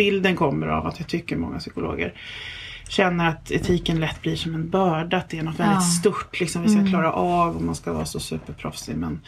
Bilden 0.00 0.36
kommer 0.36 0.66
av 0.66 0.86
att 0.86 0.98
jag 1.00 1.08
tycker 1.08 1.36
många 1.36 1.58
psykologer 1.58 2.14
känner 2.88 3.28
att 3.28 3.50
etiken 3.50 4.00
lätt 4.00 4.22
blir 4.22 4.36
som 4.36 4.54
en 4.54 4.70
börda. 4.70 5.16
Att 5.16 5.28
det 5.28 5.38
är 5.38 5.42
något 5.42 5.60
väldigt 5.60 5.74
Ja. 5.76 5.80
stort 6.00 6.40
liksom, 6.40 6.62
vi 6.62 6.68
ska 6.68 6.78
Mm. 6.78 6.90
klara 6.90 7.12
av 7.12 7.56
och 7.56 7.62
man 7.62 7.74
ska 7.74 7.92
vara 7.92 8.04
så 8.04 8.20
superproffsig. 8.20 8.96
Men 8.96 9.20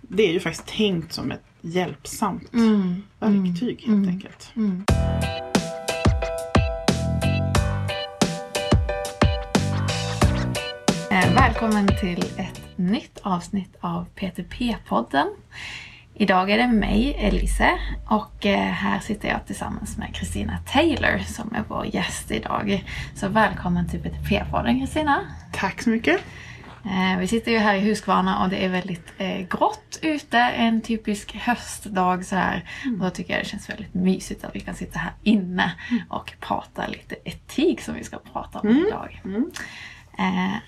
det 0.00 0.28
är 0.28 0.32
ju 0.32 0.40
faktiskt 0.40 0.66
tänkt 0.66 1.12
som 1.12 1.30
ett 1.30 1.42
hjälpsamt 1.60 2.52
Mm. 2.54 3.02
verktyg 3.18 3.78
helt 3.80 3.86
Mm. 3.88 4.08
enkelt. 4.08 4.52
Mm. 4.56 4.84
Eh, 11.10 11.34
Välkommen 11.34 11.86
till 12.00 12.24
ett 12.36 12.60
nytt 12.76 13.18
avsnitt 13.22 13.76
av 13.80 14.06
PTP-podden. 14.16 15.26
Idag 16.20 16.50
är 16.50 16.58
det 16.58 16.66
mig, 16.66 17.16
Elise, 17.18 17.70
och 18.06 18.46
eh, 18.46 18.58
här 18.58 19.00
sitter 19.00 19.28
jag 19.28 19.46
tillsammans 19.46 19.96
med 19.98 20.14
Kristina 20.14 20.58
Taylor 20.72 21.18
som 21.18 21.54
är 21.54 21.64
vår 21.68 21.86
gäst 21.86 22.30
idag. 22.30 22.84
Så 23.14 23.28
välkommen 23.28 23.88
till 23.88 24.00
PTP-podden 24.00 24.80
Kristina. 24.80 25.20
Tack 25.52 25.82
så 25.82 25.90
mycket. 25.90 26.20
Eh, 26.84 27.18
Vi 27.18 27.26
sitter 27.26 27.52
ju 27.52 27.58
här 27.58 27.74
i 27.74 27.80
Huskvarna 27.80 28.42
och 28.42 28.48
det 28.48 28.64
är 28.64 28.68
väldigt 28.68 29.12
eh, 29.18 29.40
grått 29.40 29.98
ute, 30.02 30.38
en 30.38 30.80
typisk 30.80 31.36
höstdag 31.36 32.24
så 32.24 32.36
här. 32.36 32.70
Och 32.98 33.04
då 33.04 33.10
tycker 33.10 33.32
jag 33.32 33.42
det 33.42 33.48
känns 33.48 33.70
väldigt 33.70 33.94
mysigt 33.94 34.44
att 34.44 34.56
vi 34.56 34.60
kan 34.60 34.74
sitta 34.74 34.98
här 34.98 35.12
inne 35.22 35.72
och 36.08 36.32
prata 36.40 36.86
lite 36.86 37.16
etik 37.24 37.80
som 37.80 37.94
vi 37.94 38.04
ska 38.04 38.18
prata 38.32 38.58
om 38.58 38.86
idag. 38.86 39.20
Mm. 39.24 39.50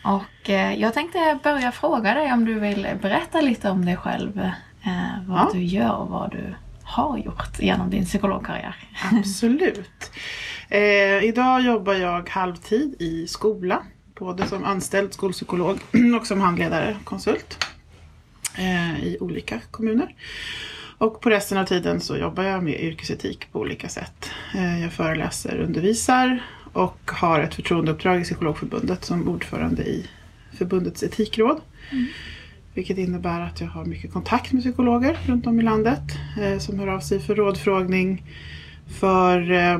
Och 0.05 0.49
jag 0.79 0.95
tänkte 0.95 1.39
börja 1.43 1.73
fråga 1.73 2.15
dig 2.15 2.33
om 2.33 2.45
du 2.45 2.61
vill 2.61 2.89
berätta 3.03 3.41
lite 3.41 3.71
om 3.71 3.85
dig 3.85 3.97
själv, 3.97 4.51
eh, 4.85 5.27
vad 5.29 5.39
Ja. 5.39 5.51
du 5.53 5.63
gör 5.63 5.93
och 5.97 6.09
vad 6.09 6.31
du 6.31 6.55
har 6.83 7.19
gjort 7.19 7.59
genom 7.61 7.91
din 7.91 8.05
psykologkarriär. 8.05 8.77
Absolut. 9.13 10.11
Eh, 10.69 11.25
idag 11.25 11.63
jobbar 11.63 11.95
jag 11.95 12.29
halvtid 12.29 12.95
i 12.99 13.27
skola. 13.27 13.83
Både 14.19 14.47
som 14.47 14.65
anställd 14.65 15.13
skolpsykolog 15.15 15.79
och 16.21 16.27
som 16.27 16.41
handledare 16.41 16.97
konsult. 17.05 17.65
Eh, 18.59 19.05
I 19.05 19.17
olika 19.21 19.61
kommuner. 19.71 20.15
Och 20.99 21.21
på 21.21 21.31
resten 21.31 21.59
av 21.59 21.65
tiden 21.65 22.01
så 22.01 22.17
jobbar 22.17 22.43
jag 22.43 22.63
med 22.65 22.81
yrkesetik 22.81 23.53
på 23.53 23.61
olika 23.61 23.89
sätt. 23.89 24.31
Eh, 24.55 24.83
jag 24.83 24.93
föreläser, 24.93 25.61
undervisar 25.61 26.43
och 26.73 27.11
har 27.13 27.41
ett 27.41 27.55
förtroendeuppdrag 27.55 28.21
i 28.21 28.25
Psykologförbundet 28.25 29.05
som 29.05 29.29
ordförande 29.29 29.83
i 29.83 30.07
förbundets 30.59 31.03
etikråd. 31.03 31.61
Vilket 32.75 32.99
innebär 32.99 33.41
att 33.41 33.61
jag 33.61 33.69
har 33.69 33.85
mycket 33.85 34.13
kontakt 34.13 34.53
med 34.53 34.63
psykologer 34.63 35.19
runt 35.27 35.47
om 35.47 35.61
i 35.61 35.63
landet 35.63 36.03
eh, 36.41 36.59
som 36.59 36.79
hör 36.79 36.87
av 36.87 37.01
sig 37.01 37.21
för 37.21 37.35
rådfrågning, 37.35 38.23
för 39.01 39.51
eh, 39.51 39.75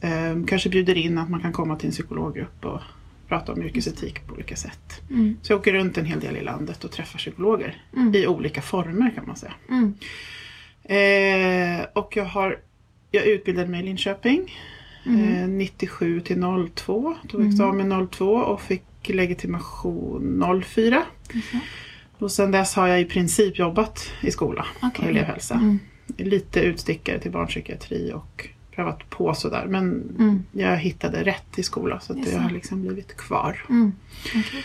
eh, 0.00 0.44
kanske 0.46 0.68
bjuder 0.68 0.94
in 0.94 1.18
att 1.18 1.30
man 1.30 1.40
kan 1.40 1.52
komma 1.52 1.76
till 1.76 1.86
en 1.86 1.92
psykologgrupp 1.92 2.64
och 2.64 2.80
prata 3.28 3.52
om 3.52 3.62
yrkesetik 3.62 4.26
på 4.26 4.34
olika 4.34 4.56
sätt. 4.56 5.00
Mm. 5.10 5.36
Så 5.42 5.52
jag 5.52 5.60
åker 5.60 5.72
runt 5.72 5.98
en 5.98 6.04
hel 6.04 6.20
del 6.20 6.36
i 6.36 6.40
landet 6.42 6.84
och 6.84 6.90
träffar 6.90 7.18
psykologer 7.18 7.82
Mm. 7.96 8.14
i 8.14 8.26
olika 8.26 8.62
former 8.62 9.10
kan 9.14 9.26
man 9.26 9.36
säga. 9.36 9.52
Mm. 9.68 9.94
Eh, 10.84 11.86
och 11.94 12.16
jag 12.16 12.24
har 12.24 12.56
jag 13.10 13.26
utbildade 13.26 13.68
mig 13.68 13.80
i 13.80 13.82
Linköping 13.84 14.54
Mm. 15.06 15.42
eh, 15.42 15.48
97 15.48 16.20
till 16.20 16.40
02. 16.74 17.16
Tog 17.28 17.40
Mm. 17.40 17.52
examen 17.52 18.08
02 18.08 18.26
och 18.34 18.60
fick 18.60 18.84
legitimation 19.08 20.62
04. 20.64 21.02
Och 22.18 22.32
sen 22.32 22.50
dess 22.50 22.74
har 22.74 22.86
jag 22.86 23.00
i 23.00 23.04
princip 23.04 23.58
jobbat 23.58 24.10
i 24.20 24.30
skola 24.30 24.66
Okej. 24.82 25.04
och 25.04 25.10
elevhälsa. 25.10 25.54
Mm. 25.54 25.78
Lite 26.16 26.60
utstickare 26.60 27.18
till 27.20 27.30
barnpsykiatri 27.30 28.12
och 28.14 28.48
prövat 28.74 29.10
på 29.10 29.34
sådär. 29.34 29.66
Men 29.68 29.84
Mm. 30.18 30.42
jag 30.52 30.76
hittade 30.76 31.24
rätt 31.24 31.58
i 31.58 31.62
skola 31.62 32.00
så 32.00 32.12
att 32.12 32.18
Just 32.18 32.32
jag 32.32 32.40
det. 32.40 32.44
har 32.44 32.50
liksom 32.50 32.82
blivit 32.82 33.16
kvar. 33.16 33.64
Mm. 33.70 33.92
Okej. 34.28 34.64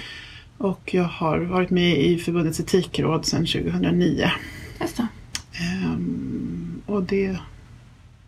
Och 0.57 0.93
jag 0.93 1.03
har 1.03 1.39
varit 1.39 1.69
med 1.69 1.97
i 1.97 2.17
förbundets 2.17 2.59
etikråd 2.59 3.25
sedan 3.25 3.45
2009. 3.45 4.31
Just 4.81 4.97
det. 4.97 5.08
Ehm, 5.59 6.81
och 6.86 7.03
det, 7.03 7.37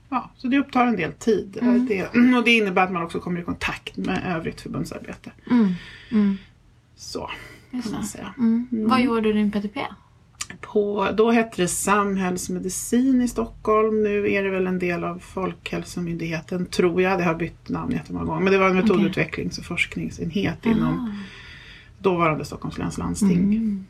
ja, 0.09 0.31
så 0.37 0.47
det 0.47 0.57
upptar 0.57 0.87
en 0.87 0.95
del 0.95 1.11
tid. 1.13 1.57
Mm. 1.61 1.85
Det, 1.85 2.03
och 2.37 2.43
det 2.43 2.51
innebär 2.51 2.83
att 2.83 2.91
man 2.91 3.03
också 3.03 3.19
kommer 3.19 3.39
i 3.39 3.43
kontakt 3.43 3.97
med 3.97 4.21
övrigt 4.35 4.61
förbundsarbete. 4.61 5.31
Mm. 5.51 5.73
Mm. 6.11 6.37
Så 6.95 7.29
Just 7.75 8.13
det. 8.13 8.27
Mm. 8.37 8.67
Mm. 8.71 8.89
Vad 8.89 9.01
gjorde 9.01 9.21
du 9.21 9.33
din 9.33 9.51
PTP? 9.51 9.79
På, 10.61 11.09
då 11.17 11.31
hette 11.31 11.61
det 11.61 11.67
Samhällsmedicin 11.67 13.21
i 13.21 13.27
Stockholm. 13.27 14.03
Nu 14.03 14.31
är 14.31 14.43
det 14.43 14.49
väl 14.49 14.67
en 14.67 14.79
del 14.79 15.03
av 15.03 15.19
Folkhälsomyndigheten, 15.19 16.65
tror 16.65 17.01
jag. 17.01 17.17
Det 17.19 17.23
har 17.23 17.35
bytt 17.35 17.69
namn 17.69 17.91
jättemånga 17.91 18.25
gånger. 18.25 18.41
Men 18.43 18.53
det 18.53 18.59
var 18.59 18.69
en 18.69 18.75
metodutvecklings 18.75 19.57
och 19.57 19.65
forskningsenhet 19.65 20.65
inom 20.65 20.99
Ah. 20.99 21.23
dåvarande 21.99 22.45
Stockholms 22.45 22.77
läns 22.77 22.97
landsting. 22.97 23.37
Mm. 23.37 23.85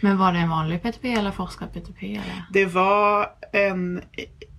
Men 0.00 0.18
var 0.18 0.32
det 0.32 0.38
en 0.38 0.50
vanlig 0.50 0.82
PTP 0.82 1.12
eller 1.12 1.30
forskar-PTP? 1.30 2.06
Eller? 2.06 2.44
Det 2.52 2.66
var 2.66 3.26
en 3.52 4.00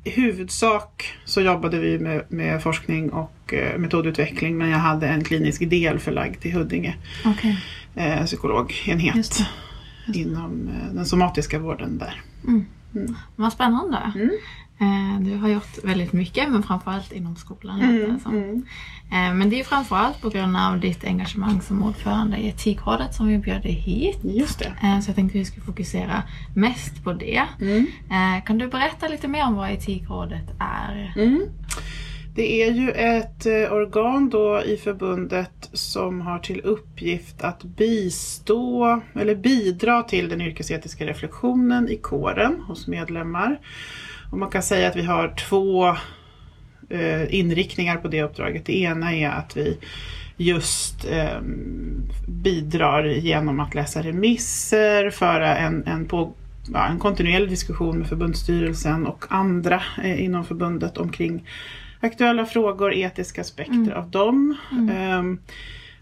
i 0.03 0.09
huvudsak 0.09 1.13
så 1.25 1.41
jobbade 1.41 1.79
vi 1.79 1.99
med, 1.99 2.23
med 2.29 2.63
forskning 2.63 3.09
och 3.09 3.53
eh, 3.53 3.77
metodutveckling 3.77 4.57
men 4.57 4.69
jag 4.69 4.77
hade 4.77 5.07
en 5.07 5.23
klinisk 5.23 5.69
del 5.69 5.99
förlagd 5.99 6.39
till 6.41 6.53
Huddinge 6.53 6.95
Okej. 7.25 7.63
Eh, 7.95 8.25
psykologenhet 8.25 9.15
Just 9.15 9.37
det. 9.37 9.47
Just 10.07 10.13
det. 10.13 10.19
inom 10.19 10.67
eh, 10.67 10.93
den 10.95 11.05
somatiska 11.05 11.59
vården 11.59 11.97
där. 11.97 12.21
Mm. 12.47 12.65
Mm. 12.95 13.15
Vad 13.35 13.53
spännande. 13.53 13.97
Mm. 14.15 14.29
Eh, 14.79 15.19
Du 15.21 15.37
har 15.37 15.47
gjort 15.49 15.83
väldigt 15.83 16.13
mycket 16.13 16.51
men 16.51 16.63
framförallt 16.63 17.11
inom 17.11 17.35
skolan. 17.35 17.79
det 17.79 18.19
som. 18.23 18.33
mm. 18.37 18.65
Eh, 19.11 19.33
Men 19.35 19.49
det 19.49 19.59
är 19.59 19.63
framförallt 19.63 20.21
på 20.21 20.29
grund 20.29 20.57
av 20.57 20.79
ditt 20.79 21.03
engagemang 21.03 21.61
som 21.61 21.83
ordförande 21.83 22.37
i 22.37 22.47
Etikrådet 22.49 23.15
som 23.15 23.27
vi 23.27 23.37
bjöd 23.37 23.61
dig 23.61 23.71
hit. 23.71 24.19
Just 24.23 24.59
det. 24.59 24.73
Eh, 24.83 24.99
Så 24.99 25.09
jag 25.09 25.15
tänkte 25.15 25.37
vi 25.37 25.45
skulle 25.45 25.65
fokusera 25.65 26.23
mest 26.55 27.03
på 27.03 27.13
det. 27.13 27.43
Mm. 27.61 27.85
Kan 28.45 28.57
du 28.57 28.67
berätta 28.67 29.07
lite 29.07 29.27
mer 29.27 29.45
om 29.47 29.55
vad 29.55 29.71
Etikrådet 29.71 30.51
är? 30.59 31.13
Mm. 31.15 31.41
Det 32.35 32.63
är 32.63 32.71
ju 32.71 32.91
ett 32.91 33.45
organ 33.71 34.29
då 34.29 34.61
i 34.65 34.77
förbundet 34.77 35.54
som 35.77 36.21
har 36.21 36.39
till 36.39 36.61
uppgift 36.61 37.41
att 37.41 37.63
bistå 37.63 39.01
eller 39.15 39.35
bidra 39.35 40.03
till 40.03 40.29
den 40.29 40.41
yrkesetiska 40.41 41.05
reflektionen 41.05 41.89
i 41.89 41.97
kåren 41.97 42.61
hos 42.67 42.87
medlemmar. 42.87 43.59
Och 44.31 44.37
man 44.37 44.49
kan 44.49 44.63
säga 44.63 44.89
att 44.89 44.95
vi 44.95 45.03
har 45.03 45.35
två 45.49 45.87
eh, 46.89 47.35
inriktningar 47.35 47.97
på 47.97 48.07
det 48.07 48.23
uppdraget. 48.23 48.65
Det 48.65 48.77
ena 48.77 49.13
är 49.15 49.29
att 49.29 49.57
vi 49.57 49.77
just 50.37 51.05
eh, 51.05 51.41
bidrar 52.27 53.03
genom 53.05 53.59
att 53.59 53.75
läsa 53.75 54.01
remisser, 54.01 55.09
föra 55.09 55.57
en, 55.57 55.87
en, 55.87 56.05
på, 56.05 56.33
ja, 56.73 56.87
en 56.87 56.99
kontinuerlig 56.99 57.49
diskussion 57.49 57.99
med 57.99 58.07
förbundsstyrelsen 58.07 59.07
och 59.07 59.25
andra 59.29 59.83
eh, 60.03 60.23
inom 60.23 60.45
förbundet 60.45 60.97
omkring 60.97 61.47
aktuella 62.05 62.45
frågor, 62.45 62.93
etiska 62.93 63.41
aspekter 63.41 63.73
Mm. 63.73 63.93
av 63.97 64.09
dem. 64.09 64.57
Mm. 64.71 64.89
Ehm, 64.89 65.39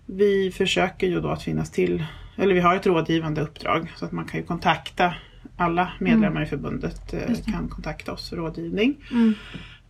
vi 0.06 0.52
försöker 0.52 1.08
ju 1.08 1.22
då 1.22 1.30
att 1.30 1.44
finnas 1.44 1.72
till, 1.72 2.04
eller 2.38 2.54
vi 2.54 2.60
har 2.60 2.76
ett 2.76 2.86
rådgivande 2.86 3.42
uppdrag 3.42 3.92
så 3.96 4.06
att 4.06 4.12
man 4.12 4.26
kan 4.26 4.40
ju 4.40 4.46
kontakta 4.46 5.14
alla 5.58 5.92
medlemmar 6.00 6.42
i 6.44 6.46
förbundet 6.46 7.14
eh, 7.14 7.52
kan 7.52 7.68
kontakta 7.70 8.12
oss 8.12 8.30
för 8.30 8.38
rådgivning. 8.38 8.96
Mm. 9.12 9.34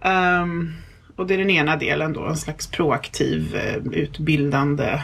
Ehm, 0.01 0.73
och 1.15 1.27
det 1.27 1.33
är 1.33 1.37
den 1.37 1.49
ena 1.49 1.75
delen 1.75 2.13
då, 2.13 2.25
en 2.25 2.37
slags 2.37 2.67
proaktiv, 2.67 3.55
eh, 3.55 3.75
utbildande, 3.93 5.01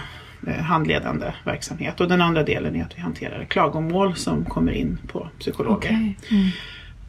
eh, 0.47 0.53
handledande 0.63 1.33
verksamhet. 1.45 2.01
Och 2.01 2.07
den 2.07 2.21
andra 2.21 2.43
delen 2.43 2.75
är 2.75 2.83
att 2.83 2.97
vi 2.97 3.01
hanterar 3.01 3.45
klagomål 3.45 4.15
som 4.15 4.45
kommer 4.45 4.71
in 4.71 4.97
på 5.07 5.29
psykologer. 5.39 5.77
Okej. 5.77 6.17
Mm. 6.31 6.47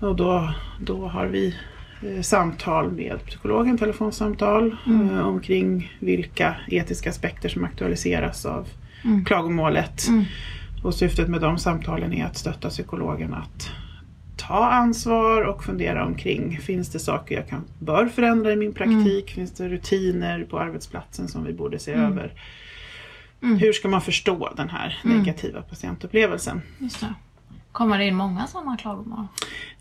Och 0.01 0.17
då, 0.17 0.55
då 0.81 1.09
har 1.09 1.27
vi 1.27 1.57
samtal 2.23 2.93
med 2.93 3.27
psykologen, 3.27 3.79
telefonsamtal 3.79 4.77
Mm. 4.87 5.11
eh, 5.19 5.27
omkring 5.29 5.93
vilka 5.99 6.57
etiska 6.69 7.11
aspekter 7.11 7.49
som 7.49 7.65
aktualiseras 7.65 8.47
av 8.47 8.69
Mm. 9.05 9.25
klagomålet. 9.25 10.09
Mm. 10.09 10.25
Och 10.85 10.95
syftet 10.95 11.29
med 11.29 11.41
de 11.41 11.59
samtalen 11.59 12.13
är 12.13 12.25
att 12.27 12.37
stötta 12.37 12.69
psykologen 12.69 13.35
att 13.35 13.71
ta 14.37 14.71
ansvar 14.71 15.43
och 15.43 15.65
fundera 15.65 16.07
omkring 16.07 16.59
finns 16.59 16.89
det 16.89 16.99
saker 16.99 17.35
jag 17.35 17.49
kan, 17.49 17.65
bör 17.79 18.07
förändra 18.07 18.53
i 18.53 18.57
min 18.57 18.73
praktik? 18.75 19.31
Finns 19.31 19.53
det 19.53 19.69
rutiner 19.69 20.45
på 20.45 20.59
arbetsplatsen 20.61 21.29
som 21.29 21.45
vi 21.45 21.53
borde 21.53 21.79
se 21.79 21.93
Mm. 21.93 22.13
över? 22.13 22.33
Mm. 23.43 23.57
Hur 23.59 23.73
ska 23.73 23.89
man 23.89 24.01
förstå 24.01 24.53
den 24.57 24.69
här 24.71 24.99
Mm. 25.05 25.19
negativa 25.19 25.63
patientupplevelsen? 25.63 26.63
Kommer 27.73 27.99
det 27.99 28.05
in 28.07 28.17
många 28.17 28.47
sådana 28.47 28.77
klagomål? 28.77 29.27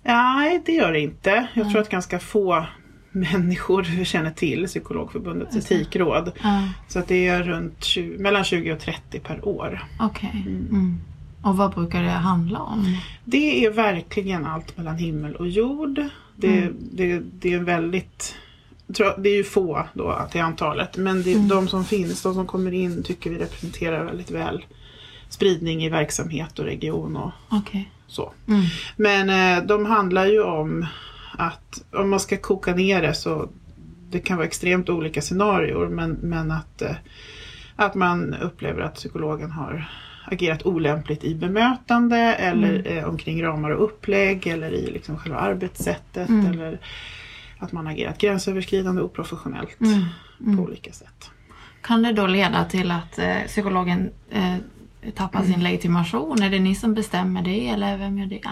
Nej, 0.04 0.62
det 0.66 0.72
gör 0.72 0.92
det 0.92 1.00
inte. 1.00 1.48
Jag 1.54 1.64
Nej. 1.64 1.72
tror 1.74 1.82
att 1.82 1.90
ganska 1.90 2.20
få 2.20 2.66
människor 3.12 4.04
känner 4.06 4.32
till 4.32 4.66
Psykologförbundets 4.68 5.56
Alltså. 5.56 5.74
etikråd. 5.74 6.32
Ja, 6.44 6.64
Så 6.88 7.00
att 7.00 7.08
det 7.08 7.28
är 7.28 7.44
runt 7.44 7.84
20, 7.84 8.18
mellan 8.18 8.44
20 8.44 8.74
och 8.74 8.80
30 8.80 9.20
per 9.20 9.48
år. 9.48 9.84
okej. 10.00 10.44
Mm. 10.48 10.68
Mm. 10.70 10.98
Och 11.42 11.58
vad 11.58 11.72
brukar 11.72 12.04
det 12.04 12.10
handla 12.10 12.60
om? 12.60 12.98
Det 13.26 13.66
är 13.66 13.72
verkligen 13.72 14.46
allt 14.46 14.78
mellan 14.78 14.98
himmel 14.98 15.36
och 15.36 15.48
jord. 15.48 16.02
Det, 16.36 16.58
Mm. 16.62 16.76
det, 16.92 17.20
det 17.40 17.54
är 17.54 17.60
väldigt 17.60 18.36
det 19.18 19.30
är 19.30 19.36
ju 19.36 19.44
få 19.44 19.86
då 19.94 20.28
till 20.32 20.42
antalet. 20.42 20.98
Men 20.98 21.24
det, 21.24 21.48
de 21.50 21.68
som 21.68 21.86
finns, 21.86 22.22
de 22.22 22.34
som 22.34 22.48
kommer 22.48 22.72
in 22.72 23.04
tycker 23.04 23.30
vi 23.30 23.38
representerar 23.38 24.06
väldigt 24.06 24.32
väl 24.32 24.66
spridning 25.30 25.84
i 25.84 25.90
verksamhet 25.90 26.60
och 26.60 26.66
region 26.66 27.16
och 27.18 27.32
Okej. 27.52 27.92
så. 28.08 28.34
Mm. 28.48 28.62
Men 28.96 29.58
eh, 29.60 29.66
de 29.68 29.86
handlar 29.86 30.26
ju 30.26 30.44
om 30.44 30.86
att 31.38 31.84
om 31.94 32.10
man 32.10 32.20
ska 32.20 32.38
koka 32.38 32.76
ner 32.76 33.02
det 33.02 33.14
så 33.14 33.50
det 34.10 34.20
kan 34.20 34.38
vara 34.38 34.48
extremt 34.48 34.90
olika 34.90 35.22
scenarier 35.22 35.88
men, 35.88 36.12
men 36.12 36.52
att, 36.52 36.82
eh, 36.82 36.96
att 37.76 37.96
man 37.96 38.34
upplever 38.34 38.82
att 38.82 38.96
psykologen 38.96 39.52
har 39.52 39.90
agerat 40.26 40.66
olämpligt 40.66 41.24
i 41.24 41.36
bemötande 41.36 42.18
eller 42.18 42.98
eh, 42.98 43.04
omkring 43.04 43.44
ramar 43.44 43.70
och 43.70 43.84
upplägg 43.84 44.48
eller 44.48 44.72
i 44.72 44.92
liksom 44.92 45.18
själva 45.18 45.38
arbetssättet 45.40 46.30
Mm. 46.30 46.46
eller 46.52 46.80
att 47.60 47.72
man 47.72 47.88
agerat 47.88 48.18
gränsöverskridande 48.18 49.02
och 49.02 49.10
oprofessionellt 49.10 49.78
Mm. 49.82 50.58
på 50.58 50.64
olika 50.64 50.92
sätt. 50.92 51.32
Kan 51.82 52.02
det 52.04 52.14
då 52.14 52.28
leda 52.28 52.66
till 52.66 52.92
att 52.92 53.20
eh, 53.20 53.36
psykologen 53.48 54.10
eh, 54.32 54.56
tappar 55.16 55.44
sin 55.44 55.64
legitimation? 55.64 56.42
Är 56.42 56.50
det 56.50 56.60
ni 56.60 56.76
som 56.76 56.94
bestämmer 56.94 57.42
det 57.42 57.68
eller 57.68 57.98
vem 57.98 58.18
gör 58.18 58.26
det? 58.26 58.44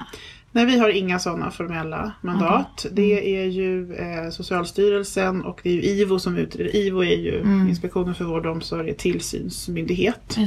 Nej, 0.51 0.65
vi 0.65 0.79
har 0.79 0.89
inga 0.89 1.19
sådana 1.19 1.51
formella 1.51 2.11
mandat. 2.21 2.85
Mm. 2.85 2.95
Det 2.95 3.35
är 3.41 3.45
ju 3.45 3.94
eh, 3.95 4.29
Socialstyrelsen 4.29 5.44
och 5.45 5.59
det 5.63 5.69
är 5.69 5.73
ju 5.73 5.81
IVO 5.83 6.19
som 6.19 6.38
utreder. 6.38 6.75
IVO 6.75 7.03
är 7.03 7.17
ju 7.17 7.39
Mm. 7.41 7.67
Inspektionen 7.69 8.15
för 8.15 8.25
vård 8.25 8.45
och 8.45 8.51
omsorg, 8.51 8.94
tillsynsmyndighet. 8.97 10.38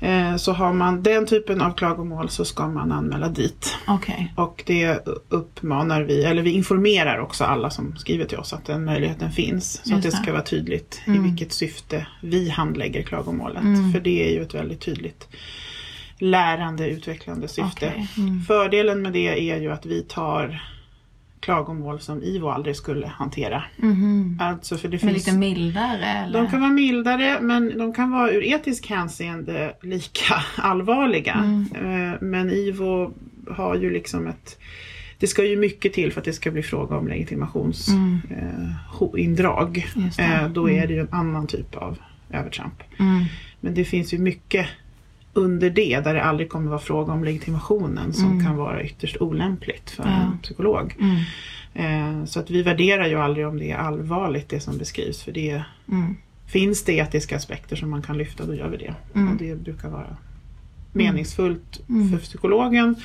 Eh, 0.00 0.36
så 0.36 0.52
har 0.52 0.72
man 0.72 1.02
den 1.02 1.26
typen 1.26 1.60
av 1.60 1.72
klagomål 1.72 2.28
så 2.28 2.44
ska 2.44 2.68
man 2.68 2.92
anmäla 2.92 3.28
dit. 3.28 3.76
Okej. 3.86 4.32
Och 4.36 4.62
det 4.66 5.06
uppmanar 5.28 6.02
vi, 6.02 6.24
eller 6.24 6.42
vi 6.42 6.50
informerar 6.50 7.18
också 7.18 7.44
alla 7.44 7.70
som 7.70 7.96
skriver 7.96 8.24
till 8.24 8.38
oss 8.38 8.52
att 8.52 8.64
den 8.66 8.84
möjligheten 8.84 9.32
finns. 9.32 9.80
Så 9.84 9.94
att 9.94 10.04
Just 10.04 10.16
det. 10.16 10.22
ska 10.22 10.32
vara 10.32 10.42
tydligt 10.42 11.00
Mm. 11.06 11.20
i 11.24 11.28
vilket 11.28 11.52
syfte 11.52 12.06
vi 12.22 12.48
handlägger 12.48 13.02
klagomålet. 13.02 13.62
Mm. 13.62 13.92
För 13.92 14.00
det 14.00 14.28
är 14.28 14.32
ju 14.32 14.42
ett 14.42 14.54
väldigt 14.54 14.80
tydligt 14.80 15.28
lärande, 16.18 16.88
utvecklande 16.88 17.48
syfte. 17.48 17.92
Okej. 17.94 18.08
Mm. 18.18 18.40
Fördelen 18.40 19.02
med 19.02 19.12
det 19.12 19.50
är 19.50 19.60
ju 19.60 19.72
att 19.72 19.86
vi 19.86 20.02
tar 20.02 20.62
klagomål 21.40 22.00
som 22.00 22.22
IVO 22.22 22.48
aldrig 22.48 22.76
skulle 22.76 23.06
hantera. 23.06 23.62
Mhm. 23.76 24.38
Alltså 24.42 24.76
för 24.76 24.88
det 24.88 24.98
finns... 24.98 25.12
lite 25.12 25.32
mildare 25.32 26.04
eller? 26.06 26.42
De 26.42 26.50
kan 26.50 26.60
vara 26.60 26.72
mildare 26.72 27.38
men 27.40 27.78
de 27.78 27.92
kan 27.94 28.10
vara 28.10 28.30
ur 28.30 28.44
etisk 28.44 28.86
hänseende 28.90 29.74
lika 29.82 30.34
allvarliga. 30.56 31.32
Mm. 31.32 31.66
Eh, 31.74 32.14
Men 32.20 32.50
IVO 32.50 33.12
har 33.50 33.74
ju 33.76 33.90
liksom 33.90 34.26
ett 34.26 34.58
det 35.20 35.26
ska 35.26 35.44
ju 35.44 35.56
mycket 35.56 35.92
till 35.92 36.12
för 36.12 36.20
att 36.20 36.24
det 36.24 36.32
ska 36.32 36.50
bli 36.50 36.62
fråga 36.62 36.96
om 36.96 37.08
legitimationsindrag. 37.08 39.86
Mm. 39.96 40.08
Eh, 40.18 40.42
eh, 40.42 40.48
då 40.48 40.68
Mm. 40.68 40.82
är 40.82 40.86
det 40.86 40.92
ju 40.94 41.00
en 41.00 41.08
annan 41.12 41.46
typ 41.46 41.74
av 41.76 41.98
övertramp. 42.30 42.82
Mm. 42.98 43.24
Men 43.60 43.74
det 43.74 43.84
finns 43.84 44.14
ju 44.14 44.18
mycket 44.18 44.66
under 45.32 45.70
det 45.70 46.00
där 46.00 46.14
det 46.14 46.22
aldrig 46.24 46.48
kommer 46.48 46.70
vara 46.70 46.80
fråga 46.80 47.12
om 47.12 47.24
legitimationen 47.24 48.12
som 48.12 48.32
Mm. 48.32 48.44
kan 48.44 48.56
vara 48.56 48.82
ytterst 48.82 49.16
olämpligt 49.20 49.90
för 49.90 50.02
Ja. 50.04 50.10
en 50.10 50.38
psykolog. 50.42 50.96
Mm. 51.00 51.16
Eh, 51.74 52.24
så 52.24 52.40
att 52.40 52.50
vi 52.50 52.62
värderar 52.62 53.06
ju 53.06 53.14
aldrig 53.14 53.46
om 53.46 53.58
det 53.58 53.70
är 53.70 53.76
allvarligt 53.76 54.48
det 54.48 54.60
som 54.60 54.78
beskrivs 54.78 55.22
för 55.22 55.32
det 55.32 55.62
Mm. 55.88 56.16
finns 56.46 56.84
det 56.84 56.92
etiska 56.92 57.36
aspekter 57.36 57.76
som 57.76 57.90
man 57.90 58.02
kan 58.02 58.18
lyfta 58.18 58.46
då 58.46 58.54
gör 58.54 58.68
vi 58.68 58.76
det. 58.76 58.94
Mm. 59.14 59.28
Och 59.32 59.36
det 59.38 59.54
brukar 59.54 59.88
vara 59.88 60.16
meningsfullt 60.92 61.80
Mm. 61.88 62.10
för 62.10 62.18
psykologen. 62.18 62.96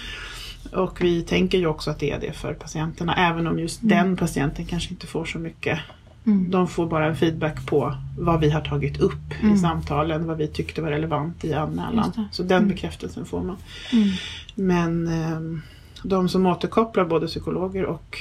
Och 0.74 1.02
vi 1.02 1.22
tänker 1.22 1.58
ju 1.58 1.68
också 1.68 1.92
att 1.92 2.00
det 2.00 2.12
är 2.12 2.19
det 2.19 2.34
för 2.34 2.54
patienterna 2.54 3.16
även 3.16 3.48
om 3.48 3.60
just 3.60 3.84
Mm. 3.84 3.98
den 3.98 4.18
patienten 4.18 4.66
kanske 4.66 4.90
inte 4.90 5.08
får 5.08 5.26
så 5.26 5.40
mycket. 5.40 5.80
Mm. 6.25 6.52
De 6.52 6.68
får 6.68 6.86
bara 6.88 7.06
en 7.06 7.16
feedback 7.16 7.66
på 7.66 7.96
vad 8.20 8.40
vi 8.40 8.50
har 8.50 8.62
tagit 8.62 9.00
upp 9.00 9.42
Mm. 9.42 9.54
i 9.56 9.58
samtalen, 9.58 10.28
vad 10.28 10.38
vi 10.38 10.48
tyckte 10.48 10.81
var 10.81 10.90
relevant 10.90 11.44
i 11.46 11.54
anmälan. 11.54 12.12
Så 12.31 12.44
den 12.44 12.58
Mm. 12.58 12.70
bekräftelsen 12.70 13.25
får 13.25 13.44
man. 13.44 13.58
Mm. 13.94 14.08
Men 14.56 15.08
ehm, 15.08 15.62
de 16.04 16.30
som 16.30 16.46
återkopplar 16.46 17.06
både 17.06 17.28
psykologer 17.28 17.86
och 17.86 18.20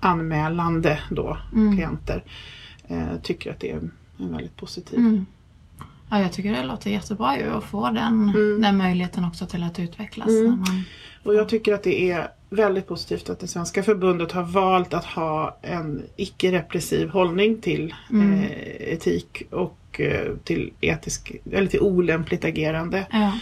anmälande 0.00 0.98
då, 1.10 1.36
Mm. 1.54 1.76
klienter 1.76 2.22
eh, 2.88 3.16
tycker 3.22 3.50
att 3.50 3.60
det 3.60 3.70
är 3.70 3.76
en 3.76 3.90
väldigt 4.18 4.56
positiv. 4.56 4.98
Ja, 6.10 6.20
jag 6.20 6.32
tycker 6.32 6.52
det 6.52 6.62
låter 6.62 6.90
jättebra 6.90 7.38
ju 7.38 7.50
att 7.50 7.64
få 7.64 7.90
den, 7.90 8.28
Mm. 8.36 8.60
den 8.62 8.76
möjligheten 8.76 9.24
också 9.24 9.46
till 9.46 9.62
att 9.62 9.78
utvecklas. 9.78 10.28
Mm. 10.28 10.46
Man, 10.50 10.82
Och 11.22 11.34
jag 11.34 11.48
tycker 11.48 11.74
att 11.74 11.82
det 11.82 12.10
är 12.10 12.28
väldigt 12.50 12.86
positivt 12.88 13.30
att 13.30 13.40
det 13.40 13.46
svenska 13.46 13.82
förbundet 13.82 14.32
har 14.32 14.42
valt 14.42 14.94
att 14.94 15.04
ha 15.04 15.58
en 15.62 16.02
icke-repressiv 16.16 17.08
hållning 17.08 17.60
till 17.60 17.94
Mm. 18.10 18.32
eh, 18.42 18.50
etik 18.92 19.42
och 19.50 20.00
eh, 20.00 20.32
till 20.44 20.72
etisk, 20.80 21.32
eller 21.52 21.66
till 21.66 21.80
olämpligt 21.80 22.44
agerande. 22.44 23.06
ja. 23.12 23.32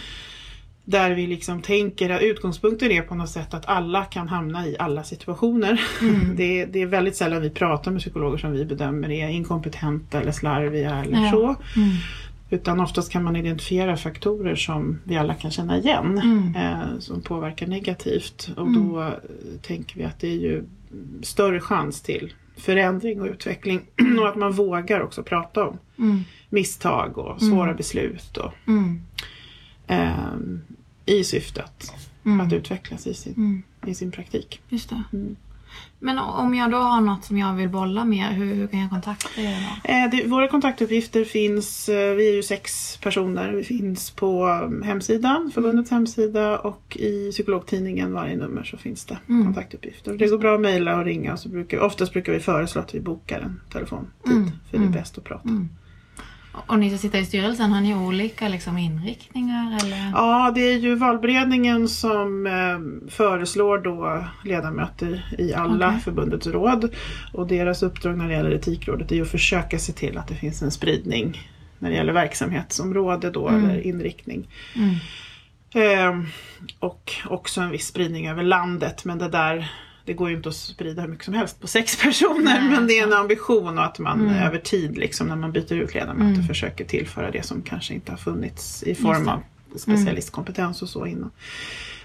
Där 0.87 1.11
vi 1.11 1.27
liksom 1.27 1.61
tänker 1.61 2.09
att 2.09 2.21
utgångspunkten 2.21 2.91
är 2.91 3.01
på 3.01 3.15
något 3.15 3.29
sätt 3.29 3.53
att 3.53 3.65
alla 3.65 4.05
kan 4.05 4.27
hamna 4.29 4.67
i 4.67 4.75
alla 4.79 5.03
situationer. 5.03 5.81
Mm. 6.01 6.35
Det, 6.35 6.65
det 6.65 6.81
är 6.81 6.85
väldigt 6.85 7.15
sällan 7.15 7.41
vi 7.41 7.49
pratar 7.49 7.91
med 7.91 8.01
psykologer 8.01 8.37
som 8.37 8.51
vi 8.51 8.65
bedömer 8.65 9.11
är 9.11 9.29
inkompetenta 9.29 10.21
eller 10.21 10.31
slarviga 10.31 10.95
eller 11.03 11.23
Ja. 11.25 11.31
så. 11.31 11.45
Mm. 11.79 11.95
Utan 12.49 12.79
oftast 12.79 13.11
kan 13.11 13.23
man 13.23 13.35
identifiera 13.35 13.97
faktorer 13.97 14.55
som 14.55 14.99
vi 15.03 15.17
alla 15.17 15.33
kan 15.35 15.51
känna 15.51 15.77
igen. 15.77 16.17
Mm. 16.17 16.55
Eh, 16.55 16.99
som 16.99 17.21
påverkar 17.21 17.67
negativt. 17.67 18.49
Och 18.57 18.67
Mm. 18.67 18.83
då 18.89 19.01
eh, 19.01 19.13
tänker 19.61 19.97
vi 19.97 20.03
att 20.03 20.19
det 20.19 20.27
är 20.27 20.37
ju 20.39 20.63
större 21.21 21.59
chans 21.59 22.01
till 22.01 22.33
förändring 22.57 23.21
och 23.21 23.27
utveckling. 23.27 23.81
och 24.19 24.27
att 24.27 24.35
man 24.35 24.51
vågar 24.51 24.99
också 25.01 25.23
prata 25.23 25.67
om 25.67 25.77
Mm. 25.99 26.23
misstag 26.49 27.17
och 27.17 27.41
svåra 27.41 27.63
Mm. 27.63 27.75
beslut. 27.77 28.37
Och, 28.37 28.53
ehm, 29.87 30.61
I 31.05 31.23
syfte 31.23 31.63
att, 31.63 31.93
Mm. 32.25 32.41
att 32.47 32.53
utvecklas 32.53 33.07
i 33.07 33.13
sin, 33.13 33.63
i 33.85 33.93
sin 33.95 34.11
praktik. 34.11 34.61
Just 34.69 34.89
det. 34.89 35.03
Mm. 36.01 36.15
Men 36.15 36.19
om 36.19 36.55
jag 36.55 36.71
då 36.71 36.77
har 36.77 37.01
något 37.01 37.23
som 37.25 37.37
jag 37.37 37.53
vill 37.53 37.69
bolla 37.69 38.05
med, 38.05 38.25
hur, 38.27 38.53
hur 38.55 38.67
kan 38.67 38.79
jag 38.79 38.89
kontakta 38.89 39.41
er 39.41 39.57
då? 39.83 39.89
Eh, 39.93 40.09
det, 40.11 40.27
våra 40.29 40.47
kontaktuppgifter 40.47 41.23
finns, 41.25 41.89
eh, 41.89 42.15
vi 42.15 42.29
är 42.29 42.33
ju 42.33 42.43
sex 42.43 42.97
personer, 42.97 43.51
vi 43.53 43.63
finns 43.63 44.11
på 44.11 44.47
eh, 44.47 44.85
hemsidan, 44.87 45.51
förbundets 45.53 45.91
hemsida 45.91 46.57
och 46.59 46.97
i 46.99 47.31
psykologtidningen 47.31 48.13
varje 48.13 48.35
nummer 48.37 48.63
så 48.63 48.77
finns 48.77 49.05
det 49.05 49.17
Mm. 49.29 49.45
kontaktuppgifter. 49.45 50.13
Det 50.13 50.27
går 50.27 50.37
bra 50.37 50.55
att 50.55 50.61
mejla 50.61 50.97
och 50.99 51.05
ringa 51.05 51.33
och 51.33 51.39
så 51.39 51.49
brukar, 51.49 51.79
oftast 51.79 52.13
brukar 52.13 52.33
vi 52.33 52.39
föreslå 52.39 52.81
att 52.81 52.95
vi 52.95 52.99
bokar 52.99 53.39
en 53.39 53.61
telefontid 53.71 54.31
Mm. 54.31 54.43
för 54.45 54.51
det 54.71 54.77
är 54.77 54.87
Mm. 54.87 54.91
bäst 54.91 55.17
att 55.17 55.23
prata. 55.23 55.49
Och, 56.67 56.79
ni 56.79 56.89
som 56.89 56.97
sitter 56.97 57.19
i 57.19 57.25
styrelsen, 57.25 57.71
har 57.71 57.81
ni 57.81 57.95
olika 57.95 58.47
liksom, 58.47 58.77
inriktningar 58.77 59.77
eller? 59.83 60.11
Ja, 60.13 60.51
det 60.55 60.61
är 60.61 60.77
ju 60.77 60.95
valberedningen 60.95 61.87
som 61.87 62.47
eh, 62.47 63.09
föreslår 63.11 63.77
då 63.77 64.25
ledamöter 64.43 65.35
i 65.39 65.53
alla 65.53 65.87
Okej. 65.87 65.99
förbundets 65.99 66.47
råd. 66.47 66.95
Och 67.33 67.47
deras 67.47 67.83
uppdrag 67.83 68.17
när 68.17 68.27
det 68.27 68.33
gäller 68.33 68.51
etikrådet 68.53 69.11
är 69.11 69.15
ju 69.15 69.21
att 69.21 69.31
försöka 69.31 69.79
se 69.79 69.93
till 69.93 70.17
att 70.17 70.27
det 70.27 70.35
finns 70.35 70.61
en 70.61 70.71
spridning 70.71 71.49
när 71.79 71.89
det 71.89 71.95
gäller 71.95 72.13
verksamhetsområde 72.13 73.29
då 73.31 73.47
Mm. 73.47 73.65
eller 73.69 73.87
inriktning. 73.87 74.47
Mm. 74.75 74.95
Eh, 75.75 76.27
och 76.79 77.13
också 77.27 77.61
en 77.61 77.69
viss 77.71 77.87
spridning 77.87 78.27
över 78.27 78.43
landet 78.43 79.05
men 79.05 79.17
det 79.17 79.29
där 79.29 79.71
det 80.05 80.13
går 80.13 80.29
ju 80.29 80.35
inte 80.35 80.49
att 80.49 80.55
sprida 80.55 81.01
hur 81.01 81.09
mycket 81.09 81.25
som 81.25 81.33
helst 81.33 81.61
på 81.61 81.67
sex 81.67 81.95
personer 82.03 82.43
Nej, 82.43 82.69
men 82.69 82.87
det 82.87 82.99
är 82.99 83.03
en 83.03 83.13
ambition 83.13 83.77
och 83.77 83.85
att 83.85 83.99
man 83.99 84.21
Mm. 84.21 84.43
över 84.43 84.57
tid 84.59 84.97
liksom 84.97 85.27
när 85.27 85.35
man 85.35 85.51
byter 85.51 85.73
ut 85.73 85.93
ledamöter 85.93 86.33
Mm. 86.33 86.43
försöker 86.47 86.85
tillföra 86.85 87.31
det 87.31 87.45
som 87.45 87.61
kanske 87.61 87.93
inte 87.93 88.11
har 88.11 88.17
funnits 88.17 88.83
i 88.83 88.95
form 88.95 89.27
av 89.27 89.39
specialistkompetens 89.75 90.81
och 90.81 90.89
så 90.89 91.05
innan. 91.05 91.31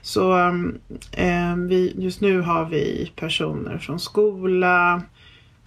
Så 0.03 0.39
um, 0.39 0.79
eh, 1.13 1.57
vi, 1.57 1.95
just 1.99 2.21
nu 2.21 2.41
har 2.41 2.65
vi 2.65 3.13
personer 3.17 3.79
från 3.79 4.01
skola, 4.01 5.03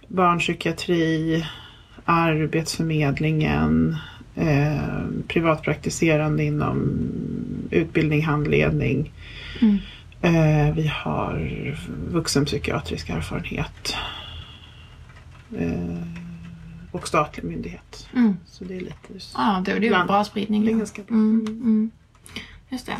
barnpsykiatri, 0.08 1.44
Arbetsförmedlingen, 2.04 3.96
eh, 4.34 5.04
privatpraktiserande 5.28 6.44
inom 6.44 6.98
utbildning, 7.70 8.22
handledning. 8.24 9.12
Mm. 9.62 9.78
Eh, 10.24 10.74
vi 10.74 10.86
har 10.86 11.76
vuxenpsykiatrisk 12.08 13.08
erfarenhet. 13.08 13.96
Eh, 15.58 15.98
och 16.92 17.08
statlig 17.08 17.44
myndighet. 17.44 18.08
Mm. 18.14 18.36
Så 18.46 18.64
det 18.64 18.76
är 18.76 18.80
lite 18.80 19.26
Ja, 19.34 19.62
det, 19.64 19.78
det 19.78 19.88
är 19.88 19.92
en 19.92 20.06
bra 20.06 20.24
spridning. 20.24 20.64
det 20.64 20.72
är 20.72 20.76
ganska 20.76 21.02
bra. 21.02 21.14
Mm, 21.14 21.46
mm. 21.46 21.90
Just 22.68 22.86
det. 22.86 22.96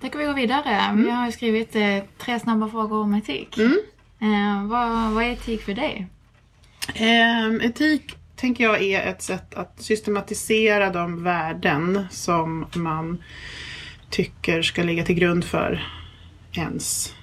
Då 0.00 0.08
kan 0.08 0.20
vi 0.20 0.26
gå 0.26 0.32
vidare. 0.32 0.92
Vi 0.96 1.10
har 1.10 1.30
skrivit 1.30 1.76
eh, 1.76 1.98
tre 2.18 2.40
snabba 2.40 2.68
frågor 2.68 3.02
om 3.02 3.14
etik. 3.14 3.58
Mm. 3.58 3.78
Eh, 4.20 4.64
vad, 4.64 5.12
vad 5.12 5.24
är 5.24 5.30
etik 5.30 5.62
för 5.62 5.74
dig? 5.74 6.06
Ehm, 6.94 7.60
etik 7.60 8.16
tänker 8.36 8.64
jag 8.64 8.82
är 8.82 9.06
ett 9.06 9.22
sätt 9.22 9.54
att 9.54 9.82
systematisera 9.82 10.90
de 10.90 11.24
värden 11.24 12.06
som 12.10 12.66
man 12.74 13.22
tycker 14.10 14.62
ska 14.62 14.82
ligga 14.82 15.04
till 15.04 15.14
grund 15.14 15.44
för 15.44 15.82
ens 16.58 17.14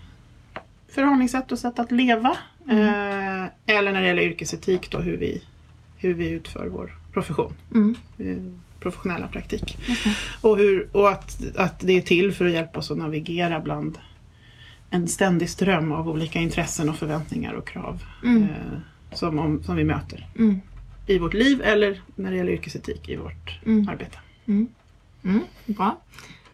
förhållningssätt 0.90 1.52
och 1.52 1.60
sätt 1.60 1.80
att 1.80 1.92
leva. 1.92 2.38
Eh, 2.70 2.80
Eh, 3.40 3.48
eller 3.66 3.92
när 3.94 4.02
det 4.02 4.08
gäller 4.08 4.22
yrkesetik 4.22 4.92
då 4.92 4.98
hur 5.00 5.18
vi, 5.18 5.42
hur 5.98 6.14
vi 6.14 6.30
utför 6.30 6.68
vår 6.68 6.98
profession. 7.14 7.54
Mm. 7.74 7.96
eh, 8.18 8.38
Professionella 8.80 9.28
praktik. 9.28 9.78
Och, 10.42 10.58
hur, 10.58 10.88
och 10.92 11.10
att, 11.10 11.56
att 11.58 11.80
det 11.80 11.94
är 11.94 12.02
till 12.02 12.34
för 12.34 12.46
att 12.46 12.52
hjälpa 12.52 12.80
oss 12.80 12.92
att 12.92 12.98
navigera 12.98 13.60
bland 13.60 13.98
en 14.90 15.08
ständig 15.08 15.50
ström 15.50 15.92
av 15.92 16.10
olika 16.10 16.40
intressen 16.40 16.90
och 16.90 16.96
förväntningar 16.96 17.54
och 17.54 17.68
krav 17.68 18.04
Mm. 18.24 18.44
eh, 18.44 18.50
som, 19.14 19.40
om, 19.40 19.64
som 19.64 19.76
vi 19.76 19.84
möter 19.84 20.28
Mm. 20.38 20.62
i 21.08 21.18
vårt 21.20 21.34
liv 21.34 21.62
eller 21.62 22.02
när 22.16 22.32
det 22.32 22.38
gäller 22.38 22.52
yrkesetik 22.52 23.10
i 23.10 23.16
vårt 23.16 23.60
Mm. 23.66 23.90
arbete. 23.90 24.18
Mm. 24.46 24.68
Mm. 25.24 25.42
Bra. 25.66 25.98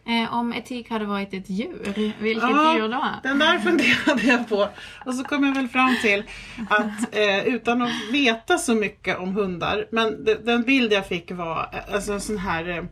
Eh, 0.08 0.34
om 0.34 0.52
etik 0.52 0.90
hade 0.90 1.04
varit 1.04 1.34
ett 1.34 1.50
djur, 1.50 2.12
vilket 2.20 2.42
Ja. 2.50 2.76
djur 2.76 2.88
då? 2.88 3.04
Den 3.22 3.38
där 3.38 3.58
funderade 3.58 4.22
jag 4.22 4.48
på 4.48 4.68
och 5.04 5.14
så 5.14 5.24
kom 5.24 5.44
jag 5.44 5.54
väl 5.54 5.68
fram 5.68 5.96
till 6.02 6.22
att 6.70 7.14
eh, 7.16 7.44
utan 7.46 7.82
att 7.82 7.90
veta 8.12 8.58
så 8.58 8.74
mycket 8.74 9.18
om 9.18 9.34
hundar, 9.34 9.86
men 9.92 10.24
de, 10.24 10.34
den 10.34 10.62
bild 10.62 10.92
jag 10.92 11.06
fick 11.08 11.30
var 11.30 11.68
eh, 11.72 11.94
alltså 11.94 12.12
en 12.12 12.20
sån 12.20 12.38
här 12.38 12.68
eh, 12.68 12.84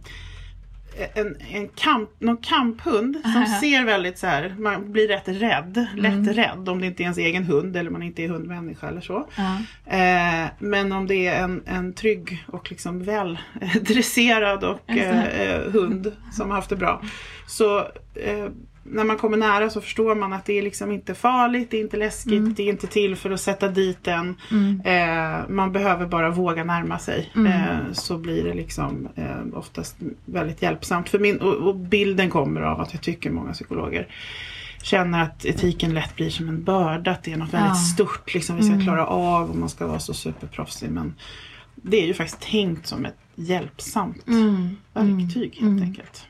en, 1.14 1.36
en 1.52 1.68
kamp, 1.68 2.10
någon 2.18 2.36
kamphund 2.36 3.16
som 3.22 3.46
ser 3.60 3.84
väldigt 3.84 4.18
så 4.18 4.26
här, 4.26 4.54
man 4.58 4.92
blir 4.92 5.08
rätt 5.08 5.28
rädd, 5.28 5.86
lätt 5.96 6.36
rädd 6.36 6.68
om 6.68 6.80
det 6.80 6.86
inte 6.86 7.02
är 7.02 7.04
ens 7.04 7.18
egen 7.18 7.44
hund 7.44 7.76
eller 7.76 7.90
man 7.90 8.02
inte 8.02 8.24
är 8.24 8.28
hundmänniska 8.28 8.88
eller 8.88 9.00
så. 9.00 9.28
Ja. 9.36 9.58
Eh, 9.96 10.48
men 10.58 10.92
om 10.92 11.06
det 11.06 11.26
är 11.26 11.44
en, 11.44 11.62
en 11.66 11.92
trygg 11.92 12.44
och 12.46 12.70
liksom 12.70 13.02
väl 13.02 13.38
eh, 13.60 13.82
dresserad 13.82 14.64
och 14.64 14.90
eh, 14.90 15.40
eh, 15.40 15.60
hund 15.72 16.12
som 16.32 16.50
har 16.50 16.56
haft 16.56 16.70
det 16.70 16.76
bra. 16.76 17.02
Så 17.46 17.78
eh, 18.14 18.48
när 18.84 19.04
man 19.04 19.16
kommer 19.16 19.36
nära 19.36 19.70
så 19.70 19.80
förstår 19.80 20.14
man 20.14 20.32
att 20.32 20.44
det 20.44 20.58
är 20.58 20.62
liksom 20.62 20.92
inte 20.92 21.14
farligt, 21.14 21.70
det 21.70 21.76
är 21.76 21.80
inte 21.80 21.96
läskigt, 21.96 22.56
det 22.56 22.62
är 22.62 22.68
inte 22.68 22.86
till 22.86 23.16
för 23.16 23.30
att 23.30 23.40
sätta 23.40 23.68
dit 23.68 23.98
den. 24.04 24.36
Mm. 24.50 24.80
Eh, 24.84 25.48
man 25.48 25.72
behöver 25.72 26.06
bara 26.06 26.30
våga 26.30 26.64
närma 26.64 26.98
sig. 26.98 27.32
Mm. 27.36 27.52
Eh, 27.52 27.92
så 27.92 28.18
blir 28.18 28.44
det 28.44 28.54
liksom 28.54 29.08
eh, 29.14 29.58
oftast 29.58 29.96
väldigt 30.24 30.62
hjälpsamt. 30.62 31.08
För 31.08 31.18
min, 31.18 31.38
och, 31.38 31.54
och 31.54 31.76
bilden 31.76 32.30
kommer 32.30 32.60
av 32.60 32.80
att 32.80 32.92
jag 32.92 33.02
tycker 33.02 33.30
många 33.30 33.52
psykologer 33.52 34.08
känner 34.82 35.22
att 35.22 35.44
etiken 35.44 35.94
lätt 35.94 36.16
blir 36.16 36.30
som 36.30 36.48
en 36.48 36.64
börda, 36.64 37.10
att 37.10 37.22
det 37.22 37.32
är 37.32 37.36
något 37.36 37.54
väldigt 37.54 37.68
Ja. 37.70 37.74
stort 37.74 38.34
liksom, 38.34 38.56
vi 38.56 38.62
ska 38.62 38.72
Mm. 38.72 38.84
klara 38.84 39.06
av 39.06 39.50
och 39.50 39.56
man 39.56 39.68
ska 39.68 39.86
vara 39.86 39.98
så 39.98 40.14
superproffsig. 40.14 40.90
Men 40.90 41.14
det 41.76 42.02
är 42.02 42.06
ju 42.06 42.14
faktiskt 42.14 42.40
tänkt 42.50 42.86
som 42.86 43.04
ett 43.04 43.16
hjälpsamt 43.34 44.28
Mm. 44.28 44.76
verktyg 44.92 45.52
helt 45.54 45.62
Mm. 45.62 45.82
enkelt. 45.82 46.26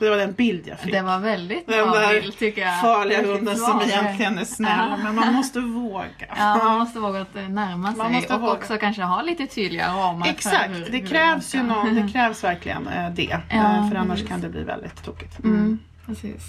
Mm. 0.00 0.10
Det 0.10 0.10
var 0.10 0.16
den 0.26 0.32
bild 0.32 0.66
jag 0.68 0.78
fick. 0.80 0.92
Det 0.92 1.02
var 1.02 1.18
väldigt 1.18 1.66
Den 1.66 1.90
bra 1.90 1.98
där 2.00 2.20
bild 2.20 2.38
tycker 2.38 2.60
jag. 2.62 2.80
Farliga 2.80 3.22
hunden 3.26 3.56
som 3.56 3.80
egentligen 3.80 4.38
är 4.38 4.44
snäll, 4.44 4.78
Ja. 4.90 4.96
men 5.04 5.14
man 5.14 5.34
måste 5.34 5.60
våga. 5.60 6.06
Ja, 6.36 6.56
man 6.64 6.78
måste 6.78 6.98
våga 6.98 7.20
att 7.20 7.34
närma 7.34 7.88
sig 7.88 7.98
Man 7.98 8.12
måste 8.12 8.34
och 8.34 8.40
våga. 8.40 8.52
också 8.52 8.76
kanske 8.78 9.02
ha 9.02 9.22
lite 9.22 9.46
tydliga 9.46 9.88
ramar 9.94 10.28
Exakt, 10.28 10.70
hur, 10.70 10.88
det 10.90 11.00
krävs 11.00 11.54
ju 11.54 11.62
någon, 11.62 11.94
det 11.94 12.08
krävs 12.12 12.44
verkligen 12.44 12.86
eh, 12.88 13.10
det. 13.10 13.38
Ja, 13.50 13.56
Eh, 13.56 13.88
för 13.88 13.96
annars 13.96 14.08
precis. 14.14 14.28
kan 14.28 14.40
det 14.40 14.48
bli 14.48 14.62
väldigt 14.64 15.04
tokigt. 15.04 15.38
Mm, 15.44 15.78
precis. 16.06 16.42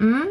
Mm. 0.00 0.26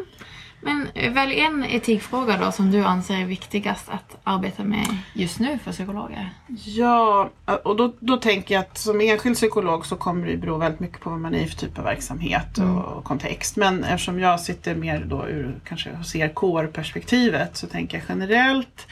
Men 0.62 0.88
eh, 0.94 1.14
välj 1.14 1.40
en 1.40 1.64
etikfråga 1.64 2.38
då 2.38 2.52
som 2.52 2.72
du 2.72 2.84
anser 2.84 3.16
är 3.16 3.26
viktigast 3.26 3.90
att 3.90 4.18
arbeta 4.24 4.64
med 4.64 4.88
just 5.14 5.40
nu 5.40 5.60
för 5.64 5.72
psykologer. 5.72 6.30
Ja, 6.66 7.30
och 7.64 7.76
då, 7.76 7.94
då 8.00 8.18
tänker 8.18 8.56
jag 8.56 8.62
att 8.62 8.78
som 8.78 9.02
enskild 9.02 9.36
psykolog 9.36 9.86
så 9.86 9.96
kommer 9.96 10.28
det 10.28 10.38
bero 10.38 10.58
väldigt 10.58 10.80
mycket 10.80 11.00
på 11.00 11.10
vad 11.10 11.20
man 11.20 11.36
är 11.36 11.40
i 11.40 11.48
för 11.48 11.58
typ 11.58 11.78
av 11.80 11.84
verksamhet 11.84 12.58
och, 12.58 12.64
Mm. 12.64 13.02
kontext. 13.04 13.56
Men 13.58 13.84
eftersom 13.84 14.20
jag 14.20 14.40
sitter 14.40 14.76
mer 14.76 15.04
då 15.06 15.28
ur 15.28 15.56
kanske 15.68 15.90
CRK-perspektivet 15.90 17.58
så 17.58 17.68
tänker 17.68 17.98
jag 17.98 18.06
generellt 18.10 18.88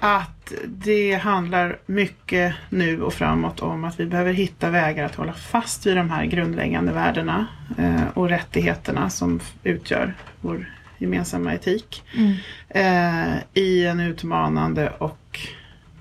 att 0.00 0.52
det 0.66 1.14
handlar 1.14 1.78
mycket 1.86 2.54
nu 2.68 3.02
och 3.02 3.14
framåt 3.14 3.60
om 3.60 3.84
att 3.84 4.00
vi 4.00 4.06
behöver 4.06 4.32
hitta 4.32 4.70
vägar 4.70 5.04
att 5.04 5.14
hålla 5.14 5.32
fast 5.32 5.86
vid 5.86 5.96
de 5.96 6.10
här 6.10 6.24
grundläggande 6.24 6.92
värdena 6.92 7.46
eh, 7.78 8.02
och 8.14 8.28
rättigheterna 8.28 9.10
som 9.10 9.40
utgör 9.62 10.14
vår 10.40 10.66
gemensamma 11.00 11.54
etik 11.54 12.02
Mm. 12.16 12.34
eh, 12.68 13.38
i 13.54 13.86
en 13.86 14.00
utmanande 14.00 14.90
och 14.90 15.40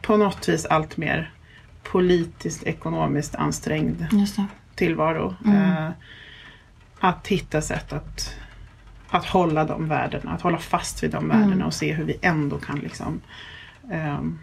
på 0.02 0.18
något 0.18 0.50
vis 0.50 0.66
allt 0.66 0.98
mer 0.98 1.32
politiskt 1.84 2.64
ekonomiskt 2.64 3.36
ansträngd 3.36 4.06
tillvaro. 4.76 5.36
Mm. 5.46 5.58
Eh, 5.86 5.90
att 7.00 7.28
hitta 7.28 7.62
sätt 7.62 7.94
att, 7.94 8.36
att 9.10 9.26
hålla 9.26 9.66
de 9.66 9.88
värdena, 9.88 10.32
att 10.32 10.42
hålla 10.42 10.58
fast 10.58 11.04
vid 11.04 11.12
de 11.12 11.26
Mm. 11.32 11.40
värdena 11.42 11.66
och 11.66 11.74
se 11.74 11.94
hur 11.94 12.04
vi 12.04 12.18
ändå 12.22 12.58
kan 12.58 12.80
liksom 12.80 13.22
ehm, 13.92 14.40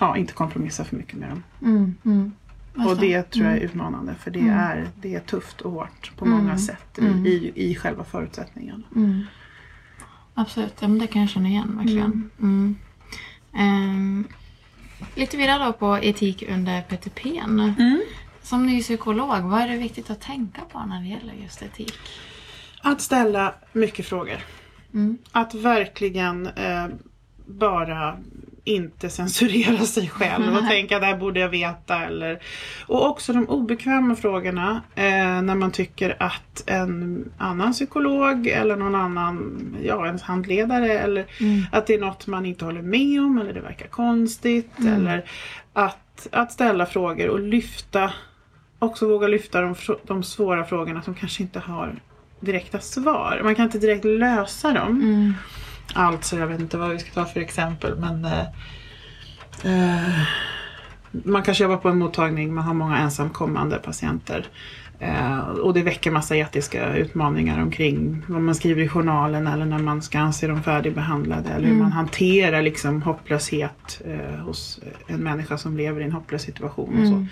ja, 0.00 0.16
inte 0.16 0.32
kompromissa 0.32 0.84
för 0.84 0.96
mycket 0.96 1.18
med 1.18 1.28
dem. 1.28 1.42
Mm. 1.62 1.94
Mm. 2.04 2.32
Och 2.88 2.96
det 2.96 3.22
tror 3.22 3.44
jag 3.44 3.52
är 3.52 3.56
Mm. 3.58 3.68
utmanande 3.70 4.14
för 4.14 4.30
det, 4.30 4.38
Mm. 4.40 4.58
är, 4.58 4.88
det 5.00 5.14
är 5.14 5.20
tufft 5.20 5.60
och 5.60 5.72
hårt 5.72 6.12
på 6.16 6.24
Mm. 6.24 6.38
många 6.38 6.58
sätt 6.58 6.98
i, 6.98 7.06
Mm. 7.06 7.26
i, 7.26 7.52
i 7.54 7.74
själva 7.74 8.04
förutsättningarna. 8.04 8.82
Mm. 10.36 10.44
Absolut, 10.46 10.74
ja, 10.80 10.88
men 10.88 10.98
det 10.98 11.06
kan 11.06 11.20
jag 11.22 11.30
känna 11.30 11.48
igen 11.48 11.76
verkligen. 11.76 12.30
Mm. 12.38 12.76
Ehm, 13.54 14.28
lite 15.14 15.36
vidare 15.36 15.64
då 15.64 15.72
på 15.72 15.98
etik 16.02 16.42
under 16.48 16.82
PTPn. 16.82 17.60
Som 18.42 18.66
ny 18.66 18.82
psykolog, 18.82 19.42
vad 19.42 19.60
är 19.60 19.68
det 19.68 19.76
viktigt 19.76 20.10
att 20.10 20.20
tänka 20.20 20.60
på 20.72 20.78
när 20.78 21.00
det 21.00 21.08
gäller 21.08 21.34
just 21.34 21.62
etik? 21.62 21.98
Att 22.82 23.00
ställa 23.00 23.54
mycket 23.72 24.06
frågor. 24.06 24.38
Mm. 24.94 25.18
Att 25.32 25.54
verkligen 25.54 26.46
eh, 26.46 26.86
bara 27.46 28.18
inte 28.64 29.10
censurera 29.10 29.84
sig 29.84 30.08
själv 30.08 30.56
och 30.56 30.68
tänka 30.68 30.98
det 30.98 31.06
här 31.06 31.16
borde 31.16 31.40
jag 31.40 31.48
veta. 31.48 32.04
Eller, 32.04 32.38
och 32.86 33.06
också 33.10 33.32
de 33.32 33.48
obekväma 33.48 34.16
frågorna 34.16 34.82
eh, 34.94 35.42
när 35.42 35.54
man 35.54 35.70
tycker 35.70 36.16
att 36.18 36.64
en 36.66 37.24
annan 37.38 37.72
psykolog 37.72 38.46
eller 38.46 38.76
någon 38.76 38.94
annan, 38.94 39.60
ja 39.82 40.06
ens 40.06 40.22
handledare 40.22 40.98
eller 40.98 41.26
Mm. 41.40 41.62
att 41.72 41.86
det 41.86 41.94
är 41.94 42.00
något 42.00 42.26
man 42.26 42.46
inte 42.46 42.64
håller 42.64 42.82
med 42.82 43.20
om 43.20 43.38
eller 43.38 43.52
det 43.52 43.60
verkar 43.60 43.86
konstigt. 43.86 44.78
Mm. 44.78 44.94
Eller 44.94 45.24
att, 45.72 46.28
att 46.32 46.52
ställa 46.52 46.86
frågor 46.86 47.28
och 47.28 47.40
lyfta, 47.40 48.12
också 48.78 49.08
våga 49.08 49.28
lyfta 49.28 49.60
de, 49.60 49.74
de 50.02 50.22
svåra 50.22 50.64
frågorna 50.64 51.02
som 51.02 51.14
kanske 51.14 51.42
inte 51.42 51.58
har 51.58 52.00
direkta 52.40 52.78
svar. 52.78 53.40
Man 53.44 53.54
kan 53.54 53.64
inte 53.64 53.78
direkt 53.78 54.04
lösa 54.04 54.72
dem. 54.72 54.88
Mm. 54.88 55.34
Alltså, 55.92 56.36
jag 56.36 56.46
vet 56.46 56.60
inte 56.60 56.76
vad 56.76 56.90
vi 56.90 56.98
ska 56.98 57.10
ta 57.10 57.24
för 57.24 57.40
exempel 57.40 57.96
men 57.96 58.24
eh, 58.24 58.40
eh, 59.64 60.22
man 61.10 61.42
kanske 61.42 61.64
jobbar 61.64 61.76
på 61.76 61.88
en 61.88 61.98
mottagning, 61.98 62.54
man 62.54 62.64
har 62.64 62.74
många 62.74 62.98
ensamkommande 62.98 63.76
patienter. 63.76 64.46
Eh, 64.98 65.38
och 65.38 65.74
det 65.74 65.82
väcker 65.82 66.10
massa 66.10 66.36
etiska 66.36 66.94
utmaningar 66.96 67.62
omkring 67.62 68.22
vad 68.26 68.42
man 68.42 68.54
skriver 68.54 68.82
i 68.82 68.88
journalen 68.88 69.46
eller 69.46 69.64
när 69.64 69.78
man 69.78 70.02
ska 70.02 70.18
anse 70.18 70.46
dem 70.46 70.62
färdigbehandlade 70.62 71.48
eller 71.50 71.66
hur 71.66 71.74
Mm. 71.74 71.82
man 71.82 71.92
hanterar 71.92 72.62
liksom 72.62 73.02
hopplöshet 73.02 74.00
eh, 74.04 74.38
hos 74.40 74.80
en 75.06 75.20
människa 75.20 75.58
som 75.58 75.76
lever 75.76 76.00
i 76.00 76.04
en 76.04 76.12
hopplös 76.12 76.42
situation. 76.42 77.00
Och 77.00 77.06
så. 77.06 77.12
Mm. 77.12 77.26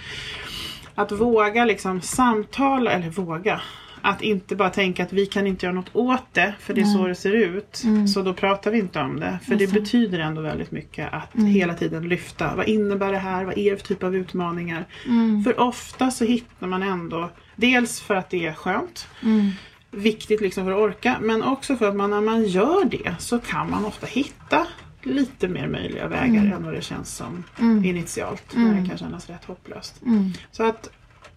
Att 0.95 1.13
våga 1.13 1.65
liksom 1.65 2.01
samtala, 2.01 2.91
eller 2.91 3.11
våga, 3.11 3.61
att 4.03 4.23
inte 4.23 4.57
bara 4.57 4.71
tänka 4.71 5.03
att 5.03 5.13
vi 5.13 5.27
kan 5.27 5.47
inte 5.47 5.67
göra 5.67 5.75
något 5.75 5.91
åt 5.97 6.23
det 6.33 6.55
för 6.61 6.75
det 6.75 6.81
är 6.81 6.85
Nej. 6.85 6.95
så 6.95 7.07
det 7.07 7.15
ser 7.15 7.33
ut. 7.33 7.83
Mm. 7.85 8.09
Så 8.09 8.23
då 8.23 8.35
pratar 8.35 8.71
vi 8.71 8.79
inte 8.79 9.01
om 9.01 9.21
det. 9.21 9.39
För 9.47 9.55
det 9.55 9.61
Just 9.65 9.75
det. 9.75 9.81
betyder 9.81 10.19
ändå 10.19 10.41
väldigt 10.43 10.71
mycket 10.71 11.13
att 11.13 11.35
Mm. 11.35 11.47
hela 11.47 11.75
tiden 11.75 12.09
lyfta. 12.09 12.57
Vad 12.57 12.69
innebär 12.69 13.13
det 13.13 13.19
här? 13.19 13.45
Vad 13.45 13.59
är 13.59 13.71
det 13.71 13.77
för 13.77 13.87
typ 13.87 14.03
av 14.03 14.17
utmaningar? 14.17 14.85
Mm. 15.07 15.45
För 15.45 15.61
ofta 15.61 16.11
så 16.11 16.25
hittar 16.25 16.67
man 16.67 16.83
ändå, 16.83 17.31
dels 17.57 18.01
för 18.01 18.15
att 18.15 18.31
det 18.31 18.47
är 18.47 18.53
skönt, 18.55 19.09
Mm. 19.23 19.51
viktigt 19.91 20.41
liksom 20.41 20.65
för 20.65 20.73
att 20.73 20.79
orka, 20.79 21.17
men 21.21 21.43
också 21.43 21.77
för 21.77 21.89
att 21.89 21.97
man 21.97 22.11
när 22.11 22.21
man 22.21 22.45
gör 22.45 22.85
det 22.85 23.15
så 23.19 23.39
kan 23.39 23.71
man 23.71 23.85
ofta 23.85 24.07
hitta 24.07 24.67
lite 25.03 25.49
mer 25.49 25.69
möjliga 25.69 26.09
vägar 26.09 26.27
Mm. 26.43 26.53
än 26.53 26.65
vad 26.65 26.75
det 26.75 26.83
känns 26.83 27.17
som 27.17 27.45
Mm. 27.61 27.85
initialt. 27.85 28.45
När 28.55 28.63
Mm. 28.71 28.83
det 28.83 28.89
kan 28.89 28.99
kännas 28.99 29.29
rätt 29.29 29.45
hopplöst. 29.45 30.03
Mm. 30.07 30.31
Så 30.51 30.63
att, 30.65 30.91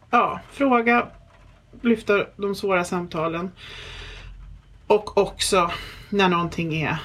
ja, 0.10 0.40
fråga, 0.52 1.08
lyfta 1.82 2.26
de 2.38 2.56
svåra 2.56 2.84
samtalen. 2.84 3.52
Och 4.88 5.18
också 5.18 5.72
när 6.10 6.30
någonting 6.30 6.82
är, 6.82 6.98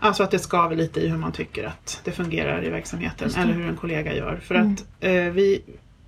alltså 0.00 0.22
att 0.22 0.30
det 0.30 0.38
skaver 0.38 0.76
lite 0.76 1.00
i 1.00 1.08
hur 1.08 1.18
man 1.18 1.32
tycker 1.32 1.64
att 1.64 2.00
det 2.04 2.10
fungerar 2.12 2.64
i 2.64 2.70
verksamheten. 2.70 3.30
Eller 3.36 3.52
hur 3.52 3.68
en 3.68 3.76
kollega 3.76 4.14
gör. 4.14 4.36
För 4.42 4.54
Mm. 4.54 4.72
att 4.72 4.84
eh, 5.00 5.12
vi, 5.12 5.62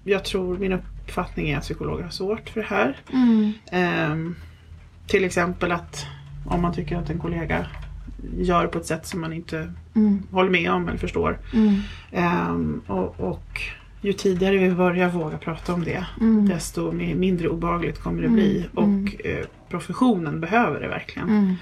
jag 0.04 0.24
tror, 0.24 0.58
min 0.58 0.72
uppfattning 0.72 1.50
är 1.50 1.56
att 1.56 1.62
psykologer 1.62 2.02
har 2.04 2.10
svårt 2.10 2.48
för 2.48 2.60
det 2.60 2.66
här. 2.66 2.96
Mm. 3.12 3.52
Ehm, 3.72 4.36
till 5.06 5.24
exempel 5.24 5.72
att 5.72 6.06
om 6.46 6.62
man 6.62 6.74
tycker 6.74 6.96
att 6.96 7.10
en 7.10 7.18
kollega 7.18 7.66
gör 8.38 8.66
på 8.66 8.78
ett 8.78 8.86
sätt 8.86 9.06
som 9.06 9.20
man 9.20 9.32
inte 9.32 9.72
Mm. 9.94 10.22
håller 10.30 10.50
med 10.50 10.70
om 10.72 10.88
eller 10.88 10.98
förstår. 10.98 11.38
Ehm, 12.12 12.82
och, 12.86 13.20
och 13.20 13.60
ju 14.00 14.12
tidigare 14.12 14.57
vi 14.59 14.71
börjar 14.71 15.09
våga 15.09 15.38
prata 15.38 15.75
om 15.75 15.85
det 15.85 16.07
Mm. 16.21 16.49
desto 16.49 16.92
mi- 16.92 17.14
mindre 17.14 17.49
obehagligt 17.49 17.99
kommer 17.99 18.21
det 18.23 18.26
Mm, 18.28 18.37
bli. 18.37 18.66
mm. 18.76 19.04
Och 19.04 19.26
eh, 19.26 19.47
professionen 19.69 20.40
behöver 20.40 20.80
det 20.80 20.88
verkligen. 20.88 21.28
Mm. 21.28 21.54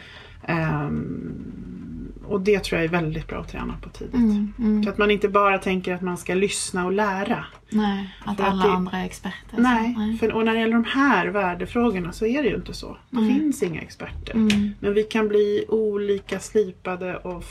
Ehm, 0.47 2.13
och 2.25 2.41
det 2.41 2.65
tror 2.65 2.79
jag 2.81 2.85
är 2.85 2.89
väldigt 2.89 3.27
bra 3.29 3.41
att 3.41 3.49
träna 3.49 3.75
på 3.83 3.89
tidigt. 3.89 4.15
Mm, 4.15 4.53
mm. 4.59 4.85
Så 4.85 4.91
att 4.91 4.99
man 4.99 5.11
inte 5.11 5.29
bara 5.29 5.59
tänker 5.59 5.95
att 5.95 6.03
man 6.03 6.17
ska 6.17 6.35
lyssna 6.35 6.85
och 6.87 6.93
lära. 6.93 7.45
Nej, 7.71 8.15
att 8.25 8.37
För 8.37 8.45
att 8.45 8.51
alla 8.51 8.65
det- 8.67 8.73
andra 8.73 8.99
är 8.99 9.05
experter. 9.05 9.57
så. 9.57 9.61
Nej, 9.63 10.17
För, 10.21 10.33
och 10.33 10.45
när 10.45 10.53
det 10.55 10.61
gäller 10.61 10.73
de 10.75 10.85
här 10.85 11.27
värdefrågorna 11.27 12.13
så 12.13 12.27
är 12.27 12.43
det 12.43 12.49
ju 12.49 12.55
inte 12.57 12.73
så. 12.75 12.97
Det 13.11 13.21
Nej. 13.21 13.35
finns 13.35 13.63
inga 13.63 13.81
experter. 13.81 14.35
Mm. 14.35 14.71
Men 14.81 14.95
vi 14.95 15.03
kan 15.03 15.29
bli 15.29 15.65
olika 15.69 16.39
slipade 16.41 17.17
och 17.17 17.45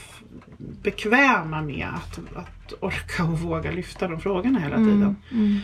bekväma 0.84 1.62
med 1.62 1.88
att, 1.96 2.20
att 2.36 2.57
orka 2.80 3.24
och 3.24 3.40
våga 3.40 3.72
lyfta 3.72 4.08
de 4.08 4.20
frågorna 4.22 4.60
hela 4.60 4.76
tiden. 4.78 4.94
Mm. 5.04 5.16
Mm. 5.32 5.60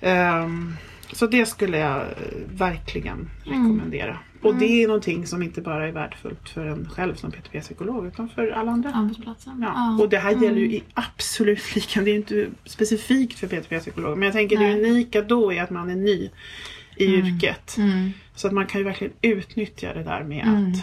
Ehm, 0.00 0.76
så 1.12 1.26
det 1.26 1.46
skulle 1.46 1.78
jag 1.78 1.96
eh, 2.00 2.06
verkligen 2.54 3.30
rekommendera. 3.44 4.18
Och 4.42 4.50
Mm. 4.50 4.60
det 4.60 4.82
är 4.82 4.86
någonting 4.86 5.26
som 5.26 5.42
inte 5.42 5.60
bara 5.60 5.88
är 5.88 5.92
värdefullt 5.92 6.48
för 6.48 6.66
en 6.66 6.88
själv 6.88 7.14
som 7.14 7.30
PTP-psykolog 7.30 8.06
utan 8.06 8.28
för 8.28 8.48
alla 8.50 8.70
andra. 8.70 8.90
Arbetsplatsen. 8.90 9.62
Ja. 9.62 9.98
Och 10.00 10.08
det 10.08 10.18
här 10.18 10.32
Mm. 10.32 10.44
gäller 10.44 10.60
ju 10.60 10.80
absolut 10.94 11.62
lika, 11.74 12.00
det 12.02 12.10
är 12.10 12.14
inte 12.14 12.46
specifikt 12.64 13.38
för 13.38 13.46
PTP-psykologer. 13.46 14.14
Men 14.16 14.22
jag 14.26 14.32
tänker 14.32 14.58
Nej. 14.58 14.74
det 14.80 14.90
unika 14.90 15.22
då 15.22 15.52
är 15.52 15.62
att 15.62 15.70
man 15.70 15.90
är 15.90 15.96
ny 15.96 16.30
i 16.96 17.14
Mm. 17.14 17.26
yrket. 17.26 17.76
Mm. 17.78 18.10
Så 18.34 18.46
att 18.46 18.52
man 18.52 18.66
kan 18.66 18.80
ju 18.80 18.84
verkligen 18.84 19.12
utnyttja 19.22 19.94
det 19.94 20.02
där 20.02 20.24
med 20.24 20.46
Mm. 20.46 20.72
att 20.72 20.78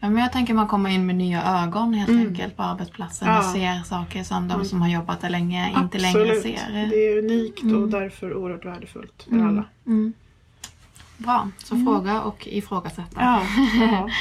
Ja, 0.00 0.10
men 0.10 0.22
jag 0.22 0.32
tänker 0.32 0.54
man 0.54 0.68
kommer 0.68 0.90
in 0.90 1.06
med 1.06 1.14
nya 1.16 1.62
ögon 1.62 1.94
helt 1.94 2.08
Mm. 2.10 2.26
enkelt 2.28 2.56
på 2.56 2.62
arbetsplatsen 2.62 3.28
Ja. 3.28 3.38
och 3.38 3.44
ser 3.44 3.82
saker 3.82 4.24
som 4.24 4.48
de 4.48 4.54
Mm. 4.54 4.64
som 4.66 4.82
har 4.82 4.88
jobbat 4.88 5.20
där 5.20 5.30
länge 5.30 5.70
inte 5.78 5.98
längre 5.98 6.22
absolut, 6.22 6.58
ser. 6.58 6.86
det 6.90 6.96
är 6.96 7.18
unikt 7.18 7.62
och 7.62 7.68
Mm. 7.70 7.90
därför 7.90 8.34
oerhört 8.36 8.64
värdefullt 8.64 9.22
för 9.22 9.32
Mm. 9.32 9.48
alla. 9.48 9.64
Mm. 9.86 10.12
Bra, 11.16 11.48
så 11.64 11.76
fråga 11.84 12.22
och 12.22 12.48
ifrågasätta. 12.50 13.20
Ja, 13.20 13.42
ja. 13.80 14.08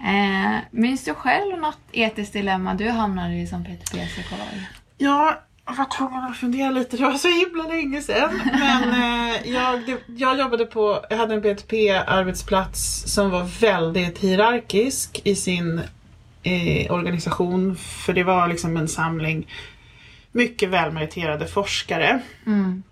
Eh, 0.00 0.56
minns 0.70 1.04
du 1.04 1.14
själv 1.14 1.58
något 1.58 1.78
etiskt 1.92 2.32
dilemma 2.32 2.74
du 2.74 2.90
hamnade 2.90 3.34
i 3.40 3.46
som 3.46 3.64
PTP-psykolog? 3.64 4.66
Ja, 4.98 5.42
jag 5.68 5.74
var 5.76 5.84
tvungen 5.84 6.24
att 6.24 6.36
fundera 6.36 6.70
lite. 6.70 6.96
Det 6.96 7.02
var 7.02 7.14
så 7.14 7.28
himla 7.28 7.64
länge 7.64 8.02
sedan. 8.02 8.40
Men 8.44 8.88
eh, 9.34 9.52
jag, 9.52 9.86
det, 9.86 9.98
jag 10.06 10.38
jobbade 10.38 10.66
på, 10.66 11.04
jag 11.10 11.16
hade 11.16 11.34
en 11.34 11.40
BTP-arbetsplats 11.40 13.04
som 13.06 13.30
var 13.30 13.44
väldigt 13.60 14.18
hierarkisk 14.18 15.20
i 15.24 15.34
sin 15.34 15.80
eh, 16.42 16.92
organisation. 16.92 17.76
För 17.76 18.12
det 18.12 18.24
var 18.24 18.48
liksom 18.48 18.76
en 18.76 18.88
samling 18.88 19.48
mycket 20.32 20.68
välmeriterade 20.68 21.46
forskare. 21.46 22.20
Mm. 22.46 22.82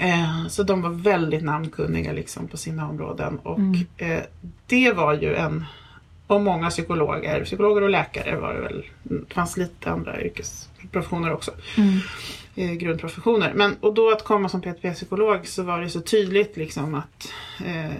Eh, 0.00 0.46
så 0.48 0.62
de 0.62 0.82
var 0.82 0.90
väldigt 0.90 1.44
namnkunniga 1.44 2.12
liksom 2.12 2.48
på 2.48 2.56
sina 2.56 2.88
områden. 2.88 3.38
Och 3.38 3.58
Mm. 3.58 3.86
eh, 3.96 4.20
det 4.66 4.92
var 4.92 5.14
ju 5.14 5.34
en, 5.34 5.64
och 6.26 6.40
många 6.40 6.70
psykologer, 6.70 7.44
psykologer 7.44 7.82
och 7.82 7.90
läkare 7.90 8.36
var 8.36 8.54
det 8.54 8.60
väl, 8.60 8.84
det 9.02 9.34
fanns 9.34 9.56
lite 9.56 9.90
andra 9.90 10.20
yrkesprofessioner 10.88 11.32
också 11.32 11.50
Mm. 11.76 11.98
eh, 12.56 12.72
grundprofessioner. 12.72 13.52
Men, 13.54 13.76
och 13.80 13.94
då 13.94 14.10
att 14.10 14.24
komma 14.24 14.48
som 14.48 14.60
PTP-psykolog 14.60 15.46
så 15.46 15.62
var 15.62 15.80
det 15.80 15.90
så 15.90 16.00
tydligt 16.00 16.56
liksom 16.56 16.94
att 16.94 17.32
eh, 17.66 17.92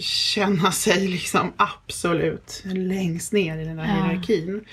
känna 0.00 0.72
sig 0.72 1.08
liksom 1.08 1.52
absolut 1.56 2.62
längst 2.64 3.32
ner 3.32 3.58
i 3.58 3.64
den 3.64 3.78
här 3.78 3.98
Ja. 3.98 4.04
hierarkin. 4.04 4.64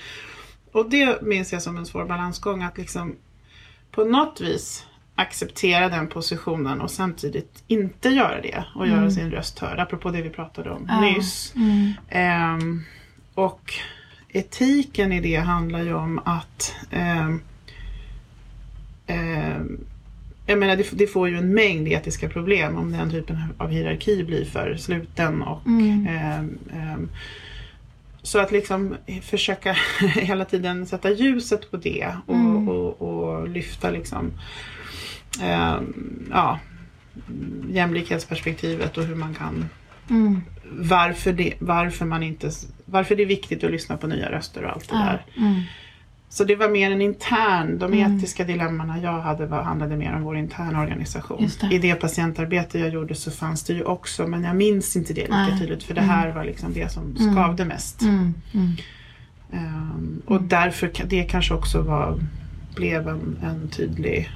Och 0.72 0.90
det 0.90 1.22
minns 1.22 1.52
jag 1.52 1.62
som 1.62 1.76
en 1.76 1.86
svår 1.86 2.04
balansgång 2.04 2.62
att 2.62 2.78
liksom 2.78 3.16
på 3.90 4.04
något 4.04 4.40
vis 4.40 4.86
acceptera 5.14 5.88
den 5.88 6.06
positionen 6.08 6.80
och 6.80 6.90
samtidigt 6.90 7.62
inte 7.66 8.08
göra 8.08 8.40
det 8.40 8.64
och 8.74 8.86
göra 8.86 8.98
Mm. 8.98 9.10
sin 9.10 9.30
röst 9.30 9.58
hörd. 9.58 9.78
Apropå 9.78 10.10
det 10.10 10.22
vi 10.22 10.30
pratade 10.30 10.70
om 10.70 10.86
Ja. 10.88 11.00
nyss. 11.00 11.52
Mm. 11.56 11.92
Ehm, 12.08 12.82
och 13.34 13.74
etiken 14.28 15.12
i 15.12 15.20
det 15.20 15.36
handlar 15.36 15.82
ju 15.82 15.94
om 15.94 16.20
att 16.24 16.74
ehm, 16.90 17.40
ehm, 19.06 19.80
jag 20.46 20.58
menar 20.58 20.76
det, 20.76 20.86
det 20.92 21.06
får 21.06 21.28
ju 21.28 21.36
en 21.36 21.54
mängd 21.54 21.88
etiska 21.88 22.28
problem 22.28 22.76
om 22.76 22.92
den 22.92 23.10
typen 23.10 23.38
av 23.58 23.70
hierarki 23.70 24.24
blir 24.24 24.44
för 24.44 24.76
sluten 24.76 25.42
och 25.42 25.66
Mm. 25.66 26.06
ehm, 26.06 27.08
så 28.22 28.38
att 28.38 28.52
liksom 28.52 28.94
försöka 29.22 29.76
hela 30.14 30.44
tiden 30.44 30.86
sätta 30.86 31.10
ljuset 31.10 31.70
på 31.70 31.76
det 31.76 32.12
och, 32.26 32.34
Mm. 32.34 32.68
och, 32.68 33.02
och 33.02 33.48
lyfta 33.48 33.90
liksom 33.90 34.32
ehm, 35.42 35.94
ja, 36.30 36.58
jämlikhetsperspektivet 37.70 38.96
och 38.98 39.04
hur 39.04 39.14
man 39.14 39.34
kan 39.34 39.68
Mm. 40.10 40.40
varför 40.72 41.32
det, 41.32 41.54
varför 41.58 42.04
man 42.04 42.22
inte, 42.22 42.50
varför 42.86 43.16
det 43.16 43.22
är 43.22 43.26
viktigt 43.26 43.64
att 43.64 43.70
lyssna 43.70 43.96
på 43.96 44.06
nya 44.06 44.30
röster 44.32 44.64
och 44.64 44.70
allt 44.72 44.88
det 44.88 44.96
där. 44.96 45.24
Mm. 45.36 45.60
Så 46.28 46.44
det 46.44 46.56
var 46.56 46.68
mer 46.68 46.90
en 46.90 47.00
intern, 47.00 47.78
de 47.78 47.92
Mm. 47.92 48.18
etiska 48.18 48.44
dilemmana 48.44 48.98
jag 49.00 49.20
hade 49.20 49.46
var, 49.46 49.62
handlade 49.62 49.96
mer 49.96 50.12
om 50.14 50.22
vår 50.22 50.36
interna 50.36 50.80
organisation. 50.82 51.48
Det. 51.60 51.74
I 51.74 51.78
det 51.78 51.94
patientarbete 51.94 52.78
jag 52.78 52.88
gjorde 52.88 53.14
så 53.14 53.30
fanns 53.30 53.62
det 53.64 53.72
ju 53.72 53.84
också, 53.84 54.26
men 54.26 54.44
jag 54.44 54.56
minns 54.56 54.96
inte 54.96 55.12
det 55.14 55.20
lika 55.20 55.36
Nej. 55.36 55.58
tydligt 55.60 55.82
för 55.82 55.94
det 55.94 56.00
Mm. 56.00 56.14
här 56.14 56.32
var 56.32 56.44
liksom 56.44 56.72
det 56.72 56.92
som 56.92 57.16
Mm. 57.20 57.34
skavde 57.34 57.64
mest. 57.64 58.02
Mm. 58.02 58.34
Mm. 58.54 58.72
Ehm, 59.52 60.22
och 60.26 60.42
därför 60.42 60.90
det 61.06 61.24
kanske 61.24 61.54
också 61.54 61.80
var, 61.82 62.18
blev 62.74 63.08
en, 63.08 63.38
en 63.42 63.68
tydlig, 63.68 64.30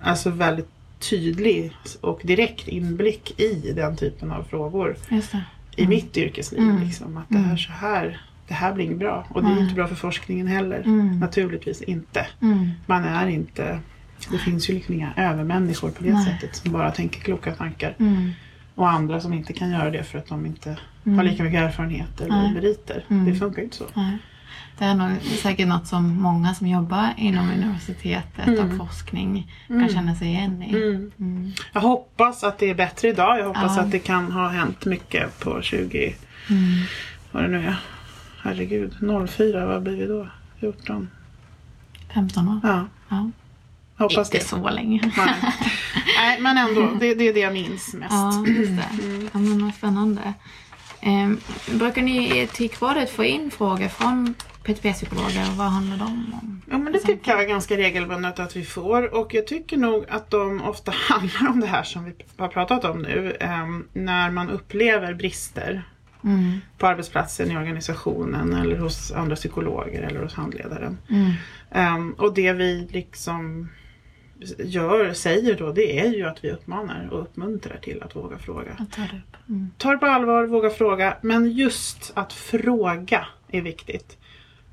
alltså 0.00 0.30
väldigt 0.30 0.68
tydlig 0.98 1.72
och 2.00 2.20
direkt 2.24 2.68
inblick 2.68 3.40
i 3.40 3.72
den 3.76 3.96
typen 3.96 4.30
av 4.30 4.42
frågor. 4.42 4.96
I 5.80 5.86
mitt 5.86 6.16
yrkesliv. 6.16 6.60
Mm. 6.60 6.82
Liksom, 6.82 7.16
att 7.16 7.28
det 7.28 7.38
här 7.38 7.44
Mm. 7.44 7.58
så 7.58 7.72
här, 7.72 8.20
det 8.48 8.54
här 8.54 8.72
blir 8.72 8.84
inget 8.84 8.98
bra. 8.98 9.26
Och 9.30 9.42
det 9.42 9.48
är 9.48 9.60
inte 9.60 9.74
bra 9.74 9.86
för 9.88 9.94
forskningen 9.94 10.46
heller. 10.46 10.80
Mm. 10.80 11.18
Naturligtvis 11.18 11.82
inte. 11.82 12.26
Mm. 12.42 12.70
Man 12.86 13.04
är 13.04 13.26
inte, 13.26 13.78
det 14.30 14.38
finns 14.38 14.70
ju 14.70 14.74
liksom 14.74 14.94
inga 14.94 15.12
övermänniskor 15.16 15.90
på 15.90 16.04
det 16.04 16.12
Nej. 16.12 16.24
sättet 16.24 16.56
som 16.56 16.72
bara 16.72 16.90
tänker 16.90 17.20
kloka 17.20 17.52
tankar. 17.54 17.94
Och 18.74 18.90
andra 18.90 19.20
som 19.20 19.32
inte 19.32 19.52
kan 19.52 19.70
göra 19.70 19.90
det 19.90 20.02
för 20.04 20.18
att 20.18 20.26
de 20.26 20.46
inte 20.46 20.76
har 21.04 21.22
lika 21.22 21.42
mycket 21.42 21.60
erfarenhet 21.60 22.20
eller 22.20 22.54
meriter. 22.54 23.04
Det 23.08 23.34
funkar 23.34 23.58
ju 23.58 23.64
inte 23.64 23.76
så. 23.76 23.84
Det 24.80 24.86
är 24.86 24.94
nog 24.94 25.22
säkert 25.22 25.68
något 25.68 25.86
som 25.86 26.22
många 26.22 26.54
som 26.54 26.66
jobbar 26.66 27.08
inom 27.16 27.50
universitetet 27.50 28.46
Mm. 28.48 28.70
och 28.80 28.86
forskning 28.88 29.52
Mm. 29.68 29.86
kan 29.86 29.94
känna 29.94 30.14
sig 30.14 30.28
igen 30.28 30.62
i. 30.62 30.70
Mm. 30.70 31.12
Mm. 31.20 31.52
Jag 31.72 31.80
hoppas 31.80 32.44
att 32.44 32.58
det 32.58 32.70
är 32.70 32.74
bättre 32.74 33.08
idag. 33.08 33.38
Jag 33.38 33.44
hoppas 33.46 33.76
Ja. 33.76 33.82
att 33.82 33.90
det 33.90 33.98
kan 33.98 34.32
ha 34.32 34.48
hänt 34.48 34.84
mycket 34.84 35.40
på 35.40 35.62
20, 35.62 36.14
Mm. 36.50 36.82
vad 37.32 37.42
det 37.42 37.48
nu 37.48 37.66
är. 37.66 37.76
Herregud, 38.42 38.94
04, 39.28 39.66
vad 39.66 39.82
blir 39.82 39.96
vi 39.96 40.06
då? 40.06 40.28
14? 40.60 41.08
15 42.14 42.48
år. 42.48 42.60
Ja, 42.62 42.86
Ja. 43.08 43.30
hoppas 43.98 44.28
Inte 44.28 44.38
det. 44.38 44.44
så 44.44 44.68
länge. 44.70 45.12
Nej. 45.16 45.34
Nej, 46.18 46.40
men 46.40 46.58
ändå. 46.58 46.90
Det, 47.00 47.14
det 47.14 47.28
är 47.28 47.34
det 47.34 47.40
jag 47.40 47.52
minns 47.52 47.94
mest. 47.94 48.12
Ja, 48.12 48.44
just 48.46 48.70
det. 48.76 49.02
Mm. 49.04 49.28
Ja, 49.32 49.38
men 49.38 49.64
vad 49.64 49.74
spännande. 49.74 50.20
Eh, 51.00 51.30
brukar 51.78 52.02
ni 52.02 52.16
i 52.28 52.38
Etikrådet 52.38 53.10
få 53.10 53.24
in 53.24 53.50
frågor 53.50 53.88
från 53.88 54.34
PTP-psykologer 54.64 55.50
och 55.50 55.56
vad 55.56 55.66
handlar 55.66 55.96
de 55.96 56.06
om? 56.06 56.62
Ja, 56.70 56.78
men 56.78 56.92
det 56.92 56.98
tycker 56.98 57.30
jag 57.30 57.42
är 57.42 57.48
ganska 57.48 57.76
regelbundet 57.76 58.38
att 58.38 58.56
vi 58.56 58.64
får. 58.64 59.14
Och 59.14 59.34
jag 59.34 59.46
tycker 59.46 59.76
nog 59.76 60.04
att 60.08 60.30
de 60.30 60.62
ofta 60.62 60.90
handlar 61.08 61.48
om 61.50 61.60
det 61.60 61.66
här 61.66 61.82
som 61.82 62.04
vi 62.04 62.14
har 62.36 62.48
pratat 62.48 62.84
om 62.84 63.02
nu. 63.02 63.36
Ehm, 63.40 63.88
när 63.92 64.30
man 64.30 64.50
upplever 64.50 65.14
brister 65.14 65.82
Mm. 66.24 66.60
på 66.78 66.86
arbetsplatsen, 66.86 67.50
i 67.50 67.56
organisationen 67.56 68.52
eller 68.52 68.76
hos 68.76 69.12
andra 69.12 69.36
psykologer 69.36 70.02
eller 70.02 70.20
hos 70.22 70.34
handledaren. 70.34 70.98
Mm. 71.10 71.32
Ehm, 71.70 72.12
och 72.12 72.34
det 72.34 72.52
vi 72.52 72.88
liksom 72.90 73.68
gör, 74.58 75.12
säger 75.12 75.58
då, 75.58 75.72
det 75.72 76.00
är 76.00 76.12
ju 76.14 76.26
att 76.26 76.44
vi 76.44 76.50
uppmanar 76.50 77.08
och 77.12 77.22
uppmuntrar 77.22 77.76
till 77.76 78.02
att 78.02 78.16
våga 78.16 78.38
fråga. 78.38 78.76
Jag 78.78 78.90
tar 78.90 79.02
det. 79.02 79.52
Mm. 79.52 79.70
Ta 79.78 79.90
det 79.90 79.98
på 79.98 80.06
allvar, 80.06 80.46
våga 80.46 80.70
fråga. 80.70 81.16
Men 81.22 81.52
just 81.52 82.12
att 82.14 82.32
fråga 82.32 83.26
är 83.48 83.60
viktigt. 83.62 84.18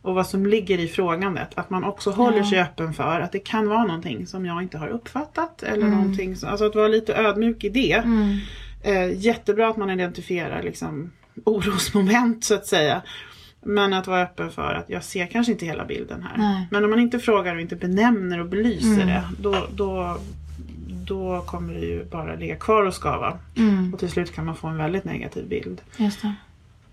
Och 0.07 0.15
vad 0.15 0.27
som 0.27 0.45
ligger 0.45 0.77
i 0.79 0.87
frågandet. 0.87 1.47
Att 1.55 1.69
man 1.69 1.83
också 1.83 2.11
håller 2.11 2.37
Ja. 2.37 2.49
sig 2.49 2.59
öppen 2.61 2.93
för 2.93 3.19
att 3.19 3.31
det 3.31 3.39
kan 3.39 3.69
vara 3.69 3.83
någonting 3.83 4.27
som 4.27 4.45
jag 4.45 4.61
inte 4.61 4.77
har 4.77 4.87
uppfattat. 4.87 5.63
Eller 5.63 5.87
Mm. 5.87 5.91
någonting 5.99 6.35
som, 6.35 6.49
alltså 6.49 6.65
att 6.65 6.75
vara 6.75 6.87
lite 6.87 7.15
ödmjuk 7.15 7.63
i 7.63 7.69
det. 7.69 7.93
Mm. 7.93 8.37
Eh, 8.83 9.11
jättebra 9.25 9.67
att 9.69 9.77
man 9.77 9.89
identifierar 9.89 10.63
liksom, 10.63 11.11
orosmoment 11.43 12.43
så 12.43 12.53
att 12.53 12.65
säga. 12.67 13.01
Men 13.61 13.93
att 13.93 14.07
vara 14.07 14.21
öppen 14.21 14.51
för 14.51 14.73
att 14.73 14.89
jag 14.89 15.03
ser 15.03 15.25
kanske 15.27 15.51
inte 15.51 15.65
hela 15.65 15.85
bilden 15.85 16.23
här. 16.29 16.37
Nej. 16.37 16.67
Men 16.71 16.83
om 16.83 16.89
man 16.89 16.99
inte 16.99 17.19
frågar 17.19 17.55
och 17.55 17.61
inte 17.61 17.75
benämner 17.75 18.39
och 18.39 18.45
belyser 18.45 18.93
Mm. 19.01 19.07
det. 19.07 19.23
Då, 19.39 19.67
då, 19.75 20.17
då 20.87 21.41
kommer 21.47 21.73
det 21.73 21.79
ju 21.85 22.03
bara 22.05 22.35
ligga 22.35 22.55
kvar 22.55 22.83
och 22.85 22.93
skava. 22.93 23.37
Mm. 23.57 23.93
Och 23.93 23.99
till 23.99 24.09
slut 24.09 24.33
kan 24.35 24.45
man 24.45 24.55
få 24.55 24.67
en 24.67 24.77
väldigt 24.77 25.03
negativ 25.03 25.47
bild. 25.49 25.81
Just 25.97 26.21
det. 26.21 26.33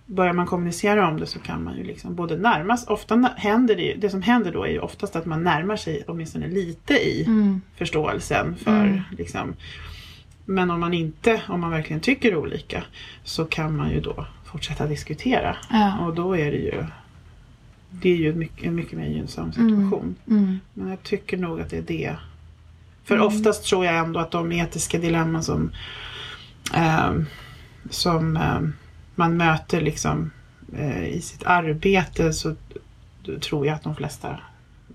Börjar 0.06 0.32
man 0.32 0.46
kommunicera 0.46 1.08
om 1.08 1.20
det 1.20 1.26
så 1.26 1.38
kan 1.38 1.64
man 1.64 1.76
ju 1.76 1.84
liksom 1.84 2.14
både 2.14 2.36
närmas, 2.36 2.86
ofta 2.86 3.30
händer 3.36 3.76
det 3.76 3.82
ju, 3.82 3.96
det 3.96 4.10
som 4.10 4.22
händer 4.22 4.52
då 4.52 4.64
är 4.64 4.70
ju 4.70 4.78
oftast 4.78 5.16
att 5.16 5.26
man 5.26 5.42
närmar 5.42 5.76
sig 5.76 6.04
åtminstone 6.06 6.48
lite 6.48 6.94
i 6.94 7.24
Mm. 7.26 7.60
förståelsen 7.76 8.56
för 8.56 8.84
Mm. 8.84 9.00
liksom. 9.18 9.54
Men 10.44 10.70
om 10.70 10.80
man 10.80 10.94
inte, 10.94 11.42
om 11.48 11.60
man 11.60 11.70
verkligen 11.70 12.00
tycker 12.00 12.36
olika 12.36 12.84
så 13.24 13.44
kan 13.44 13.76
man 13.76 13.90
ju 13.90 14.00
då 14.00 14.26
fortsätta 14.44 14.86
diskutera. 14.86 15.56
Ja. 15.70 15.98
Och 15.98 16.14
då 16.14 16.36
är 16.36 16.50
det 16.50 16.58
ju 16.58 16.84
det 17.90 18.10
är 18.10 18.16
ju 18.16 18.30
en 18.30 18.38
mycket, 18.38 18.64
en 18.66 18.74
mycket 18.74 18.98
mer 18.98 19.06
gynnsam 19.06 19.52
situation. 19.52 20.14
Mm. 20.28 20.58
Men 20.74 20.88
jag 20.88 21.02
tycker 21.02 21.36
nog 21.36 21.60
att 21.60 21.70
det 21.70 21.78
är 21.78 21.82
det. 21.82 22.16
För 23.04 23.14
Mm. 23.14 23.26
oftast 23.26 23.64
tror 23.64 23.84
jag 23.84 23.96
ändå 23.96 24.20
att 24.20 24.30
de 24.30 24.52
etiska 24.52 24.98
dilemman 24.98 25.42
som, 25.42 25.70
ehm, 26.74 27.26
som 27.90 28.36
ehm, 28.36 28.72
man 29.16 29.36
möter 29.36 29.80
liksom 29.80 30.30
eh, 30.76 31.04
i 31.08 31.20
sitt 31.20 31.42
arbete 31.46 32.32
så 32.32 32.54
tror 33.40 33.66
jag 33.66 33.74
att 33.74 33.82
de 33.82 33.96
flesta 33.96 34.38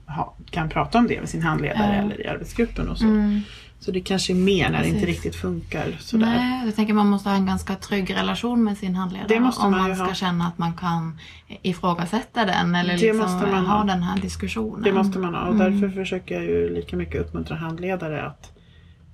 ha, 0.08 0.34
kan 0.50 0.70
prata 0.70 0.98
om 0.98 1.08
det 1.08 1.20
med 1.20 1.30
sin 1.30 1.42
handledare 1.42 1.96
Ja. 1.96 2.02
eller 2.04 2.22
i 2.22 2.28
arbetsgruppen 2.28 2.90
och 2.90 2.98
så. 2.98 3.06
Mm. 3.06 3.42
Så 3.82 3.92
det 3.92 4.02
kanske 4.02 4.34
är 4.34 4.36
mer 4.36 4.70
när 4.70 4.80
det 4.82 4.88
inte 4.88 5.00
Precis. 5.00 5.16
riktigt 5.24 5.36
funkar 5.42 5.96
sådär. 6.00 6.26
Nej, 6.26 6.66
jag 6.66 6.76
tänker 6.76 6.94
man 6.94 7.08
måste 7.08 7.30
ha 7.30 7.36
en 7.36 7.46
ganska 7.46 7.76
trygg 7.76 8.16
relation 8.16 8.64
med 8.64 8.78
sin 8.78 8.96
handledare. 8.96 9.38
Om 9.38 9.44
man 9.72 9.72
man 9.72 9.96
ska 9.96 10.04
ha. 10.06 10.14
känna 10.14 10.48
att 10.48 10.58
man 10.58 10.74
kan 10.74 11.20
ifrågasätta 11.62 12.46
den 12.46 12.76
eller 12.76 12.94
Det 12.98 13.02
liksom 13.02 13.18
måste 13.18 13.48
man 13.52 13.66
ha 13.66 13.78
ha. 13.78 13.84
den 13.84 14.04
här 14.04 14.18
diskussionen. 14.22 14.82
Det 14.84 14.92
måste 14.94 15.20
man 15.20 15.34
ha 15.36 15.42
och 15.42 15.56
Mm. 15.56 15.82
därför 15.82 15.96
försöker 15.96 16.36
jag 16.36 16.44
ju 16.44 16.70
lika 16.76 16.96
mycket 16.96 17.22
uppmuntra 17.22 17.56
handledare 17.56 18.26
att 18.26 18.52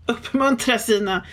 uppmuntra 0.06 0.78
sina 0.78 1.26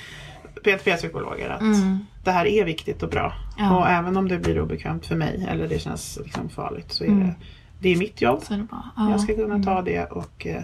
PTP-psykologer 0.62 1.50
att 1.50 1.60
Mm. 1.60 1.98
det 2.24 2.30
här 2.30 2.46
är 2.46 2.64
viktigt 2.64 3.02
och 3.02 3.08
bra. 3.10 3.32
Ja. 3.58 3.76
Och 3.78 3.88
även 3.88 4.16
om 4.16 4.28
det 4.28 4.38
blir 4.38 4.60
obekvämt 4.60 5.06
för 5.06 5.16
mig 5.16 5.46
eller 5.48 5.68
det 5.68 5.78
känns 5.78 6.18
liksom 6.24 6.48
farligt 6.48 6.92
så 6.92 7.04
är 7.04 7.08
Mm. 7.08 7.26
det, 7.26 7.34
det 7.80 7.88
är 7.88 7.96
mitt 7.96 8.22
jobb. 8.22 8.42
Är. 8.50 8.66
Ja. 8.70 9.10
Jag 9.10 9.20
ska 9.20 9.34
kunna 9.34 9.62
ta 9.62 9.82
det 9.82 10.04
och, 10.04 10.46
eh, 10.46 10.62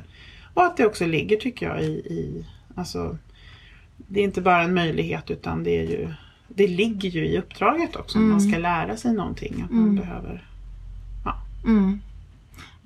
och 0.54 0.64
att 0.64 0.76
det 0.76 0.86
också 0.86 1.06
ligger 1.06 1.36
tycker 1.36 1.66
jag 1.68 1.82
i, 1.82 1.86
i 1.92 2.46
alltså, 2.74 3.18
det 3.96 4.20
är 4.20 4.24
inte 4.24 4.40
bara 4.40 4.62
en 4.62 4.74
möjlighet 4.74 5.30
utan 5.30 5.64
det 5.64 5.70
är 5.78 5.82
ju 5.90 6.08
det 6.48 6.66
ligger 6.68 7.08
ju 7.10 7.26
i 7.26 7.38
uppdraget 7.38 7.96
också. 7.96 8.18
Mm. 8.18 8.30
Man 8.30 8.40
ska 8.40 8.58
lära 8.58 8.96
sig 8.96 9.12
någonting. 9.12 9.62
Att 9.64 9.70
man 9.70 9.82
Mm. 9.84 9.96
behöver 9.96 10.44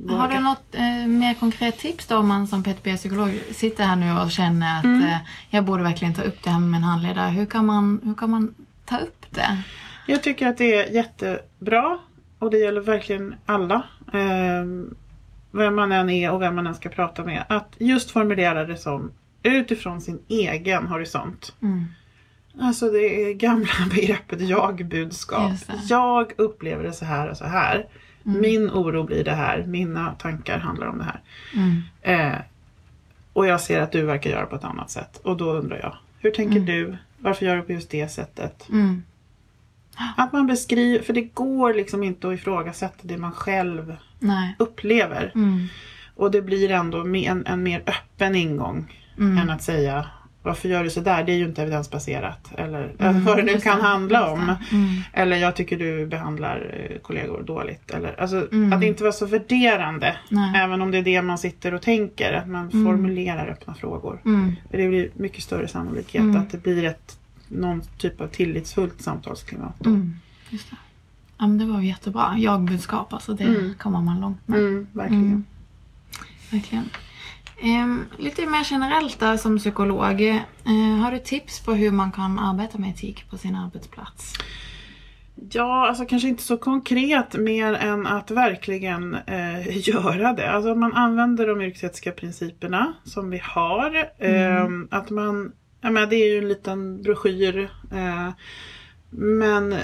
Mm. 0.00 0.16
Har 0.16 0.26
våga. 0.28 0.38
du 0.38 0.44
något 0.44 0.74
eh, 0.74 1.07
mer 1.07 1.35
konkret 1.35 1.78
tips 1.78 2.07
då 2.07 2.16
om 2.16 2.28
man 2.28 2.46
som 2.46 2.62
PTP-psykolog 2.62 3.31
sitter 3.52 3.85
här 3.85 3.96
nu 3.96 4.12
och 4.20 4.31
känner 4.31 4.78
att 4.78 4.85
Mm. 4.85 5.02
eh, 5.02 5.16
jag 5.50 5.64
borde 5.64 5.83
verkligen 5.83 6.14
ta 6.14 6.22
upp 6.22 6.42
det 6.42 6.50
här 6.50 6.61
med 6.61 6.70
min 6.70 6.83
handledare. 6.83 7.31
Hur 7.31 7.46
kan 7.46 7.66
man, 7.66 8.00
hur 8.05 8.14
kan 8.14 8.31
man 8.31 8.55
ta 8.85 8.98
upp 8.98 9.26
det? 9.31 9.62
Jag 10.07 10.22
tycker 10.22 10.48
att 10.48 10.59
det 10.59 10.74
är 10.74 10.94
jättebra 10.94 11.98
och 12.38 12.50
det 12.50 12.59
gäller 12.59 12.81
verkligen 12.81 13.35
alla. 13.46 13.83
Eh, 14.12 14.64
vem 15.50 15.74
man 15.74 15.92
än 15.92 16.11
är 16.11 16.31
och 16.31 16.42
vem 16.42 16.55
man 16.55 16.66
än 16.66 16.74
ska 16.74 16.88
prata 16.88 17.24
med. 17.24 17.44
Att 17.48 17.74
just 17.78 18.11
formulera 18.11 18.64
det 18.64 18.76
som 18.76 19.11
utifrån 19.42 20.00
sin 20.00 20.18
egen 20.28 20.87
horisont. 20.87 21.55
Mm. 21.62 21.85
Alltså 22.61 22.90
det 22.90 22.98
är 22.98 23.35
gamla 23.35 23.68
begreppet 23.90 24.40
jag-budskap. 24.40 25.52
Jag 25.88 26.33
upplever 26.38 26.85
det 26.85 26.92
så 26.92 27.05
här 27.05 27.28
och 27.31 27.37
så 27.37 27.44
här. 27.44 27.87
Mm. 28.26 28.40
Min 28.40 28.70
oro 28.70 29.02
blir 29.04 29.24
det 29.24 29.35
här. 29.35 29.64
Mina 29.66 30.14
tankar 30.14 30.58
handlar 30.58 30.87
om 30.87 30.98
det 30.98 31.04
här. 31.04 31.20
Mm. 31.54 31.82
Eh, 32.02 32.38
och 33.32 33.46
jag 33.46 33.61
ser 33.61 33.80
att 33.80 33.92
du 33.92 34.02
verkar 34.02 34.30
göra 34.30 34.46
på 34.46 34.56
ett 34.56 34.64
annat 34.64 34.90
sätt. 34.90 35.20
Och 35.24 35.37
då 35.37 35.52
undrar 35.52 35.78
jag, 35.78 35.96
hur 36.18 36.30
tänker 36.30 36.56
Mm. 36.56 36.66
du? 36.66 36.96
Varför 37.18 37.46
gör 37.46 37.56
du 37.56 37.62
på 37.62 37.72
just 37.72 37.90
det 37.90 38.08
sättet? 38.08 38.68
Mm. 38.68 39.02
Att 40.16 40.32
man 40.32 40.46
beskriver, 40.46 41.04
för 41.04 41.12
det 41.12 41.22
går 41.22 41.74
liksom 41.74 42.02
inte 42.02 42.28
att 42.28 42.35
ifrågasätta 42.35 42.98
det 43.02 43.16
man 43.18 43.32
själv 43.32 43.96
Nej. 44.18 44.54
upplever. 44.58 45.32
Mm. 45.35 45.66
Och 46.16 46.30
det 46.30 46.42
blir 46.42 46.70
ändå 46.70 46.98
en, 47.06 47.46
en 47.46 47.62
mer 47.62 47.82
öppen 47.87 48.35
ingång 48.35 48.98
Mm. 49.18 49.38
än 49.38 49.50
att 49.50 49.62
säga 49.62 50.06
varför 50.42 50.68
gör 50.68 50.85
du 50.85 50.90
sådär? 50.90 51.24
Det 51.24 51.33
är 51.33 51.37
ju 51.37 51.44
inte 51.44 51.62
evidensbaserat. 51.62 52.50
Eller 52.57 52.92
Mm, 52.98 53.24
vad 53.24 53.37
det 53.37 53.42
nu 53.42 53.61
kan 53.61 53.81
handla 53.81 54.31
om. 54.31 54.40
Mm. 54.40 55.00
Eller 55.12 55.37
jag 55.37 55.57
tycker 55.57 55.78
du 55.78 56.07
behandlar 56.07 56.88
eh, 56.90 56.98
kollegor 56.98 57.42
dåligt. 57.42 57.90
Eller, 57.90 58.20
alltså, 58.20 58.48
Mm. 58.52 58.72
Att 58.72 58.83
inte 58.85 59.02
vara 59.02 59.12
så 59.12 59.26
värderande. 59.26 60.16
Nej. 60.28 60.61
Även 60.62 60.83
om 60.83 60.90
det 60.90 60.98
är 60.98 61.02
det 61.02 61.22
man 61.22 61.38
sitter 61.38 61.74
och 61.74 61.83
tänker. 61.83 62.33
Att 62.33 62.48
man 62.48 62.70
Mm. 62.70 62.85
formulerar 62.87 63.46
öppna 63.48 63.74
frågor. 63.74 64.20
Mm. 64.24 64.57
För 64.70 64.78
det 64.78 64.88
blir 64.88 65.11
mycket 65.14 65.42
större 65.42 65.68
sannolikhet 65.68 66.22
Mm. 66.22 66.37
att 66.40 66.50
det 66.50 66.62
blir 66.62 66.85
ett, 66.85 67.18
någon 67.48 67.83
typ 67.98 68.20
av 68.20 68.26
tillitsfullt 68.26 69.02
samtalsklimat. 69.02 69.74
då. 69.78 69.90
Mm. 69.90 70.14
Just 70.50 70.70
det. 70.70 70.76
Ja, 71.38 71.46
men 71.46 71.59
det 71.59 71.64
var 71.64 71.81
ju 71.81 71.87
jättebra. 71.88 72.35
Jag-budskap, 72.38 73.12
alltså 73.12 73.35
det 73.35 73.44
Mm. 73.44 73.74
kommer 73.78 74.00
man 74.00 74.20
långt 74.20 74.48
med. 74.48 74.59
Mm, 74.59 74.87
verkligen. 74.92 75.22
Mm. 75.24 75.44
Verkligen. 76.50 76.85
Ehm, 77.60 78.04
lite 78.18 78.46
mer 78.46 78.66
generellt 78.70 79.20
där 79.20 79.36
som 79.36 79.58
psykolog. 79.58 80.20
Eh, 80.20 80.96
har 81.02 81.12
du 81.12 81.18
tips 81.18 81.60
på 81.60 81.74
hur 81.74 81.90
man 81.90 82.12
kan 82.12 82.38
arbeta 82.38 82.78
med 82.78 82.90
etik 82.90 83.30
på 83.30 83.38
sin 83.38 83.56
arbetsplats? 83.56 84.34
Ja, 85.50 85.88
alltså 85.88 86.04
kanske 86.04 86.28
inte 86.28 86.42
så 86.42 86.56
konkret 86.56 87.34
mer 87.34 87.74
än 87.74 88.06
att 88.06 88.30
verkligen 88.30 89.14
eh, 89.14 89.78
göra 89.88 90.32
det. 90.32 90.50
Alltså 90.50 90.70
att 90.70 90.78
man 90.78 90.92
använder 90.92 91.46
de 91.46 91.62
yrkesetiska 91.62 92.12
principerna 92.12 92.92
som 93.04 93.30
vi 93.30 93.40
har. 93.44 93.96
Eh, 94.18 94.68
att 94.90 95.10
man, 95.10 95.52
jag 95.80 95.92
menar, 95.92 96.06
det 96.06 96.16
är 96.16 96.32
ju 96.32 96.38
en 96.38 96.48
liten 96.48 97.02
broschyr. 97.02 97.70
Eh, 97.92 98.30
men 99.14 99.72
eh, 99.72 99.78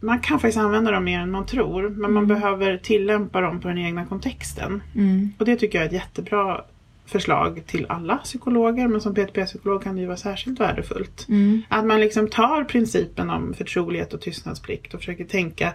man 0.00 0.20
kan 0.20 0.40
faktiskt 0.40 0.58
använda 0.58 0.90
dem 0.90 1.04
mer 1.04 1.20
än 1.20 1.30
man 1.30 1.46
tror. 1.46 1.88
Men 1.88 2.12
man 2.12 2.26
behöver 2.26 2.76
tillämpa 2.76 3.40
dem 3.40 3.60
på 3.60 3.68
den 3.68 3.78
egna 3.78 4.06
kontexten. 4.06 4.82
Mm. 4.94 5.32
Och 5.38 5.44
det 5.44 5.56
tycker 5.56 5.78
jag 5.78 5.82
är 5.84 5.88
ett 5.88 5.94
jättebra 5.94 6.64
förslag 7.10 7.62
till 7.66 7.86
alla 7.88 8.16
psykologer. 8.16 8.88
Men 8.88 9.00
som 9.00 9.14
PTP-psykolog 9.14 9.82
kan 9.82 9.94
det 9.94 10.00
ju 10.00 10.06
vara 10.06 10.16
särskilt 10.16 10.60
värdefullt. 10.60 11.26
Mm. 11.28 11.62
Att 11.68 11.84
man 11.86 12.00
liksom 12.00 12.28
tar 12.28 12.64
principen 12.64 13.30
om 13.30 13.54
förtrolighet 13.54 14.14
och 14.14 14.20
tystnadsplikt 14.20 14.94
och 14.94 15.00
försöker 15.00 15.24
tänka 15.24 15.74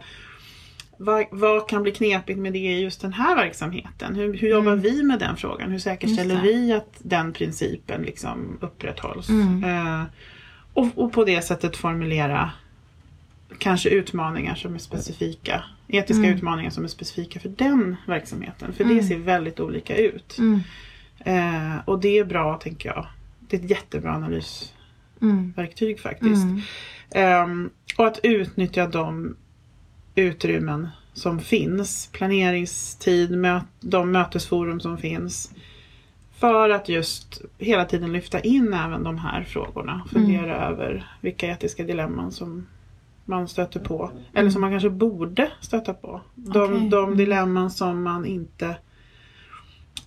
vad, 0.98 1.26
vad 1.32 1.70
kan 1.70 1.84
bli 1.84 1.92
knepigt 1.92 2.40
med 2.40 2.54
det 2.54 2.60
i 2.60 2.80
just 2.82 3.02
den 3.02 3.14
här 3.14 3.36
verksamheten? 3.36 4.16
Hur, 4.16 4.34
hur 4.34 4.50
jobbar 4.50 4.72
Mm. 4.72 4.84
vi 4.84 5.04
med 5.04 5.20
den 5.20 5.36
frågan? 5.38 5.72
Hur 5.72 5.80
säkerställer 5.80 6.42
vi 6.42 6.72
att 6.74 6.94
den 7.00 7.34
principen 7.34 8.02
liksom 8.02 8.58
upprätthålls? 8.62 9.30
Mm. 9.30 9.64
Eh, 9.64 10.04
och, 10.74 10.88
och 10.96 11.14
på 11.14 11.24
det 11.26 11.42
sättet 11.42 11.78
formulera 11.78 12.52
kanske 13.58 13.90
utmaningar 13.90 14.56
som 14.56 14.76
är 14.76 14.80
specifika. 14.80 15.64
Etiska 15.88 16.24
Mm. 16.24 16.36
utmaningar 16.36 16.70
som 16.70 16.84
är 16.84 16.88
specifika 16.88 17.40
för 17.40 17.50
den 17.50 17.96
verksamheten. 18.08 18.74
För 18.74 18.84
Mm. 18.84 18.98
det 18.98 19.04
ser 19.04 19.18
väldigt 19.18 19.60
olika 19.60 19.96
ut. 19.98 20.38
Mm. 21.20 21.72
Eh, 21.72 21.78
och 21.86 22.00
det 22.00 22.18
är 22.20 22.26
bra, 22.26 22.58
tänker 22.58 22.90
jag. 22.90 23.08
Det 23.40 23.58
är 23.58 23.64
ett 23.64 23.70
jättebra 23.70 24.12
analysverktyg 24.16 25.90
Mm. 25.90 25.98
faktiskt. 26.04 26.44
Mm. 26.44 26.62
Ehm, 27.12 27.70
och 27.98 28.08
att 28.08 28.20
utnyttja 28.24 28.88
de 28.88 29.36
utrymmen 30.16 30.88
som 31.14 31.40
finns. 31.40 32.10
Planeringstid, 32.12 33.32
mö- 33.32 33.62
de 33.80 34.12
mötesforum 34.12 34.80
som 34.80 34.98
finns. 34.98 35.52
För 36.38 36.70
att 36.70 36.90
just 36.90 37.42
hela 37.58 37.86
tiden 37.86 38.14
lyfta 38.14 38.40
in 38.40 38.74
även 38.74 39.04
de 39.04 39.18
här 39.18 39.44
frågorna. 39.44 40.02
Fundera 40.12 40.68
över 40.68 41.08
vilka 41.22 41.48
etiska 41.48 41.84
dilemman 41.84 42.32
som 42.32 42.66
man 43.26 43.48
stöter 43.48 43.80
på. 43.80 44.12
Eller 44.34 44.50
som 44.50 44.62
man 44.62 44.72
kanske 44.72 44.90
borde 44.90 45.52
stöta 45.62 45.94
på. 45.94 46.22
De, 46.36 46.64
Okej. 46.74 46.90
de 46.90 47.04
Mm. 47.06 47.18
dilemman 47.18 47.72
som 47.72 48.04
man 48.04 48.26
inte 48.26 48.76